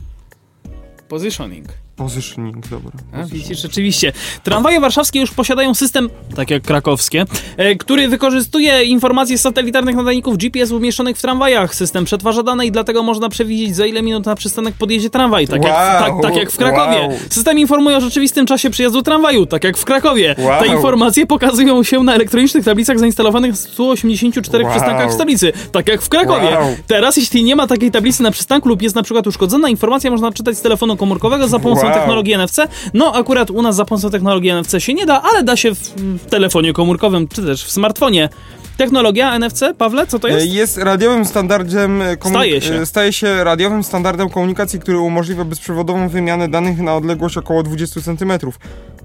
Positioning. 1.09 1.69
Positioning, 2.03 2.69
dobra. 2.69 2.91
A, 3.13 3.25
widzisz, 3.25 3.63
rzeczywiście. 3.63 4.13
Tramwaje 4.43 4.81
warszawskie 4.81 5.21
już 5.21 5.31
posiadają 5.31 5.75
system, 5.75 6.11
tak 6.37 6.51
jak 6.51 6.63
krakowskie, 6.63 7.25
e, 7.57 7.75
który 7.77 8.09
wykorzystuje 8.09 8.83
informacje 8.85 9.39
z 9.39 9.41
satelitarnych 9.41 9.97
nadajników 9.97 10.39
GPS 10.39 10.71
umieszczonych 10.71 11.17
w 11.19 11.23
tramwajach. 11.23 11.75
System 11.75 12.05
przetwarza 12.05 12.43
dane 12.43 12.67
i 12.67 12.73
dlatego 12.73 13.03
można 13.03 13.29
przewidzieć, 13.29 13.77
za 13.77 13.87
ile 13.87 14.03
minut 14.03 14.27
na 14.27 14.35
przystanek 14.35 14.75
podjedzie 14.75 15.11
tramwaj, 15.11 15.49
tak, 15.49 15.63
jak, 15.65 15.73
Wow, 15.73 15.99
tak, 16.21 16.23
tak 16.23 16.37
jak 16.37 16.51
w 16.51 16.57
Krakowie. 16.57 17.01
wow. 17.01 17.13
System 17.31 17.59
informuje 17.59 17.97
o 17.97 18.01
rzeczywistym 18.01 18.47
czasie 18.47 18.71
przyjazdu 18.71 19.03
tramwaju, 19.03 19.47
tak 19.47 19.65
jak 19.65 19.77
w 19.79 19.85
Krakowie. 19.85 20.35
Wow. 20.39 20.61
Te 20.61 20.67
informacje 20.67 21.27
pokazują 21.27 21.83
się 21.83 22.03
na 22.03 22.15
elektronicznych 22.15 22.65
tablicach 22.65 22.99
zainstalowanych 22.99 23.53
w 23.55 23.59
184 23.59 24.65
Wow. 24.65 24.73
przystankach 24.73 25.11
w 25.11 25.13
stolicy, 25.15 25.53
tak 25.73 25.89
jak 25.89 26.03
w 26.03 26.09
Krakowie. 26.09 26.57
Teraz, 26.87 27.17
jeśli 27.17 27.45
nie 27.45 27.57
ma 27.57 27.67
takiej 27.67 27.91
tablicy 27.91 28.23
na 28.23 28.31
przystanku 28.31 28.69
lub 28.69 28.83
jest 28.83 28.95
na 28.97 29.03
przykład 29.03 29.27
uszkodzona, 29.27 29.69
informacja 29.69 30.11
można 30.11 30.33
czytać 30.33 30.59
z 30.59 30.63
telefonu 30.63 30.97
komórkowego 30.97 31.49
za 31.49 31.59
pomocą 31.59 31.92
Wow. 31.93 32.01
technologii 32.01 32.37
NFC. 32.39 32.57
No, 32.95 33.13
akurat 33.15 33.51
u 33.51 33.63
nas 33.63 33.77
za 33.77 33.85
pomocą 33.85 34.11
technologii 34.11 34.53
NFC 34.53 34.75
się 34.79 34.95
nie 34.95 35.07
da, 35.07 35.23
ale 35.23 35.43
da 35.43 35.57
się 35.57 35.75
w, 35.75 35.79
w 35.97 36.27
telefonie 36.31 36.73
komórkowym, 36.73 37.29
czy 37.29 37.43
też 37.43 37.65
w 37.65 37.71
smartfonie. 37.71 38.29
Technologia 38.77 39.39
NFC, 39.39 39.61
Pawle, 39.79 40.07
co 40.07 40.19
to 40.19 40.29
jest? 40.29 40.41
E, 40.41 40.47
Jest 40.47 40.79
radiowym 40.79 41.25
standardem 41.25 42.03
e, 42.03 42.17
Staje 42.31 42.61
się. 42.61 42.75
e, 42.75 42.87
staje 42.87 43.13
się 43.13 43.45
radiowym 43.45 43.85
standardem 43.85 44.31
komunikacji, 44.31 44.81
który 44.81 44.99
umożliwia 44.99 45.45
bezprzewodową 45.45 46.09
wymianę 46.09 46.49
danych 46.49 46.79
na 46.79 46.97
odległość 46.97 47.37
około 47.37 47.63
20 47.63 48.01
cm. 48.01 48.33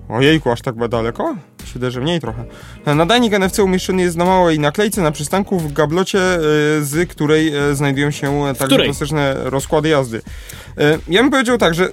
Ojejku, 0.10 0.52
aż 0.52 0.62
tak 0.62 0.88
daleko? 0.88 1.36
Wydaje, 1.74 1.92
że 1.92 2.02
mniej 2.02 2.20
trochę. 2.20 2.44
E, 2.86 2.96
Nadajnik 2.96 3.34
NFC 3.40 3.60
umieszczony 3.60 4.02
jest 4.02 4.18
na 4.18 4.26
małej 4.26 4.60
naklejce 4.60 5.02
na 5.02 5.12
przystanku 5.12 5.60
w 5.60 5.74
gablocie, 5.74 6.20
e, 6.20 6.40
z 6.82 7.10
której 7.10 7.56
e, 7.56 7.76
znajdują 7.76 8.12
się 8.12 8.46
e, 8.46 8.54
także 8.56 8.78
klasyczne 8.78 9.36
rozkłady 9.44 9.90
jazdy. 9.90 10.22
E, 10.78 10.98
Ja 11.10 11.22
bym 11.22 11.32
powiedział 11.32 11.58
tak, 11.58 11.74
że 11.76 11.90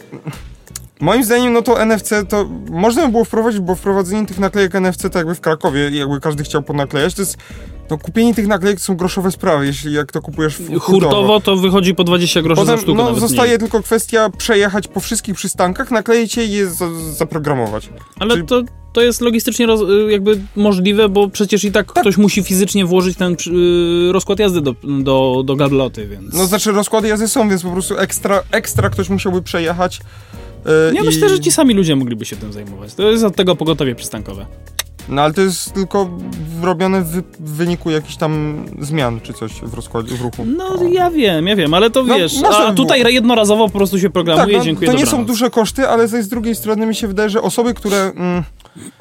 moim 1.04 1.24
zdaniem 1.24 1.52
no 1.52 1.62
to 1.62 1.84
NFC 1.86 2.10
to 2.28 2.48
można 2.70 3.06
by 3.06 3.12
było 3.12 3.24
wprowadzić, 3.24 3.60
bo 3.60 3.74
wprowadzenie 3.74 4.26
tych 4.26 4.38
naklejek 4.38 4.74
NFC 4.74 5.10
to 5.12 5.18
jakby 5.18 5.34
w 5.34 5.40
Krakowie, 5.40 5.90
jakby 5.90 6.20
każdy 6.20 6.44
chciał 6.44 6.62
ponaklejać, 6.62 7.14
to 7.14 7.22
jest 7.22 7.36
no 7.90 7.98
kupienie 7.98 8.34
tych 8.34 8.46
naklejek 8.46 8.80
są 8.80 8.96
groszowe 8.96 9.30
sprawy, 9.30 9.66
jeśli 9.66 9.92
jak 9.92 10.12
to 10.12 10.22
kupujesz 10.22 10.56
w 10.56 10.78
Hurtowo 10.78 11.40
to 11.40 11.56
wychodzi 11.56 11.94
po 11.94 12.04
20 12.04 12.42
groszy 12.42 12.60
Potem 12.60 12.76
za 12.76 12.82
sztukę 12.82 13.02
no, 13.02 13.14
zostaje 13.14 13.58
tylko 13.58 13.82
kwestia 13.82 14.30
przejechać 14.38 14.88
po 14.88 15.00
wszystkich 15.00 15.34
przystankach, 15.34 15.90
nakleić 15.90 16.36
je 16.36 16.44
i 16.44 16.52
je 16.52 16.66
za, 16.66 16.86
zaprogramować. 17.12 17.88
Ale 18.18 18.34
czyli- 18.34 18.46
to, 18.46 18.62
to 18.92 19.00
jest 19.00 19.20
logistycznie 19.20 19.66
roz, 19.66 19.80
y, 19.80 20.10
jakby 20.10 20.40
możliwe, 20.56 21.08
bo 21.08 21.28
przecież 21.28 21.64
i 21.64 21.72
tak, 21.72 21.86
ktoś 21.86 22.16
musi 22.16 22.42
fizycznie 22.42 22.86
włożyć 22.86 23.16
ten 23.16 23.36
przy- 23.36 23.50
y, 24.08 24.12
rozkład 24.12 24.38
jazdy 24.38 24.60
do, 24.60 24.74
do, 25.02 25.42
do 25.44 25.56
gabloty, 25.56 26.06
więc... 26.06 26.34
No 26.34 26.46
znaczy 26.46 26.72
rozkłady 26.72 27.08
jazdy 27.08 27.28
są, 27.28 27.48
więc 27.48 27.62
po 27.62 27.70
prostu 27.70 27.98
ekstra, 27.98 28.42
ekstra 28.50 28.90
ktoś 28.90 29.08
musiałby 29.08 29.42
przejechać. 29.42 30.00
E, 30.66 30.94
ja 30.94 31.02
i- 31.02 31.04
myślę, 31.04 31.28
że 31.28 31.40
ci 31.40 31.52
sami 31.52 31.74
ludzie 31.74 31.96
mogliby 31.96 32.24
się 32.24 32.36
tym 32.36 32.52
zajmować. 32.52 32.94
To 32.94 33.10
jest 33.10 33.24
od 33.24 33.36
tego 33.36 33.56
pogotowie 33.56 33.94
przystankowe. 33.94 34.46
No 35.08 35.22
ale 35.22 35.34
to 35.34 35.40
jest 35.40 35.72
tylko 35.72 36.10
robione 36.62 37.02
w, 37.02 37.22
wyniku 37.40 37.90
jakichś 37.90 38.16
tam 38.16 38.64
zmian 38.80 39.20
czy 39.20 39.32
coś 39.32 39.52
w 39.52 39.74
rozkładzie, 39.74 40.14
w 40.14 40.20
ruchu. 40.20 40.44
No 40.56 40.82
ja 40.92 41.10
wiem, 41.10 41.46
ja 41.46 41.56
wiem, 41.56 41.74
ale 41.74 41.90
to 41.90 42.02
No, 42.04 42.14
wiesz, 42.14 42.34
a 42.50 42.72
tutaj 42.72 43.14
jednorazowo 43.14 43.68
po 43.68 43.78
prostu 43.78 43.98
się 43.98 44.10
programuje, 44.10 44.46
Tak, 44.46 44.56
no, 44.58 44.64
dziękuję, 44.64 44.86
to 44.90 44.92
nie 44.96 45.04
są 45.06 45.10
dobranoc. 45.10 45.26
duże 45.26 45.50
koszty, 45.50 45.88
ale 45.88 46.08
z 46.08 46.28
drugiej 46.28 46.54
strony 46.54 46.86
mi 46.86 46.94
się 46.94 47.08
wydaje, 47.08 47.30
że 47.30 47.42
osoby, 47.42 47.74
które 47.74 47.96
mm, 48.16 48.42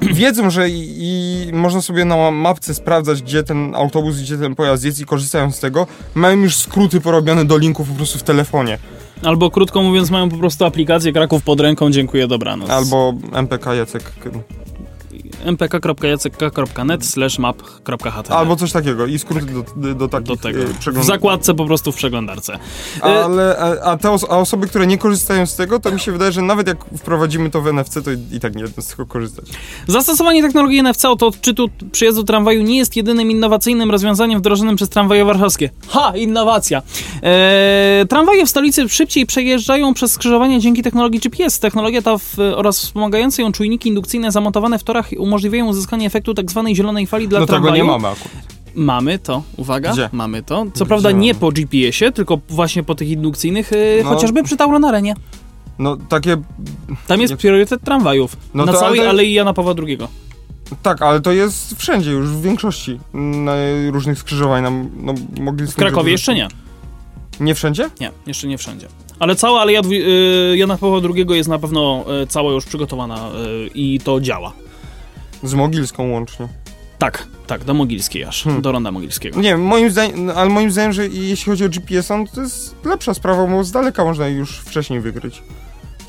wiedzą, 0.00 0.50
że 0.50 0.68
i, 0.70 0.94
i 0.98 1.52
można 1.52 1.82
sobie 1.82 2.04
na 2.04 2.30
mapce 2.30 2.74
sprawdzać, 2.74 3.22
gdzie 3.22 3.42
ten 3.42 3.74
autobus, 3.74 4.16
gdzie 4.20 4.38
ten 4.38 4.54
pojazd 4.54 4.84
jest 4.84 5.00
i 5.00 5.04
korzystają 5.04 5.52
z 5.52 5.60
tego, 5.60 5.86
mają 6.14 6.36
już 6.36 6.56
skróty 6.56 7.00
porobione 7.00 7.44
do 7.44 7.58
linków 7.58 7.88
po 7.88 7.94
prostu 7.94 8.18
w 8.18 8.22
telefonie. 8.22 8.78
Albo 9.24 9.50
krótko 9.50 9.82
mówiąc, 9.82 10.10
mają 10.10 10.28
po 10.28 10.36
prostu 10.36 10.64
aplikację 10.64 11.12
Kraków 11.12 11.42
pod 11.42 11.60
ręką, 11.60 11.90
dziękuję, 11.90 12.26
dobranoc. 12.26 12.70
Albo 12.70 13.14
MPK 13.32 13.74
Jacek. 13.74 14.12
mpk.jacek.net 15.44 17.06
slash 17.06 17.38
map.html 17.38 18.32
Albo 18.32 18.56
coś 18.56 18.72
takiego 18.72 19.06
i 19.06 19.18
skróty 19.18 19.46
do, 19.46 19.64
do, 19.76 19.94
do 19.94 20.08
takich 20.08 20.26
do 20.28 20.36
tego. 20.36 20.58
e, 20.62 20.92
W 20.92 21.04
zakładce 21.04 21.54
po 21.54 21.66
prostu 21.66 21.92
w 21.92 21.96
przeglądarce. 21.96 22.54
Y, 22.54 23.02
Ale, 23.02 23.56
a, 23.58 23.90
a 23.90 23.96
te 23.96 24.08
a 24.08 24.38
osoby, 24.38 24.66
które 24.66 24.86
nie 24.86 24.98
korzystają 24.98 25.46
z 25.46 25.56
tego, 25.56 25.80
to 25.80 25.92
mi 25.92 26.00
się 26.00 26.12
wydaje, 26.12 26.32
że 26.32 26.42
nawet 26.42 26.66
jak 26.68 26.84
wprowadzimy 26.98 27.50
to 27.50 27.60
w 27.62 27.66
NFC, 27.72 28.02
to 28.04 28.10
i, 28.12 28.36
i 28.36 28.40
tak 28.40 28.54
nie 28.54 28.62
będą 28.62 28.82
z 28.82 28.88
tego 28.88 29.06
korzystać. 29.06 29.44
Zastosowanie 29.86 30.42
technologii 30.42 30.82
NFC 30.82 31.04
od 31.04 31.22
odczytu 31.22 31.68
przyjazdu 31.92 32.24
tramwaju 32.24 32.62
nie 32.62 32.76
jest 32.76 32.96
jedynym 32.96 33.30
innowacyjnym 33.30 33.90
rozwiązaniem 33.90 34.38
wdrożonym 34.38 34.76
przez 34.76 34.88
tramwaje 34.88 35.24
warszawskie. 35.24 35.70
Ha! 35.88 36.12
Innowacja! 36.16 36.82
Eee, 37.22 38.06
tramwaje 38.08 38.46
w 38.46 38.50
stolicy 38.50 38.88
szybciej 38.88 39.26
przejeżdżają 39.26 39.94
przez 39.94 40.12
skrzyżowania 40.12 40.58
dzięki 40.60 40.82
technologii 40.82 41.20
GPS. 41.20 41.58
Technologia 41.58 42.02
ta 42.02 42.18
w, 42.18 42.38
oraz 42.56 42.78
wspomagające 42.80 43.42
ją 43.42 43.52
czujniki 43.52 43.88
indukcyjne 43.88 44.32
zamontowane 44.32 44.78
w 44.78 44.84
torach 44.84 45.03
umożliwiają 45.18 45.66
uzyskanie 45.66 46.06
efektu 46.06 46.34
tzw. 46.34 46.68
zielonej 46.74 47.06
fali 47.06 47.28
dla 47.28 47.40
no 47.40 47.46
tego 47.46 47.52
tramwaju. 47.58 47.84
nie 47.84 47.90
mamy 47.90 48.08
akurat. 48.08 48.54
Mamy 48.74 49.18
to, 49.18 49.42
uwaga, 49.56 49.92
Gdzie? 49.92 50.08
mamy 50.12 50.42
to. 50.42 50.66
Co 50.74 50.86
prawda 50.86 51.08
Gdzie 51.08 51.18
nie 51.18 51.32
mamy? 51.32 51.40
po 51.40 51.52
GPS-ie, 51.52 52.12
tylko 52.12 52.40
właśnie 52.48 52.82
po 52.82 52.94
tych 52.94 53.08
indukcyjnych, 53.08 53.70
yy, 53.70 54.00
No. 54.04 54.10
chociażby 54.10 54.42
przy 54.42 54.56
Tauronarenie. 54.56 55.14
No 55.78 55.96
takie, 56.08 56.36
Tam 57.06 57.20
jest 57.20 57.30
Nie- 57.32 57.36
priorytet 57.36 57.82
tramwajów. 57.82 58.36
No 58.54 58.64
na 58.64 58.72
to- 58.72 58.78
całej 58.80 59.00
ale- 59.00 59.08
Alei 59.10 59.32
Jana 59.32 59.52
Pawła 59.54 59.74
II. 59.86 59.98
tak, 60.82 61.02
ale 61.02 61.20
to 61.20 61.32
jest 61.32 61.74
wszędzie 61.78 62.10
już, 62.10 62.28
w 62.28 62.42
większości 62.42 63.00
na 63.14 63.52
różnych 63.92 64.18
skrzyżowań. 64.18 64.62
Nam, 64.62 64.90
no, 65.02 65.14
mogli 65.40 65.66
W 65.66 65.74
Krakowie 65.74 66.12
jeszcze 66.12 66.34
nie. 66.34 66.48
Nie 67.40 67.54
wszędzie? 67.54 67.90
Nie, 68.00 68.10
jeszcze 68.26 68.46
nie 68.48 68.58
wszędzie. 68.58 68.86
Ale 69.18 69.36
cała 69.36 69.60
Aleja 69.60 69.82
dwu, 69.82 69.92
y, 69.92 70.54
Jana 70.56 70.78
Pawła 70.78 71.00
II 71.14 71.26
jest 71.36 71.48
na 71.48 71.58
pewno 71.58 72.04
y, 72.22 72.26
cała 72.26 72.52
już 72.52 72.64
przygotowana 72.64 73.28
y, 73.28 73.70
i 73.74 74.00
to 74.00 74.20
działa. 74.20 74.52
Z 75.44 75.54
Mogilską 75.54 76.10
łącznie. 76.10 76.48
Tak, 76.98 77.26
tak, 77.46 77.64
do 77.64 77.74
Mogilskiej 77.74 78.24
aż, 78.24 78.44
Hmm. 78.44 78.62
do 78.62 78.72
Ronda 78.72 78.90
Mogilskiego. 78.92 79.40
Nie, 79.40 79.56
moim 79.56 79.90
zdaniem, 79.90 80.30
ale 80.36 80.50
moim 80.50 80.70
zdaniem, 80.70 80.92
że 80.92 81.08
jeśli 81.08 81.50
chodzi 81.50 81.64
o 81.64 81.68
GPS-a, 81.68 82.16
no 82.18 82.24
to 82.34 82.40
jest 82.40 82.76
lepsza 82.84 83.14
sprawa, 83.14 83.46
bo 83.46 83.64
z 83.64 83.72
daleka 83.72 84.04
można 84.04 84.28
już 84.28 84.58
wcześniej 84.58 85.00
wykryć. 85.00 85.42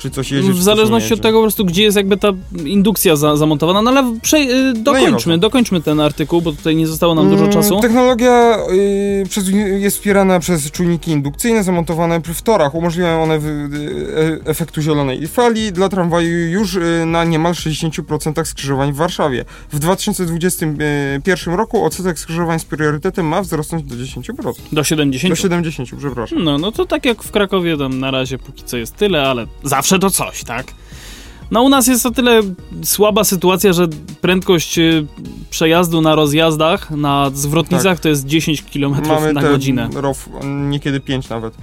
Czy 0.06 0.10
coś 0.10 0.28
czy 0.28 0.42
W 0.42 0.62
zależności 0.62 1.14
od 1.14 1.20
tego 1.20 1.38
po 1.38 1.42
prostu, 1.42 1.64
gdzie 1.64 1.82
jest 1.82 1.96
jakby 1.96 2.16
ta 2.16 2.28
indukcja 2.64 3.16
za, 3.16 3.36
zamontowana. 3.36 3.82
No 3.82 3.90
ale 3.90 4.18
prze, 4.22 4.36
y, 4.36 4.72
dokończmy, 4.74 5.06
nieważne. 5.06 5.38
dokończmy 5.38 5.80
ten 5.80 6.00
artykuł, 6.00 6.42
bo 6.42 6.52
tutaj 6.52 6.76
nie 6.76 6.86
zostało 6.86 7.14
nam 7.14 7.30
dużo 7.30 7.42
Mm, 7.42 7.52
czasu. 7.54 7.80
Technologia 7.80 8.58
y, 8.72 9.24
przez, 9.28 9.48
jest 9.78 9.96
wspierana 9.96 10.40
przez 10.40 10.70
czujniki 10.70 11.10
indukcyjne 11.10 11.64
zamontowane 11.64 12.20
w 12.20 12.42
torach. 12.42 12.74
Umożliwiają 12.74 13.22
one 13.22 13.38
w, 13.38 13.46
y, 13.46 14.40
efektu 14.44 14.82
zielonej 14.82 15.26
fali 15.26 15.72
dla 15.72 15.88
tramwaju 15.88 16.50
już 16.50 16.74
y, 16.74 17.04
na 17.06 17.24
niemal 17.24 17.52
60% 17.52 18.44
skrzyżowań 18.44 18.92
w 18.92 18.96
Warszawie. 18.96 19.44
W 19.72 19.78
2021 19.78 21.54
roku 21.54 21.84
odsetek 21.84 22.18
skrzyżowań 22.18 22.58
z 22.58 22.64
priorytetem 22.64 23.26
ma 23.26 23.42
wzrosnąć 23.42 23.84
do 23.84 23.94
10%. 23.94 24.52
Do 24.72 24.84
70. 24.84 25.32
Do 25.32 25.36
70, 25.36 25.88
przepraszam. 25.98 26.44
No, 26.44 26.58
no 26.58 26.72
to 26.72 26.84
tak 26.86 27.04
jak 27.04 27.22
w 27.22 27.30
Krakowie 27.30 27.76
tam 27.76 27.98
na 28.00 28.10
razie 28.10 28.38
póki 28.38 28.64
co 28.64 28.76
jest 28.76 28.96
tyle, 28.96 29.28
ale 29.28 29.46
zawsze 29.62 29.95
to 29.98 30.10
coś, 30.10 30.44
tak? 30.44 30.66
No 31.50 31.62
u 31.62 31.68
nas 31.68 31.86
jest 31.86 32.06
o 32.06 32.10
tyle 32.10 32.40
słaba 32.84 33.24
sytuacja, 33.24 33.72
że 33.72 33.86
prędkość 34.20 34.78
y, 34.78 35.06
przejazdu 35.50 36.00
na 36.00 36.14
rozjazdach, 36.14 36.90
na 36.90 37.30
zwrotnicach 37.34 38.00
to 38.00 38.08
jest 38.08 38.26
10 38.26 38.62
km 38.62 38.94
Tak. 38.94 39.06
Mamy 39.06 39.32
na 39.32 39.42
godzinę. 39.42 39.88
ROW, 39.94 40.28
niekiedy 40.44 41.00
5 41.00 41.28
nawet. 41.28 41.54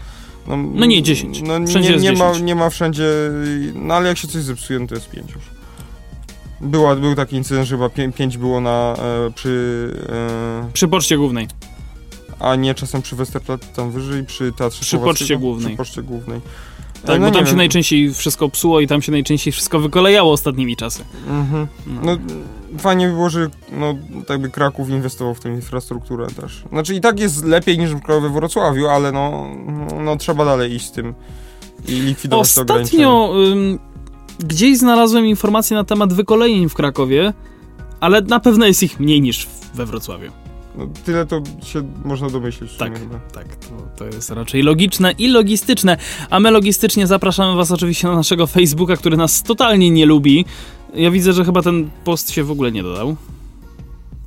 No, 0.48 0.58
No 0.58 0.86
nie, 0.86 1.04
10. 1.04 1.42
No, 1.42 1.58
nie, 1.60 1.98
nie, 1.98 2.12
ma, 2.14 2.30
10. 2.32 2.42
nie 2.42 2.56
ma 2.56 2.70
wszędzie, 2.70 3.08
no 3.76 3.94
ale 3.94 4.08
jak 4.08 4.18
się 4.18 4.28
coś 4.28 4.42
zepsuje, 4.44 4.80
no 4.80 4.88
to 4.88 4.96
jest 4.96 5.10
5 5.10 5.32
już. 5.32 5.44
Była, 6.62 6.96
był 6.96 7.16
taki 7.16 7.36
incydent, 7.36 7.68
że 7.68 7.76
chyba 7.78 7.90
5 7.90 8.38
było 8.38 8.62
na, 8.62 8.96
e, 9.28 9.32
przy, 9.36 9.90
e, 10.64 10.70
Przy 10.74 10.88
poczcie 10.88 11.18
głównej. 11.18 11.48
a 12.40 12.56
nie 12.56 12.76
czasem 12.76 13.02
przy 13.02 13.16
Westerplatte 13.16 13.68
tam 13.68 13.92
wyżej, 13.92 14.24
przy 14.24 14.52
Teatrze 14.52 14.82
Przy? 14.82 14.98
Poczcie 14.98 15.38
Głównej. 15.38 15.68
Przy 15.68 15.78
Poczcie 15.78 16.04
Głównej. 16.04 16.42
Tak, 17.06 17.22
no 17.22 17.28
bo 17.28 17.34
tam 17.34 17.46
się 17.46 17.52
wiem. 17.52 17.58
najczęściej 17.58 18.14
wszystko 18.14 18.50
psuło 18.50 18.80
i 18.80 18.88
tam 18.88 19.02
się 19.02 19.12
najczęściej 19.12 19.54
wszystko 19.54 19.80
wykolejało 19.80 20.32
ostatnimi 20.32 20.76
czasy. 20.76 21.04
Mhm. 21.28 21.68
No. 21.88 22.02
No, 22.04 22.18
fajnie 22.80 23.08
by 23.08 23.14
było, 23.14 23.30
że 23.30 23.50
no, 23.72 23.96
tak 24.28 24.42
by 24.42 24.50
Kraków 24.50 24.90
inwestował 24.90 25.36
w 25.36 25.40
tę 25.40 25.50
infrastrukturę 25.50 26.28
też. 26.28 26.64
Znaczy 26.70 26.96
i 26.96 27.02
tak 27.02 27.20
jest 27.20 27.46
lepiej 27.46 27.80
niż 27.80 27.92
we 28.22 28.30
Wrocławiu, 28.30 28.88
ale 28.88 29.12
no, 29.12 29.48
no 30.04 30.16
trzeba 30.16 30.46
dalej 30.46 30.74
iść 30.74 30.86
z 30.86 30.92
tym 30.92 31.14
i 31.88 31.92
likwidować. 31.92 32.48
Ostatnio 32.48 33.34
ym, 33.52 33.80
gdzieś 34.40 34.78
znalazłem 34.78 35.26
informacje 35.26 35.78
na 35.78 35.84
temat 35.84 36.14
wykolejeń 36.14 36.70
w 36.70 36.74
Krakowie, 36.74 37.34
ale 38.00 38.22
na 38.22 38.40
pewno 38.40 38.66
jest 38.66 38.84
ich 38.84 39.00
mniej 39.00 39.22
niż 39.22 39.48
we 39.74 39.86
Wrocławiu. 39.86 40.43
No, 40.78 40.88
tyle 41.06 41.26
to 41.26 41.42
się 41.64 41.84
można 42.06 42.30
domyślić. 42.30 42.72
sumie 42.72 42.92
Tak, 42.92 43.00
chyba. 43.00 43.20
tak, 43.20 43.56
to, 43.56 43.68
to 43.96 44.06
jest 44.06 44.30
raczej 44.30 44.64
logiczne 44.64 45.12
i 45.18 45.28
logistyczne. 45.28 45.98
A 46.30 46.40
my 46.40 46.52
logistycznie 46.52 47.08
zapraszamy 47.08 47.56
Was 47.56 47.72
oczywiście 47.72 48.08
na 48.08 48.16
naszego 48.16 48.48
Facebooka, 48.48 48.98
który 48.98 49.18
nas 49.18 49.44
totalnie 49.44 49.92
nie 49.92 50.06
lubi. 50.06 50.46
Ja 50.96 51.12
widzę, 51.12 51.34
że 51.34 51.46
chyba 51.46 51.62
ten 51.62 51.90
post 52.04 52.32
się 52.32 52.44
w 52.44 52.52
ogóle 52.52 52.72
nie 52.72 52.84
dodał. 52.84 53.16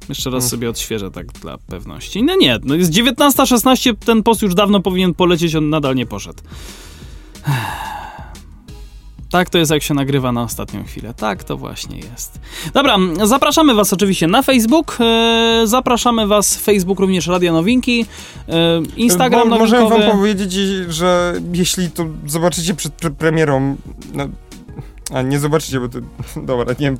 Jeszcze 0.09 0.31
raz 0.31 0.43
Hmm. 0.43 0.51
sobie 0.51 0.71
odświeżę 0.71 1.11
tak 1.11 1.33
dla 1.33 1.59
pewności. 1.59 2.23
No 2.23 2.37
nie, 2.37 2.59
no 2.65 2.75
jest 2.75 2.93
19.16, 2.93 3.95
ten 4.05 4.23
post 4.23 4.43
już 4.43 4.55
dawno 4.55 4.81
powinien 4.81 5.15
polecieć, 5.15 5.55
on 5.55 5.69
nadal 5.71 5.95
nie 5.95 6.07
poszedł. 6.07 6.43
Tak 9.31 9.51
to 9.51 9.59
jest, 9.59 9.71
jak 9.73 9.83
się 9.83 9.95
nagrywa 9.95 10.33
na 10.33 10.43
ostatnią 10.43 10.85
chwilę. 10.85 11.15
Tak 11.15 11.45
to 11.45 11.57
właśnie 11.57 11.99
jest. 11.99 12.41
Dobra, 12.75 12.97
zapraszamy 13.25 13.75
Was 13.75 13.93
oczywiście 13.93 14.27
na 14.27 14.43
Facebook. 14.43 14.97
e, 15.01 15.63
Zapraszamy 15.65 16.27
Was 16.27 16.57
Facebook 16.57 17.01
również 17.01 17.27
Radia 17.27 17.53
Nowinki. 17.53 18.07
e, 18.49 18.83
Instagram 18.97 19.49
Mo- 19.49 19.59
Możemy 19.59 19.89
wam 19.89 20.03
powiedzieć, 20.13 20.53
że 20.89 21.35
jeśli 21.53 21.91
to 21.91 22.07
zobaczycie 22.27 22.75
przed 22.75 22.93
pre 22.95 23.11
premierą, 23.11 23.77
no, 24.15 24.25
a 25.15 25.23
nie 25.23 25.39
zobaczycie, 25.39 25.81
bo 25.81 25.89
to, 25.89 25.99
dobra, 26.43 26.67
nie 26.73 26.87
wiem. 26.87 26.99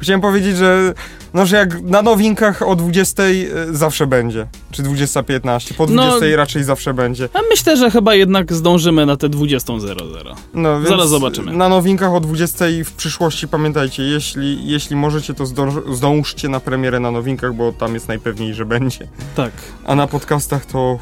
Chciałem 0.00 0.20
powiedzieć, 0.20 0.56
że 0.56 0.94
no, 1.34 1.46
że 1.46 1.56
jak 1.56 1.82
na 1.82 2.02
nowinkach 2.02 2.62
o 2.62 2.76
20 2.76 3.22
zawsze 3.70 4.06
będzie, 4.06 4.46
czy 4.70 4.82
20.15, 4.82 5.74
po 5.74 5.86
No. 5.86 6.08
20 6.18 6.36
raczej 6.36 6.64
zawsze 6.64 6.94
będzie. 6.94 7.28
A 7.34 7.38
myślę, 7.50 7.76
że 7.76 7.90
chyba 7.90 8.14
jednak 8.14 8.52
zdążymy 8.52 9.06
na 9.06 9.16
te 9.16 9.28
20.00. 9.28 10.34
No, 10.54 10.76
więc 10.76 10.88
Zaraz 10.88 11.08
zobaczymy. 11.08 11.52
Na 11.52 11.68
nowinkach 11.68 12.12
o 12.14 12.20
20 12.20 12.64
w 12.84 12.92
przyszłości 12.92 13.48
pamiętajcie, 13.48 14.02
jeśli, 14.02 14.68
jeśli 14.68 14.96
możecie, 14.96 15.34
to 15.34 15.46
zdąż, 15.46 15.74
zdążcie 15.92 16.48
na 16.48 16.60
premierę 16.60 17.00
na 17.00 17.10
nowinkach, 17.10 17.54
bo 17.54 17.72
tam 17.72 17.94
jest 17.94 18.08
najpewniej, 18.08 18.54
że 18.54 18.64
będzie. 18.64 19.08
Tak. 19.36 19.52
A 19.84 19.94
na 19.94 20.06
podcastach 20.06 20.66
to 20.66 20.98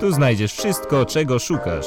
Tu 0.00 0.12
znajdziesz 0.12 0.52
wszystko, 0.52 1.06
czego 1.06 1.38
szukasz. 1.38 1.86